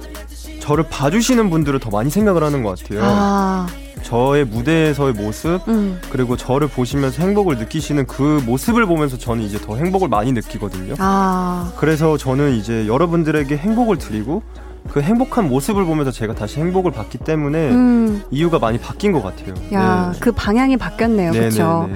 저를 0.60 0.86
봐주시는 0.90 1.52
분들을 1.52 1.80
더 1.80 1.92
많이 1.92 2.10
생각을 2.10 2.44
하는 2.44 2.64
것 2.64 2.78
같아요. 2.80 3.02
아. 3.04 3.68
저의 4.02 4.46
무대에서의 4.46 5.14
모습 5.14 5.68
음. 5.68 6.00
그리고 6.10 6.36
저를 6.38 6.68
보시면서 6.68 7.22
행복을 7.22 7.58
느끼시는 7.58 8.08
그 8.08 8.42
모습을 8.46 8.86
보면서 8.88 9.18
저는 9.18 9.44
이제 9.44 9.60
더 9.60 9.78
행복을 9.78 10.10
많이 10.10 10.32
느끼거든요. 10.32 10.96
아. 10.98 11.72
그래서 11.78 12.18
저는 12.18 12.56
이제 12.56 12.88
여러분들에게 12.88 13.56
행복을 13.56 13.98
드리고 13.98 14.42
그 14.90 15.02
행복한 15.02 15.50
모습을 15.50 15.86
보면서 15.86 16.12
제가 16.12 16.36
다시 16.36 16.60
행복을 16.60 16.92
받기 16.92 17.20
때문에 17.20 17.72
음. 17.72 18.24
이유가 18.32 18.60
많이 18.60 18.78
바뀐 18.78 19.12
것 19.12 19.22
같아요. 19.22 19.54
야, 19.74 20.12
네. 20.14 20.20
그 20.20 20.32
방향이 20.32 20.78
바뀌었네요. 20.78 21.32
그렇죠. 21.32 21.90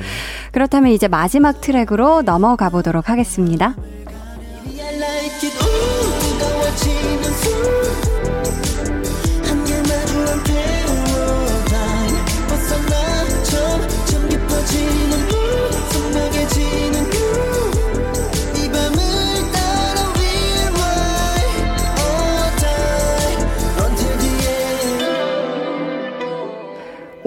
그렇다면 0.51 0.91
이제 0.91 1.07
마지막 1.07 1.61
트랙으로 1.61 2.23
넘어가 2.23 2.69
보도록 2.69 3.09
하겠습니다. 3.09 3.75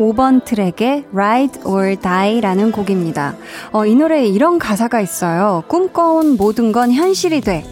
오번 0.03 0.41
트랙의 0.41 1.05
Ride 1.13 1.63
or 1.65 1.97
Die라는 1.97 2.73
곡입니다. 2.73 3.37
어, 3.71 3.87
이 3.87 3.95
노래에 3.95 4.27
이런 4.27 4.59
가사가 4.59 5.01
있어요. 5.01 5.63
꿈꿔온 5.69 6.37
모든 6.37 6.73
건 6.73 6.91
현실이 6.91 7.41
돼. 7.41 7.65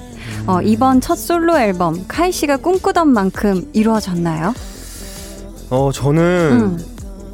어, 0.47 0.63
이번 0.63 1.01
첫 1.01 1.17
솔로 1.17 1.59
앨범 1.59 2.05
카이 2.07 2.31
씨가 2.31 2.59
꿈꾸던 2.59 3.09
만큼 3.09 3.69
이루어졌나요? 3.73 4.55
어, 5.71 5.91
저는 5.93 6.23
음. 6.53 6.85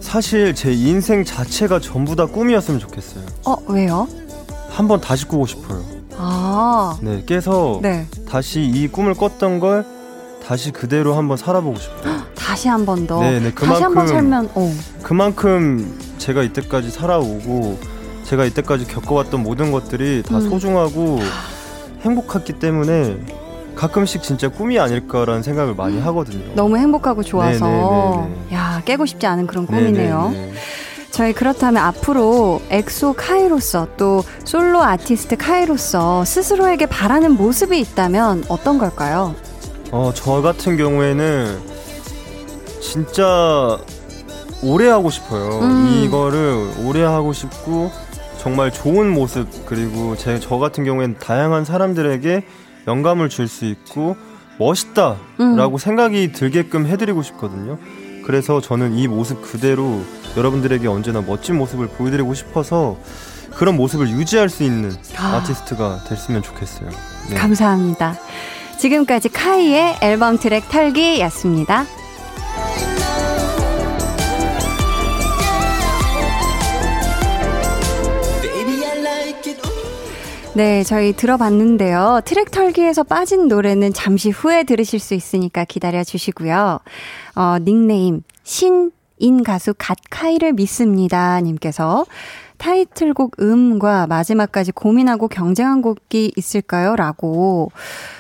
사실 0.01 0.55
제 0.55 0.73
인생 0.73 1.25
자체가 1.25 1.79
전부 1.81 2.17
다 2.17 2.25
꿈이었으면 2.25 2.81
좋겠어요. 2.81 3.25
어, 3.45 3.57
왜요? 3.69 4.09
한번 4.71 5.01
다시 5.01 5.27
꾸고 5.27 5.47
싶어요. 5.47 5.85
아. 6.17 6.97
네, 7.03 7.23
깨서 7.27 7.81
네. 7.83 8.07
다시 8.27 8.63
이 8.63 8.89
꿈을 8.89 9.13
꿨던 9.13 9.61
걸 9.61 9.85
다시 10.47 10.71
그대로 10.71 11.15
한번 11.15 11.37
살아보고 11.37 11.79
싶어요. 11.79 12.16
다시 12.47 12.69
한 12.69 12.87
번 12.87 13.07
더. 13.07 13.21
네, 13.21 13.41
네, 13.41 13.51
그만큼 13.53 13.67
다시 13.69 13.83
한 13.83 13.95
번 13.95 14.07
살면 14.07 14.51
어. 14.55 14.73
그만큼 15.03 15.99
제가 16.19 16.43
이때까지 16.45 16.91
살아오고 16.91 17.79
제가 18.25 18.45
이때까지 18.45 18.87
겪어왔던 18.87 19.43
모든 19.43 19.73
것들이 19.73 20.23
다 20.23 20.39
음. 20.39 20.49
소중하고 20.49 21.19
행복했기 22.03 22.55
때문에 22.55 23.17
가끔씩 23.75 24.23
진짜 24.23 24.49
꿈이 24.49 24.79
아닐까라는 24.79 25.43
생각을 25.43 25.75
많이 25.75 26.01
하거든요. 26.01 26.45
너무 26.55 26.77
행복하고 26.79 27.23
좋아서 27.23 27.67
네네네네. 27.67 27.87
네, 27.87 28.23
네, 28.29 28.35
네. 28.51 28.57
야 28.57 28.83
깨고 28.85 29.07
싶지 29.07 29.27
않은 29.27 29.47
그런 29.47 29.67
꿈이네요. 29.67 30.31
네네네. 30.33 30.53
저희 31.11 31.33
그렇다면 31.33 31.83
앞으로 31.83 32.61
엑소 32.71 33.15
카이로서 33.15 33.89
또 33.97 34.23
솔로 34.45 34.83
아티스트 34.83 35.37
카이로서 35.37 36.25
스스로에게 36.25 36.87
바라는 36.87 37.33
모습이 37.37 37.79
있다면 37.81 38.45
어떤 38.49 38.79
걸까요? 38.79 39.35
어, 39.93 40.11
저 40.15 40.43
같은 40.43 40.77
경우에는 40.77 41.76
진짜 42.81 43.79
오래 44.63 44.89
하고 44.89 45.11
싶어요. 45.11 45.61
음. 45.61 46.03
이거를 46.05 46.71
오래 46.85 47.03
하고 47.03 47.33
싶고 47.33 47.91
정말 48.39 48.73
좋은 48.73 49.11
모습 49.13 49.47
그리고 49.67 50.17
제 50.17 50.39
저 50.41 50.59
같은 50.59 50.85
경우에는 50.85 51.19
다양한 51.19 51.65
사람들에게 51.65 52.45
영감을 52.87 53.29
줄 53.29 53.49
수 53.49 53.65
있고 53.65 54.17
멋있다라고 54.59 55.19
음. 55.41 55.79
생각이 55.79 56.33
들게끔 56.33 56.87
해드리고 56.87 57.23
싶거든요. 57.23 57.79
그래서 58.25 58.61
저는 58.61 58.95
이 58.95 59.07
모습 59.09 59.43
그대로 59.43 60.01
여러분들에게 60.37 60.87
언제나 60.89 61.21
멋진 61.21 61.57
모습을 61.59 61.89
보여드리고 61.89 62.35
싶어서 62.35 62.97
그런 63.55 63.77
모습을 63.77 64.09
유지할 64.09 64.49
수 64.49 64.63
있는 64.63 64.95
아. 65.17 65.37
아티스트가 65.37 66.05
됐으면 66.09 66.43
좋겠어요. 66.43 66.89
네. 67.31 67.37
감사합니다. 67.37 68.17
지금까지 68.79 69.29
카이의 69.31 69.97
앨범 70.03 70.39
트랙 70.39 70.69
털기였습니다. 70.69 71.85
네, 80.57 80.83
저희 80.85 81.13
들어봤는데요. 81.13 82.23
트랙 82.25 82.51
털기에서 82.51 83.03
빠진 83.03 83.47
노래는 83.47 83.93
잠시 83.93 84.31
후에 84.31 84.65
들으실 84.65 84.99
수 85.01 85.13
있으니까 85.13 85.67
기다려 85.67 86.03
주시고요. 86.03 86.81
어, 87.37 87.59
닉네임, 87.61 88.23
신 88.43 88.97
인 89.19 89.43
가수 89.43 89.73
갓카이를 89.77 90.53
믿습니다. 90.53 91.41
님께서 91.41 92.05
타이틀곡 92.59 93.41
음과 93.41 94.07
마지막까지 94.07 94.73
고민하고 94.73 95.29
경쟁한 95.29 95.83
곡이 95.83 96.33
있을까요? 96.37 96.97
라고. 96.97 97.71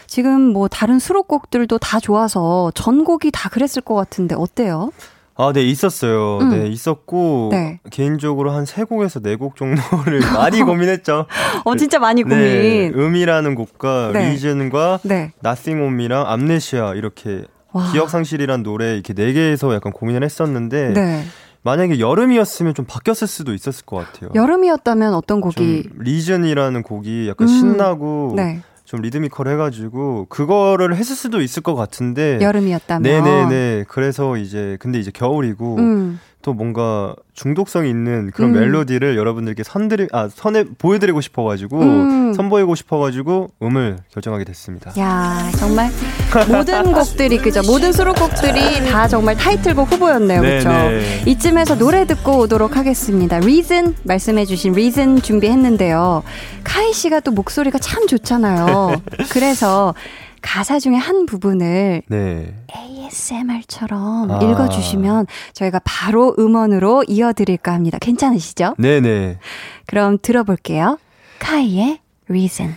지금 0.06 0.40
뭐 0.40 0.68
다른 0.68 0.98
수록곡들도 0.98 1.78
다 1.78 2.00
좋아서 2.00 2.70
전곡이 2.74 3.30
다 3.30 3.48
그랬을 3.50 3.82
것 3.82 3.94
같은데 3.94 4.34
어때요? 4.34 4.90
아, 5.38 5.52
네, 5.52 5.62
있었어요. 5.62 6.38
음. 6.38 6.50
네, 6.50 6.66
있었고, 6.68 7.50
네. 7.52 7.78
개인적으로 7.90 8.52
한세 8.52 8.84
곡에서 8.84 9.20
네곡 9.20 9.56
정도를 9.56 10.20
많이 10.32 10.62
고민했죠. 10.64 11.26
어, 11.64 11.76
진짜 11.76 11.98
많이 11.98 12.22
네, 12.24 12.28
고민. 12.28 12.42
네, 12.42 12.92
음이라는 12.94 13.54
곡과 13.54 14.10
네. 14.14 14.30
리즌과 14.30 15.00
네. 15.02 15.32
Nothing 15.44 15.82
on 15.82 15.94
me랑 15.94 16.26
암네시아 16.26 16.94
이렇게 16.94 17.44
와. 17.72 17.92
기억 17.92 18.08
상실이란 18.08 18.62
노래 18.62 18.94
이렇게 18.94 19.12
네 19.12 19.32
개에서 19.34 19.74
약간 19.74 19.92
고민을 19.92 20.22
했었는데, 20.24 20.92
네. 20.94 21.24
만약에 21.62 21.98
여름이었으면 21.98 22.74
좀 22.74 22.84
바뀌었을 22.86 23.26
수도 23.26 23.52
있었을 23.52 23.84
것 23.84 23.96
같아요. 23.96 24.30
여름이었다면 24.34 25.12
어떤 25.14 25.40
곡이? 25.40 25.90
리즌이라는 25.98 26.82
곡이 26.82 27.28
약간 27.28 27.48
음. 27.48 27.52
신나고, 27.52 28.34
네. 28.36 28.62
좀 28.86 29.02
리드미컬 29.02 29.48
해가지고 29.48 30.26
그거를 30.28 30.94
했을 30.94 31.16
수도 31.16 31.42
있을 31.42 31.62
것 31.62 31.74
같은데 31.74 32.38
여름이었다면 32.40 33.02
네네네 33.02 33.84
그래서 33.88 34.36
이제 34.36 34.76
근데 34.80 35.00
이제 35.00 35.10
겨울이고 35.10 35.76
음. 35.76 36.20
또 36.46 36.54
뭔가 36.54 37.16
중독성 37.34 37.86
있는 37.86 38.30
그런 38.30 38.54
음. 38.54 38.60
멜로디를 38.60 39.16
여러분들께 39.16 39.64
선드리 39.64 40.06
아 40.12 40.28
선에 40.32 40.62
보여드리고 40.78 41.20
싶어가지고 41.20 41.80
음. 41.80 42.32
선보이고 42.34 42.76
싶어가지고 42.76 43.48
음을 43.60 43.96
결정하게 44.12 44.44
됐습니다. 44.44 44.92
야 44.96 45.50
정말 45.58 45.90
모든 46.48 46.92
곡들이 46.92 47.38
그죠 47.38 47.62
모든 47.66 47.90
수록곡들이 47.90 48.88
다 48.88 49.08
정말 49.08 49.36
타이틀곡 49.36 49.90
후보였네요, 49.90 50.40
그렇죠? 50.40 50.70
이쯤에서 51.26 51.78
노래 51.78 52.06
듣고 52.06 52.38
오도록 52.38 52.76
하겠습니다. 52.76 53.38
Reason 53.38 53.96
말씀해주신 54.04 54.70
Reason 54.74 55.20
준비했는데요. 55.20 56.22
카이 56.62 56.92
씨가 56.92 57.18
또 57.20 57.32
목소리가 57.32 57.78
참 57.78 58.06
좋잖아요. 58.06 59.02
그래서 59.30 59.94
가사 60.46 60.78
중에 60.78 60.94
한 60.94 61.26
부분을 61.26 62.02
네. 62.06 62.64
ASMR처럼 62.74 64.30
아. 64.30 64.40
읽어주시면 64.40 65.26
저희가 65.52 65.80
바로 65.84 66.36
음원으로 66.38 67.02
이어드릴까 67.08 67.72
합니다. 67.72 67.98
괜찮으시죠? 68.00 68.76
네네. 68.78 69.38
그럼 69.86 70.18
들어볼게요. 70.22 70.98
카이의 71.40 71.98
Reason. 72.28 72.74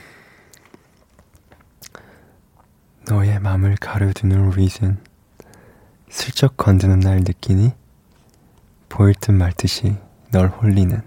너의 3.07 3.39
맘을 3.39 3.75
가려두는 3.79 4.47
Reason. 4.51 4.97
슬쩍 6.09 6.57
건드는 6.57 6.99
날 6.99 7.17
느끼니? 7.17 7.71
보일 8.89 9.13
듯 9.13 9.31
말 9.31 9.53
듯이 9.53 9.95
널 10.31 10.47
홀리는. 10.49 10.99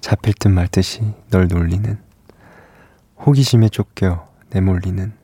잡힐 0.00 0.34
듯 0.34 0.48
말 0.48 0.66
듯이 0.66 1.14
널 1.30 1.46
놀리는. 1.46 1.96
호기심에 3.24 3.68
쫓겨 3.68 4.26
내몰리는. 4.50 5.23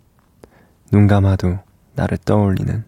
눈 0.91 1.07
감아도 1.07 1.59
나를 1.95 2.19
떠올리는 2.19 2.85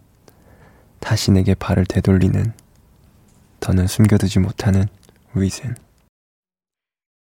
다시 1.01 1.31
내게 1.31 1.55
발을 1.55 1.87
되돌리는 1.87 2.53
더는 3.61 3.87
숨겨두지 3.87 4.39
못하는 4.39 4.87
reason 5.35 5.77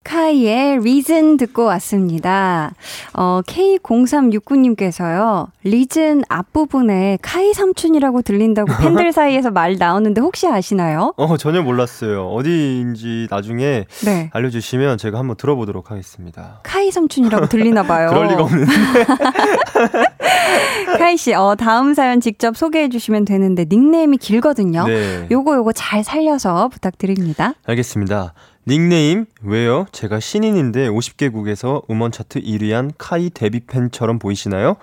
카이의 0.05 0.81
Reason 0.81 1.37
듣고 1.37 1.65
왔습니다. 1.65 2.75
어, 3.15 3.41
K0369님께서요, 3.47 5.49
Reason 5.65 6.23
앞부분에 6.29 7.19
카이 7.23 7.53
삼촌이라고 7.55 8.23
들린다고 8.23 8.73
팬들 8.81 9.13
사이에서 9.13 9.51
말 9.51 9.77
나오는데 9.79 10.21
혹시 10.21 10.49
아시나요? 10.49 11.15
어, 11.17 11.37
전혀 11.37 11.63
몰랐어요. 11.63 12.27
어디인지 12.29 13.29
나중에 13.31 13.85
네. 14.05 14.31
알려주시면 14.33 14.99
제가 14.99 15.19
한번 15.19 15.37
들어보도록 15.37 15.91
하겠습니다. 15.91 16.61
카이 16.65 16.91
삼촌이라고 16.91 17.47
들리나봐요. 17.47 18.11
그럴 18.11 18.27
리가 18.29 18.43
없는데. 18.43 18.73
카이 20.99 21.17
씨, 21.17 21.33
어, 21.33 21.55
다음 21.57 21.95
사연 21.95 22.21
직접 22.21 22.57
소개해 22.57 22.89
주시면 22.89 23.25
되는데 23.25 23.65
닉네임이 23.69 24.19
길거든요. 24.19 24.87
네. 24.87 25.27
요거 25.31 25.55
요거 25.57 25.73
잘 25.73 26.05
살려서 26.05 26.69
부탁드립니다. 26.69 27.55
알겠습니다. 27.67 28.35
닉네임 28.67 29.27
왜요? 29.43 29.87
제가 29.93 30.21
신인인데 30.21 30.89
50개국에서 30.89 31.83
음원 31.91 32.13
차트 32.13 32.41
1위한 32.43 32.93
카이 32.97 33.31
데뷔 33.31 33.61
팬처럼 33.61 34.19
보이시나요? 34.19 34.77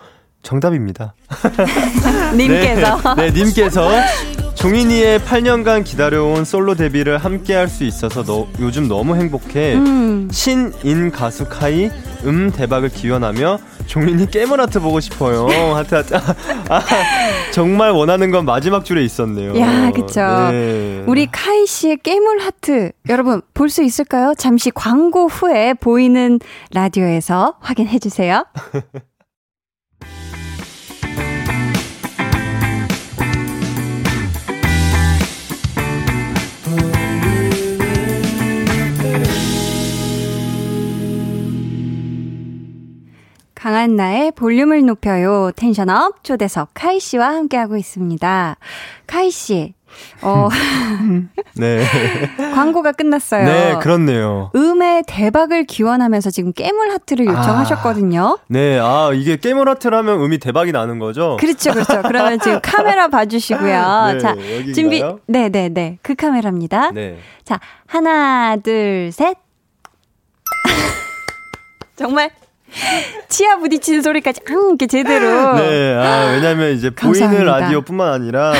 정답입니다. 0.44 1.14
님께서 2.36 3.16
네, 3.16 3.30
네, 3.32 3.44
님께서 3.44 3.90
종인이의 4.56 5.20
8년간 5.20 5.84
기다려온 5.86 6.44
솔로 6.46 6.76
데뷔를 6.76 7.18
함께 7.18 7.54
할 7.56 7.68
수 7.70 7.84
있어서 7.86 8.24
너, 8.24 8.48
요즘 8.60 8.88
너무 8.88 9.16
행복해. 9.16 9.76
음. 9.76 10.30
신인 10.32 11.12
가수 11.12 11.46
카이 11.46 11.90
음 12.26 12.52
대박을 12.52 12.90
기원하며 12.90 13.60
종인이 13.90 14.30
깨물 14.30 14.62
하트 14.62 14.80
보고 14.80 15.00
싶어요. 15.00 15.48
하트 15.76 15.96
하트. 15.96 16.14
아, 16.70 16.82
정말 17.52 17.90
원하는 17.92 18.30
건 18.30 18.46
마지막 18.46 18.86
줄에 18.86 19.04
있었네요. 19.04 19.60
야, 19.60 19.90
그쵸. 19.92 20.22
네. 20.52 21.04
우리 21.08 21.26
카이 21.26 21.66
씨의 21.66 21.98
깨물 22.04 22.40
하트 22.40 22.92
여러분 23.10 23.42
볼 23.56 23.70
수 23.70 23.82
있을까요? 23.84 24.34
잠시 24.38 24.70
광고 24.72 25.28
후에 25.28 25.74
보이는 25.74 26.40
라디오에서 26.72 27.56
확인해 27.62 27.98
주세요. 28.00 28.46
강한 43.60 43.98
나의 43.98 44.32
볼륨을 44.32 44.86
높여요. 44.86 45.52
텐션업 45.54 46.24
초대석 46.24 46.70
카이 46.74 47.02
씨와 47.02 47.28
함께하고 47.28 47.76
있습니다. 47.76 48.56
카이 49.06 49.30
씨, 49.32 49.74
어. 50.22 50.48
네. 51.60 51.84
광고가 52.56 52.94
끝났어요. 52.94 53.44
네, 53.44 53.78
그렇네요. 53.82 54.50
음의 54.56 55.04
대박을 55.08 55.66
기원하면서 55.66 56.30
지금 56.30 56.54
깨물 56.54 56.92
하트를 56.92 57.26
요청하셨거든요. 57.26 58.38
아, 58.40 58.44
네, 58.48 58.80
아, 58.80 59.12
이게 59.14 59.36
깨물 59.36 59.68
하트라면 59.68 60.22
음이 60.22 60.38
대박이 60.38 60.72
나는 60.72 60.98
거죠? 60.98 61.36
그렇죠, 61.38 61.74
그렇죠. 61.74 62.02
그러면 62.08 62.40
지금 62.40 62.62
카메라 62.64 63.10
봐주시고요. 63.10 64.12
네, 64.14 64.20
자, 64.20 64.30
여기인가요? 64.38 64.74
준비. 64.74 65.04
네, 65.26 65.50
네, 65.50 65.68
네. 65.68 65.98
그 66.02 66.16
카메라입니다. 66.16 66.92
네. 66.92 67.18
자, 67.44 67.60
하나, 67.88 68.56
둘, 68.56 69.12
셋. 69.12 69.36
정말 71.98 72.32
치아 73.30 73.58
부딪히는 73.58 74.02
소리까지 74.02 74.42
음, 74.50 74.68
이렇게 74.70 74.88
제대로. 74.88 75.56
네, 75.56 75.94
아, 75.96 76.32
왜냐면 76.34 76.74
이제 76.74 76.90
감사합니다. 76.90 77.44
보이는 77.44 77.46
라디오뿐만 77.46 78.12
아니라 78.14 78.54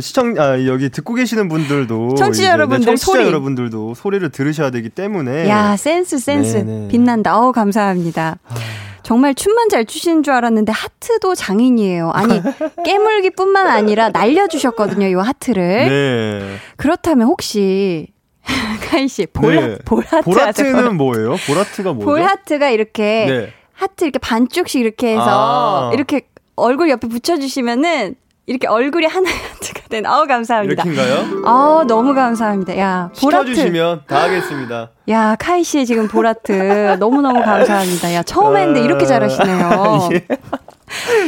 시청 0.00 0.38
아 0.38 0.64
여기 0.66 0.88
듣고 0.88 1.14
계시는 1.14 1.48
분들도 1.48 2.14
청취자 2.14 2.48
네, 2.48 2.52
여러분들 2.52 2.92
네, 2.92 2.96
소리 2.96 3.24
여러분들도 3.24 3.94
소리를 3.94 4.28
들으셔야 4.30 4.70
되기 4.70 4.88
때문에 4.88 5.48
야 5.48 5.76
센스 5.76 6.18
센스 6.18 6.58
네네. 6.58 6.72
네. 6.82 6.88
빛난다. 6.88 7.36
어우 7.38 7.52
감사합니다. 7.52 8.38
아. 8.48 8.54
정말 9.02 9.34
춤만 9.34 9.68
잘 9.70 9.84
추시는 9.86 10.22
줄 10.22 10.32
알았는데 10.34 10.70
하트도 10.70 11.34
장인이에요. 11.34 12.10
아니 12.12 12.40
깨물기뿐만 12.84 13.66
아니라 13.66 14.10
날려주셨거든요. 14.10 15.08
이 15.08 15.14
하트를. 15.14 15.88
네. 15.88 16.56
그렇다면 16.76 17.26
혹시 17.26 18.06
카이 18.90 19.08
씨, 19.08 19.26
볼, 19.26 19.54
네. 19.54 19.78
볼하트. 19.84 20.22
볼하트는 20.24 20.96
뭐예요? 20.96 21.36
볼하트가 21.46 21.92
뭐죠? 21.92 22.06
볼하트가 22.06 22.70
이렇게 22.70 23.26
네. 23.28 23.52
하트 23.72 24.04
이렇게 24.04 24.18
반쪽씩 24.18 24.80
이렇게 24.80 25.12
해서 25.12 25.90
아. 25.90 25.90
이렇게 25.94 26.22
얼굴 26.56 26.90
옆에 26.90 27.08
붙여주시면은 27.08 28.14
이렇게 28.46 28.66
얼굴이 28.66 29.06
하나의 29.06 29.34
하트가 29.54 29.80
된. 29.88 30.06
아우 30.06 30.26
감사합니다. 30.26 30.82
이렇게인가요? 30.82 31.42
아 31.46 31.84
너무 31.86 32.14
감사합니다. 32.14 32.76
야 32.78 33.10
볼하트. 33.20 33.48
시켜주시면 33.54 34.02
다 34.06 34.22
하겠습니다. 34.24 34.90
야 35.08 35.36
카이 35.38 35.62
씨의 35.62 35.86
지금 35.86 36.08
보라트 36.08 36.96
너무 36.98 37.22
너무 37.22 37.42
감사합니다. 37.42 38.12
야 38.12 38.22
처음 38.22 38.56
했는데 38.56 38.80
이렇게 38.82 39.06
잘하시네요. 39.06 40.08
예. 40.14 40.26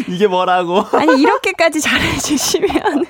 이게 0.08 0.26
뭐라고? 0.26 0.84
아니 0.92 1.20
이렇게까지 1.20 1.80
잘해주시면 1.80 3.04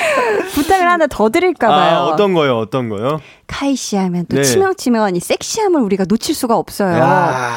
부탁을 0.54 0.88
하나 0.90 1.06
더 1.06 1.28
드릴까봐요. 1.30 1.96
아, 1.96 2.04
어떤 2.04 2.34
거요? 2.34 2.58
어떤 2.58 2.88
거요? 2.88 3.20
카이 3.46 3.76
씨 3.76 3.96
하면 3.96 4.26
또 4.28 4.36
네. 4.36 4.42
치명치명한 4.42 5.16
이 5.16 5.20
섹시함을 5.20 5.80
우리가 5.80 6.04
놓칠 6.08 6.34
수가 6.34 6.56
없어요. 6.56 6.96
야, 6.96 7.52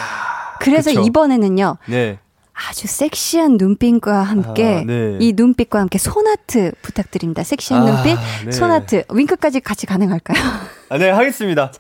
그래서 0.59 0.91
그쵸. 0.91 1.01
이번에는요. 1.01 1.77
네. 1.87 2.19
아주 2.67 2.87
섹시한 2.87 3.55
눈빛과 3.57 4.21
함께 4.21 4.79
아, 4.81 4.83
네. 4.85 5.17
이 5.19 5.33
눈빛과 5.33 5.79
함께 5.79 5.97
손아트 5.97 6.73
부탁드립니다. 6.81 7.41
섹시한 7.43 7.87
아, 7.87 7.91
눈빛, 7.91 8.17
네. 8.45 8.51
손아트 8.51 9.03
윙크까지 9.09 9.61
같이 9.61 9.85
가능할까요? 9.85 10.37
아, 10.89 10.97
네 10.97 11.09
하겠습니다. 11.09 11.71
자, 11.71 11.79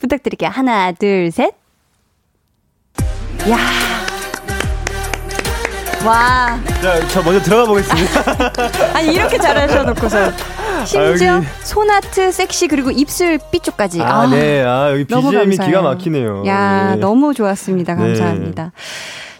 부탁드릴게요. 0.00 0.50
하나, 0.50 0.92
둘, 0.92 1.30
셋. 1.30 1.54
야. 3.48 4.03
와. 6.04 6.58
자, 6.82 7.08
저 7.08 7.22
먼저 7.22 7.40
들어가 7.42 7.64
보겠습니다. 7.66 8.92
아니, 8.94 9.14
이렇게 9.14 9.38
잘하셔놓고서. 9.38 10.32
심지어 10.84 11.36
아, 11.36 11.42
손아트, 11.62 12.30
섹시, 12.30 12.68
그리고 12.68 12.90
입술 12.90 13.38
삐쪽까지. 13.50 14.02
아, 14.02 14.22
아, 14.22 14.26
네. 14.26 14.62
아, 14.62 14.92
여기 14.92 15.04
BGM이 15.04 15.56
기가 15.56 15.80
막히네요. 15.80 16.44
야, 16.46 16.94
네. 16.94 17.00
너무 17.00 17.32
좋았습니다. 17.32 17.96
감사합니다. 17.96 18.64
네. 18.64 18.70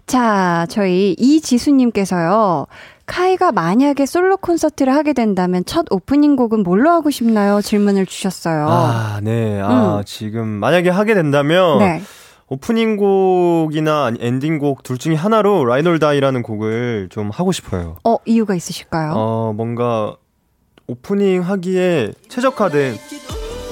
자, 0.06 0.66
저희 0.70 1.14
이지수님께서요. 1.18 2.66
카이가 3.06 3.52
만약에 3.52 4.06
솔로 4.06 4.38
콘서트를 4.38 4.94
하게 4.94 5.12
된다면 5.12 5.62
첫 5.66 5.84
오프닝 5.90 6.36
곡은 6.36 6.62
뭘로 6.62 6.90
하고 6.90 7.10
싶나요? 7.10 7.60
질문을 7.60 8.06
주셨어요. 8.06 8.66
아, 8.66 9.20
네. 9.22 9.60
아, 9.60 9.98
음. 9.98 10.02
지금 10.06 10.46
만약에 10.48 10.88
하게 10.88 11.12
된다면 11.12 11.78
네. 11.80 12.02
오프닝 12.48 12.96
곡이나 12.96 14.12
엔딩 14.20 14.58
곡둘 14.58 14.98
중에 14.98 15.14
하나로 15.14 15.64
Ride 15.64 15.87
Or 15.87 15.98
Die라는 15.98 16.42
곡을 16.42 17.08
좀 17.10 17.30
하고 17.30 17.52
싶어요. 17.52 17.96
어, 18.04 18.16
이유가 18.26 18.54
있으실까요? 18.54 19.12
어, 19.16 19.52
뭔가 19.54 20.16
오프닝 20.86 21.42
하기에 21.42 22.12
최적화된 22.28 22.96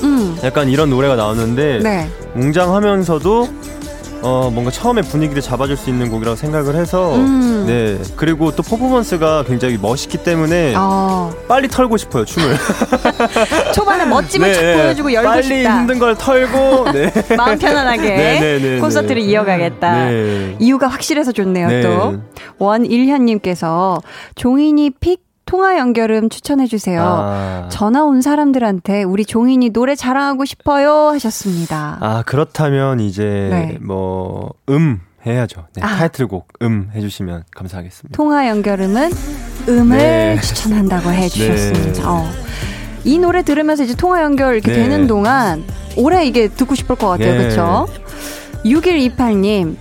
음. 0.05 0.37
약간 0.43 0.69
이런 0.69 0.91
노래가 0.91 1.17
나오는데 1.17 1.81
네. 1.81 2.09
웅장하면서도 2.35 3.49
어 4.23 4.51
뭔가 4.53 4.71
처음에 4.71 5.03
분위기를 5.03 5.43
잡아줄 5.43 5.77
수 5.77 5.91
있는 5.91 6.09
곡이라고 6.11 6.37
생각을 6.37 6.77
해서 6.77 7.15
음. 7.17 7.65
네 7.67 7.99
그리고 8.17 8.55
또 8.55 8.63
퍼포먼스가 8.63 9.45
굉장히 9.45 9.79
멋있기 9.81 10.19
때문에 10.19 10.75
어. 10.77 11.33
빨리 11.49 11.69
털고 11.69 11.97
싶어요 11.97 12.25
춤을 12.25 12.57
초반에 13.75 14.05
멋짐을 14.07 14.49
네, 14.49 14.55
착 14.55 14.63
네. 14.63 14.77
보여주고 14.77 15.13
열고 15.13 15.29
빨리 15.29 15.43
싶다 15.43 15.69
빨리 15.71 15.81
힘든 15.81 15.99
걸 15.99 16.17
털고 16.17 16.93
네. 16.93 17.13
마음 17.37 17.59
편안하게 17.59 18.03
네, 18.03 18.41
네, 18.41 18.59
네 18.59 18.81
콘서트를 18.81 19.23
이어가겠다 19.23 20.11
이유가 20.61 20.87
확실해서 20.89 21.33
좋네요 21.33 21.83
또 21.83 22.21
원일현님께서 22.59 24.01
종인이 24.37 24.91
픽 25.01 25.32
통화 25.53 25.77
연결음 25.79 26.31
추천해 26.31 26.67
주세요. 26.67 27.03
아. 27.05 27.69
전화 27.71 28.05
온 28.05 28.23
사람들한테 28.23 29.03
우리 29.03 29.27
종인이 29.27 29.69
노래 29.69 29.95
자랑하고 29.95 30.47
싶어요 30.47 31.11
하셨습니다. 31.13 31.99
아 32.01 32.23
그렇다면 32.25 33.01
이제 33.01 33.23
네. 33.51 33.79
뭐음 33.83 35.03
해야죠. 35.27 35.67
네, 35.75 35.83
아. 35.83 35.89
타이틀곡 35.99 36.49
음 36.63 36.91
해주시면 36.95 37.45
감사하겠습니다. 37.55 38.17
통화 38.17 38.49
연결음은 38.49 39.11
음을 39.69 39.99
네. 39.99 40.41
추천한다고 40.41 41.11
해주셨습니다. 41.13 42.01
네. 42.01 42.09
어. 42.09 42.25
이 43.05 43.19
노래 43.19 43.43
들으면서 43.43 43.85
이제 43.85 43.95
통화 43.95 44.23
연결 44.23 44.55
이렇게 44.55 44.73
네. 44.73 44.79
되는 44.79 45.07
동안 45.07 45.65
오래 45.99 46.25
이게 46.25 46.49
듣고 46.49 46.75
싶을 46.75 46.97
것 46.97 47.09
같아요. 47.09 47.37
그렇죠? 47.37 47.87
6128님 48.65 49.77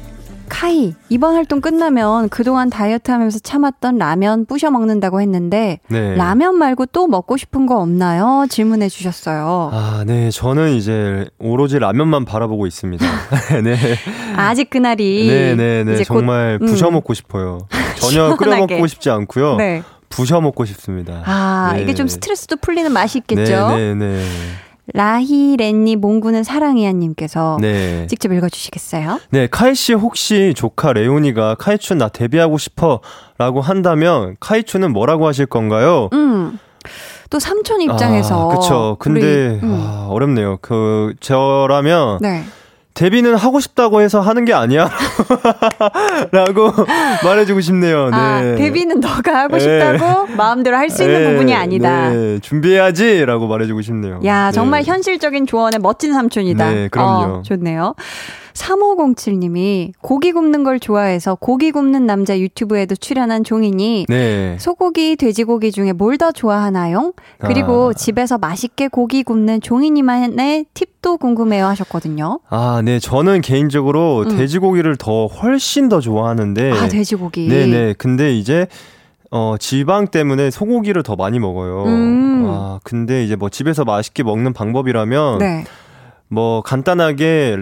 카이, 0.51 0.93
이번 1.07 1.35
활동 1.35 1.61
끝나면 1.61 2.27
그동안 2.27 2.69
다이어트 2.69 3.09
하면서 3.09 3.39
참았던 3.39 3.97
라면 3.97 4.45
부셔 4.45 4.69
먹는다고 4.69 5.21
했는데, 5.21 5.79
네. 5.87 6.15
라면 6.17 6.55
말고 6.55 6.87
또 6.87 7.07
먹고 7.07 7.37
싶은 7.37 7.65
거 7.65 7.79
없나요? 7.79 8.45
질문해 8.49 8.89
주셨어요. 8.89 9.69
아, 9.73 10.03
네. 10.05 10.29
저는 10.29 10.71
이제 10.73 11.25
오로지 11.39 11.79
라면만 11.79 12.25
바라보고 12.25 12.67
있습니다. 12.67 13.05
네. 13.63 13.77
아직 14.35 14.69
그날이. 14.69 15.25
네 15.27 15.55
네네. 15.55 15.83
네, 15.85 15.97
네. 15.99 16.03
정말 16.03 16.59
곧, 16.59 16.65
음. 16.65 16.67
부셔 16.71 16.91
먹고 16.91 17.13
싶어요. 17.13 17.59
전혀 17.95 18.35
끓여 18.35 18.57
먹고 18.57 18.87
싶지 18.87 19.09
않고요. 19.09 19.55
네. 19.55 19.83
부셔 20.09 20.41
먹고 20.41 20.65
싶습니다. 20.65 21.23
아, 21.25 21.71
네. 21.75 21.83
이게 21.83 21.93
좀 21.93 22.09
스트레스도 22.09 22.57
풀리는 22.57 22.91
맛이 22.91 23.19
있겠죠? 23.19 23.69
네 23.69 23.93
네 23.93 23.95
네. 23.95 24.25
네. 24.93 24.99
라히렌니 24.99 25.95
몽구는 25.95 26.43
사랑이야님께서 26.43 27.57
네. 27.61 28.07
직접 28.07 28.31
읽어주시겠어요? 28.31 29.19
네, 29.29 29.47
카이 29.47 29.75
씨 29.75 29.93
혹시 29.93 30.53
조카 30.55 30.93
레오니가 30.93 31.55
카이춘 31.55 31.97
나 31.97 32.07
데뷔하고 32.09 32.57
싶어라고 32.57 33.61
한다면 33.61 34.35
카이춘은 34.39 34.91
뭐라고 34.93 35.27
하실 35.27 35.45
건가요? 35.45 36.09
음. 36.13 36.59
또 37.29 37.39
삼촌 37.39 37.81
입장에서 37.81 38.51
아, 38.51 38.55
그쵸. 38.55 38.97
근데 38.99 39.21
우리, 39.21 39.59
음. 39.63 39.81
아, 39.81 40.07
어렵네요. 40.09 40.57
그 40.61 41.13
저라면 41.21 42.19
네. 42.21 42.43
데뷔는 42.93 43.35
하고 43.35 43.59
싶다고 43.61 44.01
해서 44.01 44.19
하는 44.19 44.43
게 44.43 44.53
아니야. 44.53 44.89
라고 46.31 46.71
말해주고 47.23 47.61
싶네요. 47.61 48.09
아, 48.11 48.41
네. 48.41 48.53
아, 48.53 48.55
데뷔는 48.55 48.99
너가 48.99 49.41
하고 49.41 49.57
네. 49.57 49.59
싶다고 49.61 50.27
네. 50.27 50.35
마음대로 50.35 50.77
할 50.77 50.89
수 50.91 51.03
있는 51.03 51.23
네. 51.23 51.31
부분이 51.31 51.53
아니다. 51.55 52.09
네. 52.09 52.39
준비해야지. 52.39 53.25
라고 53.25 53.47
말해주고 53.47 53.81
싶네요. 53.81 54.19
야, 54.25 54.51
정말 54.51 54.83
네. 54.83 54.91
현실적인 54.91 55.47
조언의 55.47 55.79
멋진 55.79 56.13
삼촌이다. 56.13 56.69
네, 56.71 56.87
그럼요. 56.89 57.33
어, 57.35 57.41
좋네요. 57.43 57.95
3507님이 58.53 59.91
고기 60.01 60.31
굽는 60.31 60.63
걸 60.63 60.79
좋아해서 60.79 61.35
고기 61.35 61.71
굽는 61.71 62.05
남자 62.05 62.39
유튜브에도 62.39 62.95
출연한 62.95 63.43
종이니 63.43 64.05
네. 64.09 64.57
소고기, 64.59 65.15
돼지고기 65.15 65.71
중에 65.71 65.91
뭘 65.93 66.11
더 66.21 66.31
좋아하나요? 66.31 67.13
그리고 67.39 67.89
아. 67.89 67.93
집에서 67.93 68.37
맛있게 68.37 68.89
고기 68.89 69.23
굽는 69.23 69.61
종이님만의 69.61 70.65
팁도 70.75 71.17
궁금해요 71.17 71.65
하셨거든요. 71.65 72.39
아, 72.49 72.81
네. 72.85 72.99
저는 72.99 73.41
개인적으로 73.41 74.25
음. 74.27 74.37
돼지고기를 74.37 74.97
더 74.97 75.25
훨씬 75.25 75.89
더 75.89 75.99
좋아하는데. 75.99 76.71
아, 76.73 76.87
돼지고기. 76.89 77.47
네 77.47 77.65
네. 77.65 77.95
근데 77.97 78.35
이제 78.37 78.67
어, 79.31 79.55
지방 79.57 80.09
때문에 80.09 80.51
소고기를 80.51 81.01
더 81.01 81.15
많이 81.15 81.39
먹어요. 81.39 81.85
음. 81.85 82.45
아, 82.47 82.79
근데 82.83 83.23
이제 83.23 83.35
뭐 83.35 83.49
집에서 83.49 83.83
맛있게 83.85 84.21
먹는 84.23 84.53
방법이라면 84.53 85.39
네. 85.39 85.63
뭐 86.27 86.61
간단하게 86.61 87.57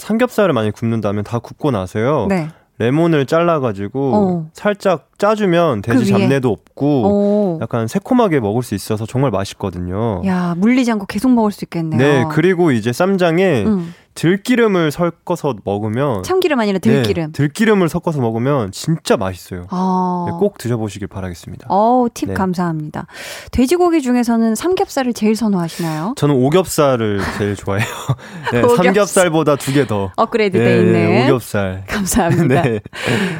삼겹살을 0.00 0.52
많이 0.52 0.70
굽는다면 0.70 1.24
다 1.24 1.38
굽고 1.38 1.70
나서요. 1.70 2.26
네. 2.28 2.48
레몬을 2.78 3.26
잘라가지고 3.26 4.12
어. 4.14 4.50
살짝 4.54 5.10
짜주면 5.18 5.82
돼지 5.82 5.98
그 5.98 6.04
잡내도 6.06 6.50
없고 6.50 7.02
어. 7.04 7.58
약간 7.60 7.86
새콤하게 7.86 8.40
먹을 8.40 8.62
수 8.62 8.74
있어서 8.74 9.04
정말 9.04 9.30
맛있거든요. 9.30 10.22
야 10.24 10.54
물리지 10.56 10.90
않고 10.92 11.04
계속 11.04 11.30
먹을 11.30 11.52
수 11.52 11.66
있겠네요. 11.66 11.98
네 11.98 12.24
그리고 12.30 12.72
이제 12.72 12.90
쌈장에 12.90 13.64
음. 13.64 13.94
들기름을 14.14 14.90
섞어서 14.90 15.54
먹으면 15.64 16.22
참기름 16.24 16.58
아니라 16.60 16.78
들기름. 16.78 17.26
네, 17.26 17.32
들기름을 17.32 17.88
섞어서 17.88 18.20
먹으면 18.20 18.70
진짜 18.72 19.16
맛있어요. 19.16 19.66
아. 19.70 20.26
네, 20.28 20.36
꼭 20.38 20.58
드셔보시길 20.58 21.08
바라겠습니다. 21.08 21.66
어, 21.70 22.06
팁 22.12 22.28
네. 22.28 22.34
감사합니다. 22.34 23.06
돼지고기 23.52 24.02
중에서는 24.02 24.54
삼겹살을 24.54 25.12
제일 25.14 25.36
선호하시나요? 25.36 26.14
저는 26.16 26.34
오겹살을 26.34 27.20
제일 27.38 27.56
좋아해요. 27.56 27.86
네, 28.52 28.62
삼겹살보다 28.76 29.56
두 29.56 29.72
개 29.72 29.86
더. 29.86 30.10
업그레이드 30.16 30.58
돼 30.58 30.64
네, 30.64 30.80
있는. 30.80 31.24
오겹살. 31.24 31.84
감사합니다. 31.88 32.62
네. 32.62 32.80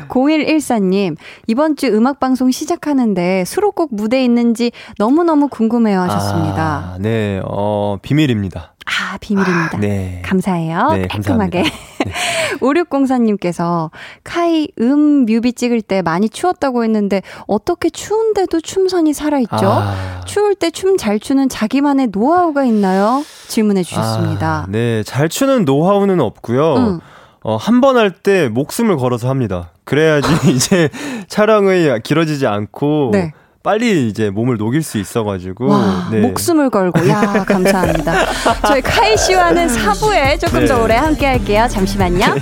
0114님, 0.09 1.17
이번 1.47 1.77
주 1.77 1.87
음악 1.89 2.21
방송 2.21 2.51
시작하는데 2.51 3.45
수록곡 3.45 3.91
무대 3.93 4.23
있는지 4.25 4.71
너무 4.99 5.25
너무 5.25 5.49
궁금해요 5.49 6.01
하셨습니다. 6.03 6.93
아, 6.95 6.97
네, 7.01 7.41
어, 7.45 7.97
비밀입니다. 8.01 8.75
아, 8.91 9.17
비밀입니다. 9.19 9.77
아, 9.77 9.81
네. 9.81 10.23
감사해요. 10.25 10.89
네, 10.93 11.07
깔끔하게. 11.09 11.63
네. 11.63 11.71
5604님께서 12.61 13.91
카이 14.25 14.69
음 14.81 15.25
뮤비 15.27 15.53
찍을 15.53 15.83
때 15.83 16.03
많이 16.03 16.29
추웠다고 16.29 16.83
했는데 16.85 17.23
어떻게 17.47 17.89
추운데도 17.91 18.61
춤선이 18.61 19.13
살아있죠? 19.13 19.57
아. 19.63 20.21
추울 20.27 20.55
때 20.55 20.71
춤 20.71 20.97
잘 20.97 21.19
추는 21.21 21.49
자기만의 21.49 22.09
노하우가 22.13 22.65
있나요? 22.65 23.23
질문해 23.49 23.83
주셨습니다. 23.83 24.65
아, 24.65 24.67
네, 24.69 25.03
잘 25.05 25.29
추는 25.29 25.65
노하우는 25.65 26.21
없고요. 26.21 26.75
음. 26.77 27.01
어, 27.43 27.57
한 27.57 27.81
번 27.81 27.97
할 27.97 28.11
때 28.23 28.49
목숨을 28.49 28.97
걸어서 28.97 29.29
합니다. 29.31 29.71
그래야지 29.85 30.29
이제 30.53 30.89
촬영이 31.29 32.01
길어지지 32.05 32.47
않고 32.47 33.11
네. 33.13 33.33
빨리 33.63 34.09
이제 34.09 34.31
몸을 34.31 34.57
녹일 34.57 34.83
수 34.83 34.97
있어가지고 34.99 35.69
와, 35.69 36.09
네. 36.11 36.21
목숨을 36.21 36.71
걸고 36.71 37.07
야 37.09 37.45
감사합니다. 37.45 38.15
저희 38.67 38.81
카이 38.81 39.17
씨와는 39.19 39.67
4부에 39.69 40.41
조금 40.41 40.61
네. 40.61 40.67
더 40.67 40.83
오래 40.83 40.95
함께 40.97 41.27
할게요. 41.27 41.67
잠시만요. 41.69 42.37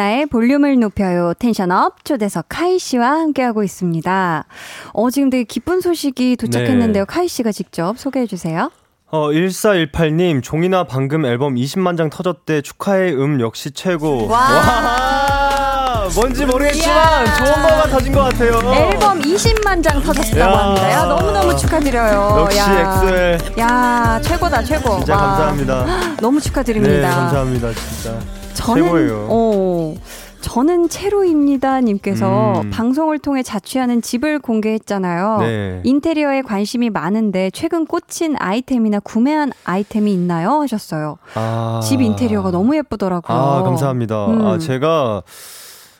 강한 0.00 0.12
나의 0.12 0.26
볼륨을 0.26 0.80
높여요. 0.80 1.34
텐션업 1.38 2.06
초대석 2.06 2.46
카이 2.48 2.78
씨와 2.78 3.10
함께하고 3.10 3.62
있습니다. 3.62 4.46
어, 4.94 5.10
지금 5.10 5.28
되게 5.28 5.44
기쁜 5.44 5.82
소식이 5.82 6.36
도착했는데요. 6.36 7.04
네. 7.04 7.06
카이 7.06 7.28
씨가 7.28 7.52
직접 7.52 7.98
소개해 7.98 8.26
주세요. 8.26 8.70
어, 9.10 9.28
1418님, 9.28 10.42
종이나 10.42 10.84
방금 10.84 11.26
앨범 11.26 11.54
20만 11.56 11.98
장 11.98 12.08
터졌대. 12.08 12.62
축하해, 12.62 13.12
음, 13.12 13.40
역시 13.42 13.72
최고. 13.72 14.26
와. 14.26 14.38
와. 14.40 16.08
뭔지 16.14 16.46
모르겠지만 16.46 17.26
야. 17.26 17.34
좋은 17.34 17.52
거가 17.62 17.86
터진 17.88 18.12
것 18.14 18.20
같아요. 18.22 18.52
앨범 18.74 19.20
20만 19.20 19.82
장 19.82 20.02
터졌다고 20.02 20.56
합니다. 20.56 20.90
야, 20.92 21.04
너무너무 21.04 21.54
축하드려요. 21.56 22.36
역시 22.40 22.58
엑소엘. 22.58 23.38
야, 23.58 24.18
최고다, 24.22 24.62
최고. 24.64 24.96
진짜 24.96 25.14
와. 25.14 25.20
감사합니다. 25.26 26.16
너무 26.22 26.40
축하드립니다. 26.40 26.94
네, 26.94 27.02
감사합니다, 27.02 27.72
진짜. 27.74 28.39
저는, 28.74 28.84
최고예요. 28.84 29.26
어, 29.30 29.94
저는 30.40 30.88
채로입니다 30.88 31.80
님께서 31.80 32.62
음. 32.62 32.70
방송을 32.70 33.18
통해 33.18 33.42
자취하는 33.42 34.02
집을 34.02 34.38
공개했잖아요. 34.38 35.38
네. 35.40 35.80
인테리어에 35.84 36.42
관심이 36.42 36.90
많은데 36.90 37.50
최근 37.50 37.86
꽂힌 37.86 38.36
아이템이나 38.38 39.00
구매한 39.00 39.52
아이템이 39.64 40.12
있나요? 40.12 40.60
하셨어요. 40.62 41.18
아. 41.34 41.80
집 41.82 42.00
인테리어가 42.00 42.50
너무 42.50 42.76
예쁘더라고요. 42.76 43.36
아, 43.36 43.62
감사합니다. 43.62 44.26
음. 44.26 44.46
아, 44.46 44.58
제가 44.58 45.22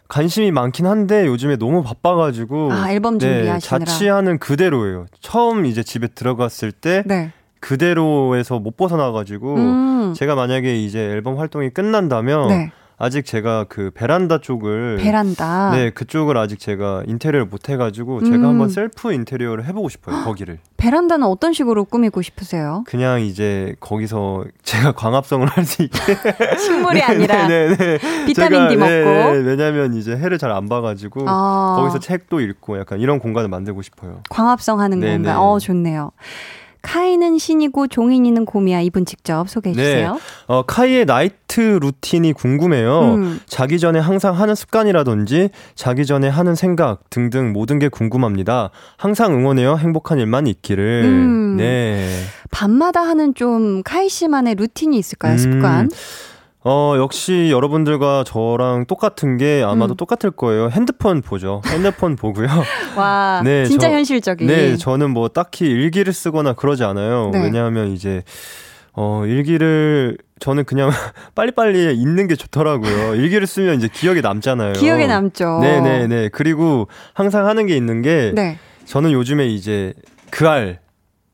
관심이 0.09 0.51
많긴 0.51 0.87
한데 0.87 1.27
요즘에 1.27 1.57
너무 1.57 1.83
바빠가지고 1.83 2.73
아, 2.73 2.91
앨범 2.91 3.19
준비하시느라 3.19 3.79
네, 3.79 3.85
자취하는 3.85 4.39
그대로예요. 4.39 5.07
처음 5.21 5.67
이제 5.67 5.83
집에 5.83 6.09
들어갔을 6.09 6.73
때 6.73 7.05
네. 7.07 7.33
그대로에서 7.61 8.59
못 8.59 8.77
벗어나가지고 8.77 9.55
음. 9.57 10.15
제가 10.17 10.35
만약에 10.35 10.83
이제 10.83 10.99
앨범 10.99 11.39
활동이 11.39 11.71
끝난다면 11.71 12.49
네. 12.49 12.73
아직 13.03 13.25
제가 13.25 13.65
그 13.71 13.91
베란다 13.95 14.43
쪽을 14.43 14.99
베란다 14.99 15.71
네 15.71 15.89
그쪽을 15.89 16.37
아직 16.37 16.59
제가 16.61 17.03
인테리어를 17.07 17.47
못 17.47 17.71
해가지고 17.71 18.19
음. 18.19 18.31
제가 18.31 18.47
한번 18.49 18.69
셀프 18.69 19.15
인테리어를 19.15 19.65
해보고 19.65 19.89
싶어요 19.89 20.23
거기를 20.23 20.59
베란다는 20.77 21.27
어떤 21.27 21.55
식으로 21.55 21.85
꾸미고 21.87 22.21
싶으세요? 22.21 22.85
그냥 22.87 23.23
이제 23.23 23.75
거기서 23.81 24.45
제가 24.63 24.93
광합성을 24.93 25.47
할 25.47 25.65
수 25.65 25.83
있게 25.83 25.99
식물이 26.63 26.99
네, 26.99 27.03
아니라 27.03 27.47
네, 27.47 27.75
네, 27.75 27.99
비타민 28.27 28.69
D 28.69 28.77
먹고 28.77 28.91
네, 28.91 29.33
왜냐면 29.47 29.95
이제 29.95 30.15
해를 30.15 30.37
잘 30.37 30.51
안 30.51 30.69
봐가지고 30.69 31.25
아. 31.27 31.77
거기서 31.79 32.01
책도 32.01 32.41
읽고 32.41 32.79
약간 32.79 33.01
이런 33.01 33.19
공간을 33.19 33.49
만들고 33.49 33.81
싶어요 33.81 34.21
광합성하는 34.29 35.01
공간 35.01 35.37
어 35.39 35.59
좋네요. 35.59 36.11
카이는 36.83 37.39
신이고 37.39 37.87
종인이는 37.89 38.45
곰이야. 38.45 38.81
이분 38.81 39.05
직접 39.05 39.49
소개해 39.49 39.75
네. 39.75 39.83
주세요. 39.83 40.15
네. 40.15 40.21
어, 40.47 40.63
카이의 40.63 41.05
나이트 41.05 41.79
루틴이 41.81 42.33
궁금해요. 42.33 43.01
음. 43.15 43.41
자기 43.47 43.79
전에 43.79 43.99
항상 43.99 44.35
하는 44.35 44.55
습관이라든지 44.55 45.51
자기 45.75 46.07
전에 46.07 46.29
하는 46.29 46.55
생각 46.55 47.09
등등 47.11 47.53
모든 47.53 47.79
게 47.79 47.89
궁금합니다. 47.89 48.71
항상 48.97 49.35
응원해요. 49.35 49.77
행복한 49.77 50.19
일만 50.19 50.47
있기를. 50.47 51.03
음. 51.05 51.57
네. 51.57 52.09
밤마다 52.51 53.01
하는 53.03 53.35
좀 53.35 53.83
카이 53.83 54.09
씨만의 54.09 54.55
루틴이 54.57 54.99
있을까요? 54.99 55.33
음. 55.33 55.39
습관? 55.39 55.89
어, 56.63 56.95
역시 56.99 57.49
여러분들과 57.51 58.25
저랑 58.27 58.85
똑같은 58.87 59.39
게 59.39 59.63
아마도 59.65 59.95
음. 59.95 59.97
똑같을 59.97 60.31
거예요. 60.31 60.69
핸드폰 60.71 61.23
보죠. 61.23 61.63
핸드폰 61.67 62.17
보고요. 62.17 62.49
와, 62.97 63.41
네, 63.45 63.65
진짜 63.65 63.89
저, 63.89 63.95
현실적인. 63.95 64.47
네, 64.47 64.77
저는 64.77 65.11
뭐 65.11 65.29
딱히 65.29 65.67
일기를 65.67 66.13
쓰거나 66.13 66.53
그러지 66.53 66.85
않아요. 66.85 67.31
네. 67.33 67.43
왜냐하면 67.45 67.93
이제 67.93 68.23
어, 68.93 69.25
일기를 69.25 70.19
저는 70.39 70.65
그냥 70.65 70.91
빨리빨리 71.35 71.95
읽는 71.97 72.29
게 72.29 72.37
좋더라고요. 72.37 73.15
일기를 73.15 73.47
쓰면 73.47 73.77
이제 73.79 73.89
기억에 73.91 74.21
남잖아요. 74.21 74.75
기억에 74.75 75.07
남죠. 75.07 75.61
네네네. 75.63 76.29
그리고 76.33 76.89
항상 77.15 77.47
하는 77.47 77.67
게 77.67 77.75
있는 77.75 78.03
게 78.03 78.33
네. 78.35 78.59
저는 78.85 79.13
요즘에 79.13 79.47
이제 79.47 79.95
그알 80.31 80.81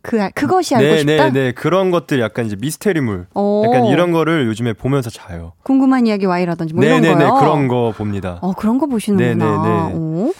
그 0.07 0.30
그것이 0.34 0.76
알고 0.76 0.88
네, 0.88 0.98
싶다. 0.98 1.30
네, 1.30 1.30
네, 1.32 1.52
그런 1.52 1.90
것들 1.90 2.20
약간 2.20 2.46
이제 2.46 2.54
미스테리물, 2.57 3.26
오. 3.34 3.64
약간 3.66 3.86
이런 3.86 4.12
거를 4.12 4.46
요즘에 4.46 4.72
보면서 4.72 5.11
자요. 5.11 5.52
궁금한 5.64 6.07
이야기 6.07 6.26
와이라든지 6.26 6.74
뭐 6.74 6.84
네, 6.84 6.90
이런 6.90 7.02
네, 7.02 7.12
거요. 7.12 7.18
네, 7.18 7.40
그런 7.40 7.66
거 7.66 7.92
봅니다. 7.96 8.38
어, 8.40 8.52
그런 8.52 8.78
거 8.78 8.86
보시는구나. 8.86 9.62
네, 9.62 9.94
네, 9.94 9.98
네. 9.98 10.32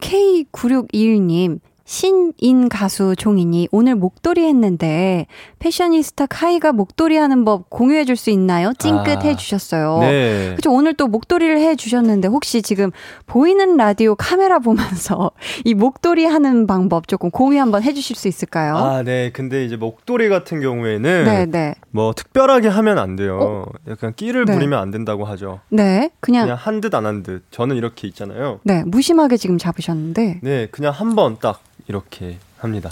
K9621님 0.00 1.60
신인 1.96 2.70
가수 2.70 3.14
종인이 3.16 3.68
오늘 3.70 3.94
목도리 3.96 4.46
했는데 4.46 5.26
패셔니스타 5.58 6.24
카이가 6.24 6.72
목도리 6.72 7.18
하는 7.18 7.44
법 7.44 7.68
공유해 7.68 8.06
줄 8.06 8.16
수 8.16 8.30
있나요? 8.30 8.72
찡긋 8.78 9.08
아, 9.18 9.20
해 9.20 9.36
주셨어요. 9.36 9.98
네. 10.00 10.46
그렇죠. 10.52 10.72
오늘 10.72 10.94
또 10.94 11.06
목도리를 11.06 11.58
해 11.60 11.76
주셨는데 11.76 12.28
혹시 12.28 12.62
지금 12.62 12.92
보이는 13.26 13.76
라디오 13.76 14.14
카메라 14.14 14.58
보면서 14.58 15.32
이 15.66 15.74
목도리 15.74 16.24
하는 16.24 16.66
방법 16.66 17.08
조금 17.08 17.30
공유 17.30 17.60
한번 17.60 17.82
해 17.82 17.92
주실 17.92 18.16
수 18.16 18.26
있을까요? 18.26 18.74
아, 18.76 19.02
네. 19.02 19.30
근데 19.30 19.62
이제 19.66 19.76
목도리 19.76 20.30
같은 20.30 20.62
경우에는 20.62 21.24
네, 21.24 21.44
네. 21.44 21.74
뭐 21.90 22.14
특별하게 22.14 22.68
하면 22.68 22.96
안 22.98 23.16
돼요. 23.16 23.38
어? 23.38 23.66
약간 23.90 24.14
끼를 24.14 24.46
네. 24.46 24.54
부리면 24.54 24.78
안 24.78 24.90
된다고 24.90 25.26
하죠. 25.26 25.60
네. 25.68 26.08
그냥 26.20 26.44
그냥 26.44 26.56
한 26.58 26.80
듯 26.80 26.94
안 26.94 27.04
한 27.04 27.22
듯. 27.22 27.42
저는 27.50 27.76
이렇게 27.76 28.08
있잖아요. 28.08 28.60
네. 28.64 28.82
무심하게 28.86 29.36
지금 29.36 29.58
잡으셨는데 29.58 30.40
네, 30.42 30.68
그냥 30.70 30.92
한 30.94 31.14
번 31.14 31.36
딱 31.38 31.60
이렇게 31.88 32.38
합니다. 32.58 32.90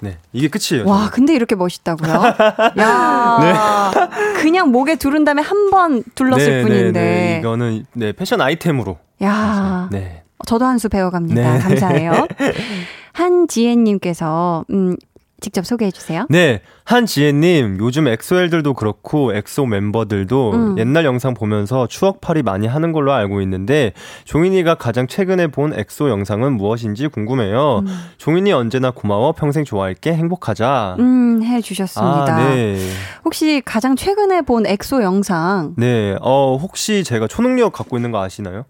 네, 0.00 0.18
이게 0.32 0.48
끝이에요. 0.48 0.86
와, 0.86 0.98
저는. 0.98 1.10
근데 1.12 1.34
이렇게 1.34 1.54
멋있다고요? 1.54 2.12
야, 2.78 3.38
네. 3.40 4.42
그냥 4.42 4.70
목에 4.70 4.96
두른 4.96 5.24
다음에 5.24 5.40
한 5.42 5.70
번 5.70 6.02
둘렀을 6.14 6.46
네, 6.46 6.56
네, 6.56 6.62
뿐인데. 6.62 7.00
네, 7.00 7.38
이거는 7.40 7.86
네 7.94 8.12
패션 8.12 8.40
아이템으로. 8.40 8.98
야, 9.22 9.88
네. 9.90 10.22
저도 10.46 10.64
한 10.66 10.78
수 10.78 10.88
배워갑니다. 10.88 11.52
네. 11.54 11.58
감사해요. 11.58 12.26
한지혜님께서 13.12 14.64
음, 14.70 14.96
직접 15.44 15.66
소개해 15.66 15.90
주세요. 15.90 16.26
네. 16.30 16.62
한지혜님, 16.86 17.76
요즘 17.78 18.08
엑소엘들도 18.08 18.72
그렇고, 18.72 19.34
엑소 19.34 19.66
멤버들도 19.66 20.52
음. 20.52 20.78
옛날 20.78 21.04
영상 21.04 21.34
보면서 21.34 21.86
추억팔이 21.86 22.42
많이 22.42 22.66
하는 22.66 22.92
걸로 22.92 23.12
알고 23.12 23.42
있는데, 23.42 23.92
종인이가 24.24 24.76
가장 24.76 25.06
최근에 25.06 25.48
본 25.48 25.74
엑소 25.74 26.08
영상은 26.08 26.54
무엇인지 26.54 27.08
궁금해요. 27.08 27.80
음. 27.86 27.86
종인이 28.16 28.52
언제나 28.52 28.90
고마워, 28.90 29.32
평생 29.32 29.64
좋아할게, 29.64 30.14
행복하자. 30.14 30.96
음, 30.98 31.42
해 31.42 31.60
주셨습니다. 31.60 32.36
아, 32.36 32.48
네. 32.48 32.78
혹시 33.24 33.60
가장 33.64 33.96
최근에 33.96 34.42
본 34.42 34.66
엑소 34.66 35.02
영상? 35.02 35.74
네. 35.76 36.16
어, 36.22 36.56
혹시 36.60 37.04
제가 37.04 37.26
초능력 37.26 37.74
갖고 37.74 37.96
있는 37.96 38.12
거 38.12 38.22
아시나요? 38.22 38.64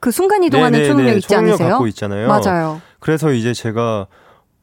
그 0.00 0.10
순간 0.10 0.42
이동하는 0.42 0.72
네네네, 0.80 0.88
초능력 0.92 1.16
있지 1.18 1.28
초능력 1.28 1.50
않으세요? 1.52 1.68
갖고 1.68 1.86
있잖아요. 1.86 2.26
맞아요. 2.26 2.80
그래서 2.98 3.32
이제 3.32 3.54
제가 3.54 4.08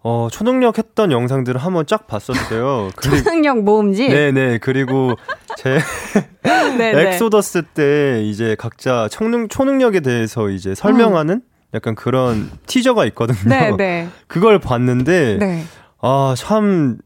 어, 0.06 0.28
초능력 0.30 0.78
했던 0.78 1.14
영상들을 1.14 1.60
한번 1.62 1.86
쫙 1.86 2.08
봤었어요. 2.08 2.90
초능력 3.02 3.64
모음집? 3.64 4.10
네네. 4.10 4.58
그리고 4.60 5.16
제 5.58 5.80
엑소더스 6.78 7.64
때 7.74 8.22
이제 8.24 8.56
각자 8.60 9.08
초능, 9.10 9.48
초능력에 9.48 10.02
대해서 10.02 10.50
이제 10.50 10.76
설명하는 10.76 11.36
음. 11.36 11.42
약간 11.74 11.96
그런 11.96 12.52
티저가 12.68 13.06
있거든요. 13.08 13.50
네네. 13.50 14.10
그걸 14.28 14.60
봤는데, 14.60 15.38
네. 15.40 15.64
아, 16.02 16.36
참, 16.38 16.98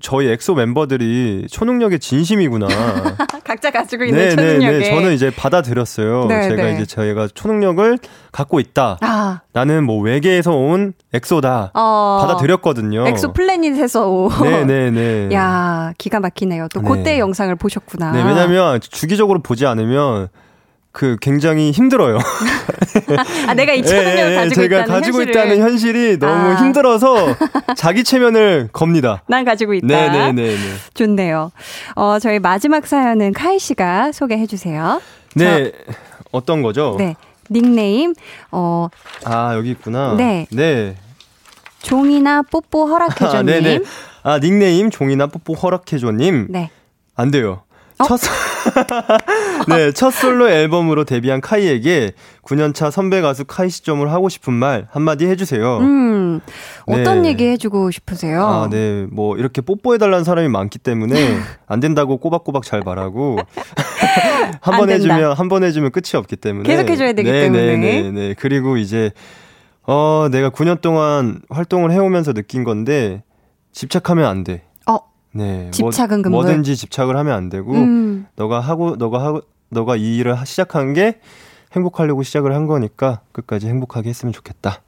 저희 0.00 0.28
엑소 0.28 0.54
멤버들이 0.54 1.46
초능력에 1.50 1.98
진심이구나. 2.00 2.66
각자 3.44 3.70
가지고 3.70 4.04
있는 4.04 4.18
네, 4.18 4.30
초능력에. 4.30 4.78
네, 4.78 4.90
저는 4.90 5.12
이제 5.12 5.30
받아들였어요. 5.30 6.26
네, 6.26 6.48
제가 6.48 6.62
네. 6.64 6.74
이제 6.74 6.86
저희가 6.86 7.28
초능력을 7.34 7.98
갖고 8.32 8.60
있다. 8.60 8.98
아. 9.00 9.40
나는 9.52 9.84
뭐 9.84 10.00
외계에서 10.02 10.52
온 10.52 10.92
엑소다. 11.12 11.70
어. 11.74 12.18
받아들였거든요. 12.22 13.06
엑소 13.06 13.32
플래닛에서 13.32 14.08
오. 14.08 14.30
네네네. 14.42 14.90
네. 15.28 15.34
야 15.36 15.92
기가 15.98 16.20
막히네요. 16.20 16.68
또 16.74 16.82
그때 16.82 17.14
네. 17.14 17.18
영상을 17.18 17.54
보셨구나. 17.56 18.12
네, 18.12 18.22
왜냐면 18.22 18.80
주기적으로 18.80 19.40
보지 19.40 19.66
않으면 19.66 20.28
그 20.96 21.18
굉장히 21.20 21.72
힘들어요. 21.72 22.16
아, 23.46 23.52
내가 23.52 23.74
이 23.74 23.82
초능력을 23.82 24.18
예, 24.18 24.32
예, 24.32 24.34
가지고 24.36 24.54
제가 24.62 24.76
있다는 24.78 24.94
가지고 24.94 25.18
현실을. 25.18 25.30
있다는 25.30 25.60
현실이 25.60 26.18
너무 26.18 26.32
아. 26.32 26.54
힘들어서 26.54 27.36
자기 27.76 28.02
체면을 28.02 28.70
겁니다. 28.72 29.22
난 29.26 29.44
가지고 29.44 29.74
있다. 29.74 29.86
네네네. 29.86 30.32
네, 30.32 30.56
네, 30.56 30.58
좋네요. 30.94 31.52
어, 31.96 32.18
저희 32.18 32.38
마지막 32.38 32.86
사연은 32.86 33.34
카이 33.34 33.58
씨가 33.58 34.12
소개해 34.12 34.46
주세요. 34.46 35.02
네. 35.34 35.70
저, 35.86 35.92
어떤 36.32 36.62
거죠? 36.62 36.96
네. 36.98 37.14
닉네임 37.50 38.14
어. 38.50 38.88
아 39.26 39.54
여기 39.54 39.72
있구나. 39.72 40.14
네. 40.16 40.46
네. 40.50 40.96
종이나 41.82 42.40
뽀뽀 42.40 42.86
허락해줘 42.86 43.42
님. 43.42 43.52
아, 43.52 43.60
네네. 43.60 43.80
아 44.22 44.38
닉네임 44.38 44.88
종이나 44.88 45.26
뽀뽀 45.26 45.52
허락해줘 45.52 46.12
님. 46.12 46.46
네. 46.48 46.70
안 47.14 47.30
돼요. 47.30 47.64
어? 47.98 48.04
첫, 48.04 48.20
네, 49.68 49.90
첫 49.92 50.10
솔로 50.10 50.50
앨범으로 50.50 51.04
데뷔한 51.04 51.40
카이에게 51.40 52.12
9년차 52.42 52.90
선배 52.90 53.20
가수 53.22 53.44
카이 53.46 53.70
시점을 53.70 54.10
하고 54.12 54.28
싶은 54.28 54.52
말 54.52 54.86
한마디 54.90 55.26
해주세요. 55.26 55.78
음, 55.78 56.40
어떤 56.86 57.22
네. 57.22 57.30
얘기 57.30 57.46
해주고 57.46 57.90
싶으세요? 57.90 58.44
아, 58.46 58.68
네. 58.70 59.06
뭐, 59.10 59.36
이렇게 59.38 59.62
뽀뽀해달라는 59.62 60.24
사람이 60.24 60.48
많기 60.48 60.78
때문에 60.78 61.14
안 61.66 61.80
된다고 61.80 62.18
꼬박꼬박 62.18 62.64
잘 62.64 62.82
말하고 62.84 63.38
한 64.60 64.76
번 64.78 64.90
해주면, 64.90 65.32
한 65.32 65.48
번 65.48 65.64
해주면 65.64 65.90
끝이 65.90 66.16
없기 66.16 66.36
때문에. 66.36 66.68
계속 66.68 66.88
해줘야 66.90 67.12
되기 67.14 67.30
네, 67.30 67.40
때문에. 67.42 67.76
네, 67.76 68.02
네, 68.02 68.10
네. 68.10 68.34
그리고 68.38 68.76
이제, 68.76 69.10
어, 69.84 70.28
내가 70.30 70.50
9년 70.50 70.80
동안 70.80 71.40
활동을 71.48 71.92
해오면서 71.92 72.32
느낀 72.34 72.62
건데 72.64 73.22
집착하면 73.72 74.24
안 74.26 74.44
돼. 74.44 74.62
네. 75.36 75.70
집착은 75.70 76.22
뭐, 76.22 76.42
뭐든지 76.42 76.76
집착을 76.76 77.16
하면 77.16 77.34
안 77.34 77.48
되고 77.48 77.72
음. 77.72 78.26
너가 78.36 78.60
하고 78.60 78.96
너가 78.96 79.22
하고 79.22 79.42
너가 79.68 79.96
이 79.96 80.16
일을 80.16 80.36
시작한 80.44 80.94
게 80.94 81.20
행복하려고 81.72 82.22
시작을 82.22 82.54
한 82.54 82.66
거니까 82.66 83.20
끝까지 83.32 83.68
행복하게 83.68 84.08
했으면 84.08 84.32
좋겠다. 84.32 84.82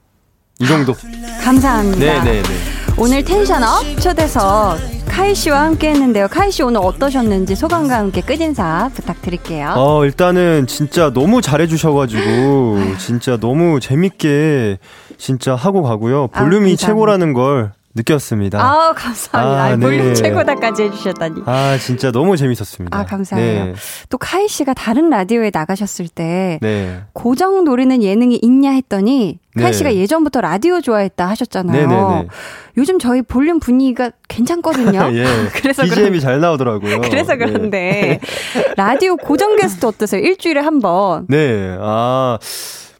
이 0.60 0.66
정도. 0.66 0.94
감사합니다. 1.44 1.98
네네네. 1.98 2.42
오늘 2.96 3.22
tension 3.24 3.62
up 3.62 3.84
초대석 4.00 4.76
카이 5.08 5.34
씨와 5.34 5.62
함께 5.62 5.90
했는데요. 5.90 6.28
카이 6.28 6.50
씨 6.50 6.62
오늘 6.62 6.80
어떠셨는지 6.82 7.54
소감과 7.54 7.96
함께 7.96 8.20
끝인사 8.20 8.90
부탁드릴게요. 8.94 9.74
어, 9.76 10.04
일단은 10.04 10.66
진짜 10.66 11.12
너무 11.12 11.40
잘해주셔가지고, 11.40 12.78
진짜 12.98 13.36
너무 13.36 13.80
재밌게 13.80 14.78
진짜 15.16 15.54
하고 15.54 15.82
가고요. 15.82 16.28
볼륨이 16.28 16.72
아, 16.72 16.76
최고라는 16.76 17.32
걸 17.32 17.72
느꼈습니다. 17.98 18.60
아 18.60 18.92
감사합니다. 18.94 19.64
아, 19.64 19.76
볼륨 19.76 20.08
네. 20.08 20.14
최고다까지 20.14 20.84
해주셨다니. 20.84 21.42
아, 21.46 21.76
진짜 21.78 22.10
너무 22.12 22.36
재밌었습니다. 22.36 22.96
아, 22.96 23.04
감사해요. 23.04 23.64
네. 23.66 23.74
또 24.08 24.18
카이 24.18 24.48
씨가 24.48 24.74
다른 24.74 25.10
라디오에 25.10 25.50
나가셨을 25.52 26.08
때, 26.08 26.58
네. 26.62 27.02
고정 27.12 27.64
노리는 27.64 28.02
예능이 28.02 28.38
있냐 28.42 28.70
했더니, 28.72 29.38
카이 29.56 29.66
네. 29.66 29.72
씨가 29.72 29.94
예전부터 29.94 30.40
라디오 30.40 30.80
좋아했다 30.80 31.28
하셨잖아요. 31.28 31.88
네네네. 31.88 32.28
요즘 32.76 32.98
저희 32.98 33.22
볼륨 33.22 33.58
분위기가 33.58 34.10
괜찮거든요. 34.28 35.10
예. 35.18 35.24
그래서 35.54 35.82
BGM이 35.82 36.10
그런, 36.10 36.20
잘 36.20 36.40
나오더라고요. 36.40 37.00
그래서 37.10 37.32
네. 37.34 37.38
그런데 37.38 38.20
라디오 38.76 39.16
고정 39.16 39.56
게스트 39.56 39.84
어떠세요? 39.86 40.20
일주일에 40.22 40.60
한 40.60 40.78
번. 40.80 41.26
네. 41.28 41.76
아. 41.80 42.38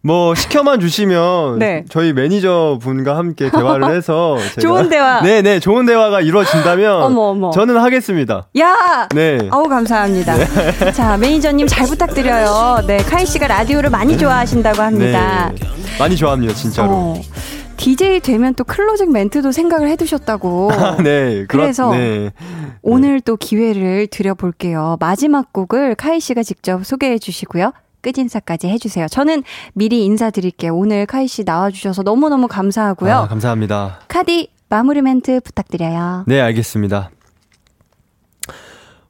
뭐 0.02 0.34
시켜만 0.34 0.80
주시면 0.80 1.58
네. 1.58 1.84
저희 1.88 2.12
매니저 2.12 2.78
분과 2.80 3.16
함께 3.16 3.50
대화를 3.50 3.94
해서 3.94 4.36
좋은 4.60 4.88
대화 4.88 5.20
네네 5.22 5.42
네, 5.42 5.60
좋은 5.60 5.86
대화가 5.86 6.20
이루어진다면 6.20 7.02
어머, 7.02 7.22
어머. 7.22 7.50
저는 7.50 7.76
하겠습니다. 7.78 8.46
야, 8.58 9.08
네, 9.14 9.48
아우 9.50 9.64
감사합니다. 9.68 10.36
네. 10.36 10.92
자 10.92 11.16
매니저님 11.16 11.66
잘 11.66 11.86
부탁드려요. 11.86 12.84
네 12.86 12.98
카이 12.98 13.26
씨가 13.26 13.48
라디오를 13.48 13.90
많이 13.90 14.16
좋아하신다고 14.16 14.82
합니다. 14.82 15.52
네. 15.52 15.66
많이 15.98 16.16
좋아합니다 16.16 16.54
진짜로. 16.54 16.90
어. 16.90 17.20
DJ 17.78 18.20
되면 18.20 18.54
또 18.54 18.64
클로징 18.64 19.12
멘트도 19.12 19.52
생각을 19.52 19.88
해두셨다고. 19.88 20.70
아, 20.74 20.96
네. 20.96 21.46
그래서 21.46 21.92
네. 21.92 22.32
오늘 22.82 23.20
또 23.20 23.36
기회를 23.36 24.08
드려볼게요. 24.08 24.96
마지막 25.00 25.52
곡을 25.52 25.94
카이 25.94 26.20
씨가 26.20 26.42
직접 26.42 26.84
소개해 26.84 27.18
주시고요. 27.18 27.72
끝인사까지 28.00 28.68
해주세요. 28.68 29.08
저는 29.08 29.42
미리 29.74 30.04
인사드릴게요. 30.04 30.74
오늘 30.76 31.06
카이 31.06 31.26
씨 31.26 31.44
나와주셔서 31.44 32.02
너무너무 32.02 32.48
감사하고요. 32.48 33.12
아, 33.14 33.28
감사합니다. 33.28 34.00
카디 34.08 34.50
마무리 34.68 35.02
멘트 35.02 35.40
부탁드려요. 35.40 36.24
네, 36.26 36.40
알겠습니다. 36.40 37.10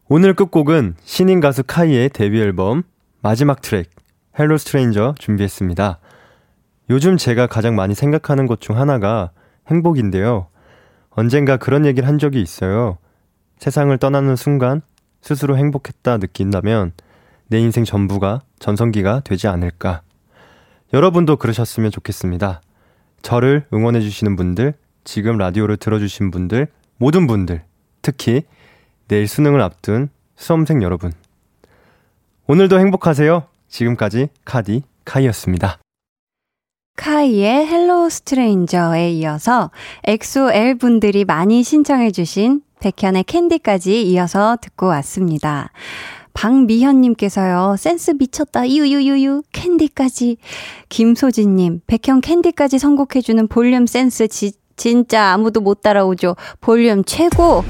오늘 0.09 0.35
끝곡은 0.35 0.95
신인 1.05 1.41
가수 1.41 1.63
카이의 1.67 2.11
데뷔 2.11 2.41
앨범 2.41 2.83
마지막 3.21 3.61
트랙 3.61 3.91
Hello 4.39 4.57
Stranger 4.57 5.15
준비했습니다. 5.19 5.99
요즘 6.91 7.17
제가 7.19 7.47
가장 7.47 7.75
많이 7.77 7.95
생각하는 7.95 8.47
것 8.47 8.61
중 8.61 8.79
하나가 8.79 9.31
행복인데요. 9.69 10.49
언젠가 11.11 11.57
그런 11.59 11.85
얘기를 11.85 12.09
한 12.09 12.19
적이 12.19 12.41
있어요. 12.41 12.97
세상을 13.59 13.97
떠나는 13.99 14.37
순간 14.37 14.81
스스로 15.21 15.59
행복했다 15.59 16.19
느낀다면 16.19 16.93
내 17.49 17.59
인생 17.59 17.85
전부가 17.85 18.43
전성기가 18.59 19.21
되지 19.25 19.49
않을까. 19.49 20.03
여러분도 20.93 21.37
그러셨으면 21.37 21.91
좋겠습니다. 21.91 22.61
저를 23.23 23.67
응원해주시는 23.73 24.37
분들, 24.37 24.75
지금 25.05 25.39
라디오를 25.39 25.77
들어주신 25.77 26.31
분들, 26.31 26.69
모든 26.99 27.27
분들, 27.27 27.63
특히 28.03 28.43
내일 29.09 29.27
수능을 29.27 29.61
앞둔 29.61 30.11
수험생 30.37 30.83
여러분. 30.83 31.13
오늘도 32.47 32.79
행복하세요. 32.79 33.45
지금까지 33.69 34.29
카디 34.45 34.83
카이였습니다. 35.05 35.79
카이의 36.97 37.67
Hello 37.67 38.09
Stranger에 38.09 39.13
이어서 39.13 39.71
EXO-L 40.05 40.75
분들이 40.77 41.25
많이 41.25 41.63
신청해주신 41.63 42.63
백현의 42.81 43.25
캔디까지 43.25 44.03
이어서 44.03 44.57
듣고 44.61 44.87
왔습니다. 44.87 45.71
박미현님께서요, 46.39 47.75
센스 47.77 48.13
미쳤다, 48.13 48.69
유유유유, 48.69 49.43
캔디까지. 49.53 50.37
김소진님, 50.89 51.81
백현 51.89 52.21
캔디까지 52.21 52.79
선곡해주는 52.79 53.49
볼륨 53.49 53.89
센스 53.89 54.29
지, 54.29 54.53
진짜 54.77 55.33
아무도 55.33 55.61
못 55.61 55.83
따라오죠. 55.83 56.37
볼륨 56.61 57.03
최고! 57.05 57.65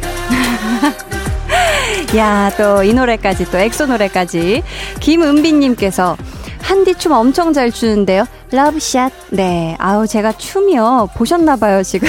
야, 2.18 2.50
또 2.58 2.84
이 2.84 2.92
노래까지, 2.92 3.50
또 3.50 3.56
엑소 3.56 3.86
노래까지. 3.86 4.62
김은비님께서, 5.00 6.18
한디 6.60 6.94
춤 6.94 7.12
엄청 7.12 7.54
잘 7.54 7.70
추는데요. 7.70 8.26
Love 8.50 8.86
Shot. 8.86 9.30
네. 9.30 9.76
아우, 9.78 10.06
제가 10.06 10.32
춤이요. 10.32 11.08
보셨나봐요, 11.16 11.82
지금. 11.82 12.06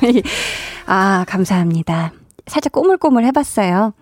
아, 0.86 1.24
감사합니다. 1.28 2.10
살짝 2.50 2.72
꼬물꼬물 2.72 3.24
해봤어요. 3.24 3.94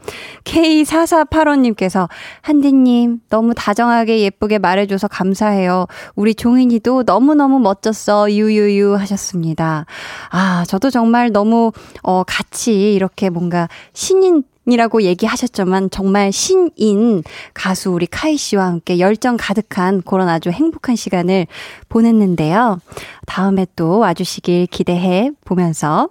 K4485님께서, 0.44 2.08
한디님, 2.40 3.20
너무 3.28 3.52
다정하게 3.54 4.20
예쁘게 4.20 4.58
말해줘서 4.58 5.06
감사해요. 5.06 5.86
우리 6.16 6.34
종인이도 6.34 7.02
너무너무 7.04 7.58
멋졌어. 7.60 8.32
유유유 8.32 8.94
하셨습니다. 8.94 9.84
아, 10.30 10.64
저도 10.66 10.90
정말 10.90 11.30
너무, 11.30 11.72
어, 12.02 12.24
같이 12.24 12.94
이렇게 12.94 13.28
뭔가 13.28 13.68
신인, 13.92 14.42
이라고 14.70 15.02
얘기하셨지만 15.02 15.88
정말 15.88 16.30
신인 16.30 17.22
가수 17.54 17.90
우리 17.90 18.06
카이 18.06 18.36
씨와 18.36 18.66
함께 18.66 18.98
열정 18.98 19.38
가득한 19.38 20.02
그런 20.02 20.28
아주 20.28 20.50
행복한 20.50 20.94
시간을 20.94 21.46
보냈는데요. 21.88 22.78
다음에 23.26 23.66
또 23.76 23.98
와주시길 23.98 24.66
기대해 24.66 25.30
보면서 25.46 26.10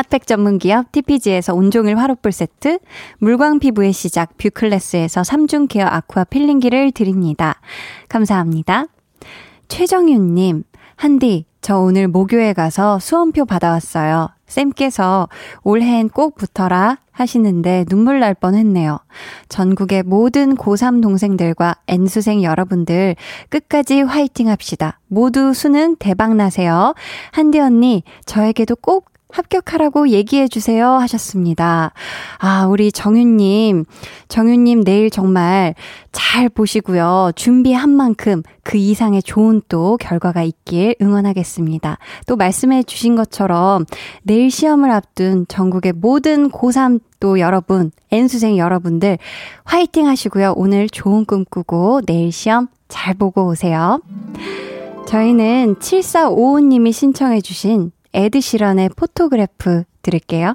핫팩 0.00 0.26
전문 0.26 0.58
기업 0.58 0.92
TPG에서 0.92 1.54
온종일 1.54 1.98
화롯불 1.98 2.32
세트, 2.32 2.78
물광 3.18 3.58
피부의 3.58 3.92
시작 3.92 4.38
뷰클래스에서 4.38 5.20
3중 5.20 5.68
케어 5.68 5.84
아쿠아 5.86 6.24
필링기를 6.24 6.92
드립니다. 6.92 7.60
감사합니다. 8.08 8.86
최정윤님, 9.68 10.64
한디, 10.96 11.44
저 11.60 11.78
오늘 11.78 12.08
모교에 12.08 12.54
가서 12.54 12.98
수험표 12.98 13.44
받아왔어요. 13.44 14.30
쌤께서 14.46 15.28
올해엔 15.64 16.08
꼭 16.08 16.34
붙어라 16.34 16.96
하시는데 17.12 17.84
눈물 17.88 18.20
날 18.20 18.34
뻔 18.34 18.54
했네요. 18.54 18.98
전국의 19.50 20.04
모든 20.04 20.56
고3 20.56 21.02
동생들과 21.02 21.74
N수생 21.86 22.42
여러분들 22.42 23.16
끝까지 23.50 24.00
화이팅 24.00 24.48
합시다. 24.48 24.98
모두 25.08 25.52
수능 25.52 25.94
대박 25.96 26.34
나세요. 26.36 26.94
한디 27.32 27.60
언니, 27.60 28.02
저에게도 28.24 28.76
꼭 28.76 29.09
합격하라고 29.32 30.08
얘기해 30.08 30.48
주세요 30.48 30.88
하셨습니다. 30.92 31.92
아, 32.38 32.66
우리 32.66 32.92
정윤님, 32.92 33.84
정윤님 34.28 34.84
내일 34.84 35.10
정말 35.10 35.74
잘 36.12 36.48
보시고요. 36.48 37.32
준비한 37.36 37.90
만큼 37.90 38.42
그 38.62 38.76
이상의 38.76 39.22
좋은 39.22 39.62
또 39.68 39.96
결과가 39.96 40.42
있길 40.42 40.94
응원하겠습니다. 41.00 41.98
또 42.26 42.36
말씀해 42.36 42.82
주신 42.82 43.16
것처럼 43.16 43.84
내일 44.22 44.50
시험을 44.50 44.90
앞둔 44.90 45.46
전국의 45.48 45.92
모든 45.92 46.50
고3 46.50 47.00
또 47.20 47.38
여러분, 47.38 47.92
N수생 48.10 48.56
여러분들 48.56 49.18
화이팅 49.64 50.06
하시고요. 50.06 50.54
오늘 50.56 50.88
좋은 50.88 51.24
꿈 51.24 51.44
꾸고 51.44 52.00
내일 52.06 52.32
시험 52.32 52.68
잘 52.88 53.14
보고 53.14 53.46
오세요. 53.46 54.00
저희는 55.06 55.76
7455님이 55.76 56.92
신청해 56.92 57.40
주신 57.40 57.92
에드시런의 58.12 58.90
Photograph 58.96 59.84
들을게요. 60.02 60.54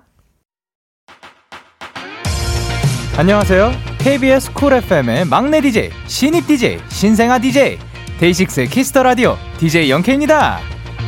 안녕하세요. 3.18 3.72
KBS 4.00 4.54
쿨 4.54 4.74
FM의 4.74 5.26
막내 5.26 5.62
DJ, 5.62 5.90
신입 6.06 6.48
DJ, 6.48 6.80
신생아 6.90 7.40
DJ, 7.40 7.78
데이식스의 8.20 8.68
Kiss 8.68 8.89
the 8.89 9.04
Radio 9.04 9.38
DJ 9.58 9.90
영케이입니다. 9.90 10.60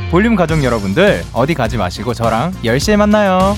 볼륨 0.09 0.35
가족 0.35 0.63
여러분들 0.63 1.23
어디 1.33 1.53
가지 1.53 1.77
마시고 1.77 2.13
저랑 2.13 2.53
10시에 2.63 2.95
만나요. 2.95 3.55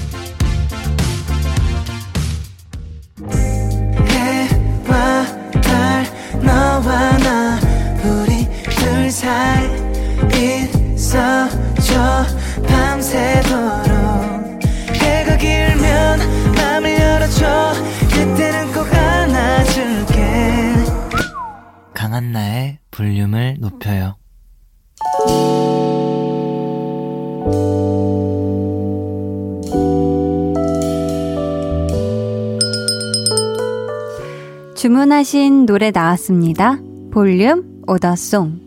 주문하신 35.09 35.65
노래 35.65 35.89
나왔습니다. 35.89 36.77
볼륨 37.11 37.81
오더송. 37.87 38.59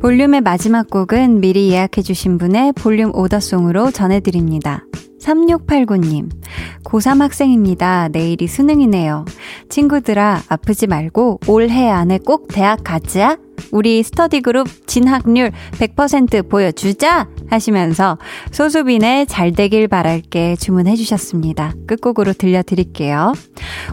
볼륨의 0.00 0.40
마지막 0.40 0.88
곡은 0.88 1.40
미리 1.40 1.70
예약해주신 1.70 2.38
분의 2.38 2.72
볼륨 2.72 3.14
오더송으로 3.14 3.90
전해드립니다. 3.90 4.86
3689님, 5.20 6.30
고3 6.84 7.18
학생입니다. 7.18 8.08
내일이 8.08 8.46
수능이네요. 8.46 9.26
친구들아, 9.68 10.40
아프지 10.48 10.86
말고 10.86 11.40
올해 11.46 11.90
안에 11.90 12.18
꼭 12.18 12.48
대학 12.48 12.82
가자. 12.82 13.36
우리 13.70 14.02
스터디 14.02 14.40
그룹 14.40 14.66
진학률 14.86 15.52
100% 15.72 16.48
보여주자! 16.48 17.28
하시면서 17.50 18.16
소수빈의 18.52 19.26
잘 19.26 19.52
되길 19.52 19.88
바랄게 19.88 20.56
주문해 20.56 20.94
주셨습니다. 20.96 21.74
끝곡으로 21.86 22.32
들려드릴게요. 22.32 23.32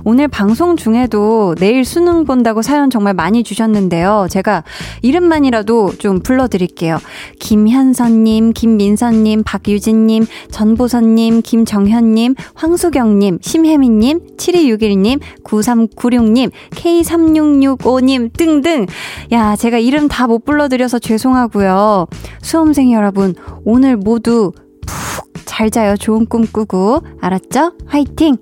오늘 0.04 0.28
방송 0.28 0.78
중에도 0.78 1.56
내일 1.60 1.84
수능 1.84 2.26
본다고 2.26 2.62
사연 2.62 2.90
정말 2.90 3.14
많이 3.14 3.44
주셨는데요. 3.44 4.28
제가 4.30 4.64
이름만이라도 5.02 5.98
좀 5.98 6.20
불러드릴게요. 6.20 7.00
김현선님, 7.40 8.54
김민선님, 8.54 9.44
박유진님, 9.44 10.26
전보선님, 10.52 11.42
김정현님, 11.42 12.36
황수경님, 12.54 13.40
심혜민님, 13.42 14.38
7261님, 14.38 15.20
9396님, 15.44 16.52
K3665님 16.72 18.34
등등. 18.34 18.86
야, 19.32 19.56
제가 19.56 19.80
이름 19.80 20.08
다 20.08 20.28
못 20.28 20.44
불러드려서 20.44 21.00
죄송하고요. 21.00 22.08
수험생 22.42 22.92
여러분, 22.92 23.34
오늘 23.66 23.98
모두 23.98 24.52
푹 24.86 25.28
잘 25.46 25.72
자요. 25.72 25.96
좋은 25.98 26.26
꿈 26.28 26.46
꾸고. 26.46 27.02
알았죠? 27.20 27.74
화이팅! 27.88 28.38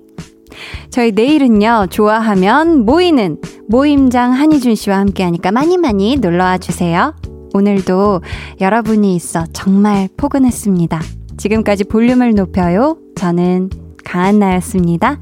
저희 0.90 1.12
내일은요, 1.12 1.86
좋아하면 1.90 2.84
모이는 2.84 3.38
모임장 3.68 4.32
한희준 4.32 4.74
씨와 4.74 4.98
함께 4.98 5.22
하니까 5.22 5.50
많이 5.50 5.78
많이 5.78 6.16
놀러와 6.16 6.58
주세요. 6.58 7.14
오늘도 7.54 8.20
여러분이 8.60 9.14
있어 9.16 9.44
정말 9.52 10.08
포근했습니다. 10.16 11.00
지금까지 11.38 11.84
볼륨을 11.84 12.34
높여요. 12.34 12.98
저는 13.16 13.70
강한나였습니다. 14.04 15.20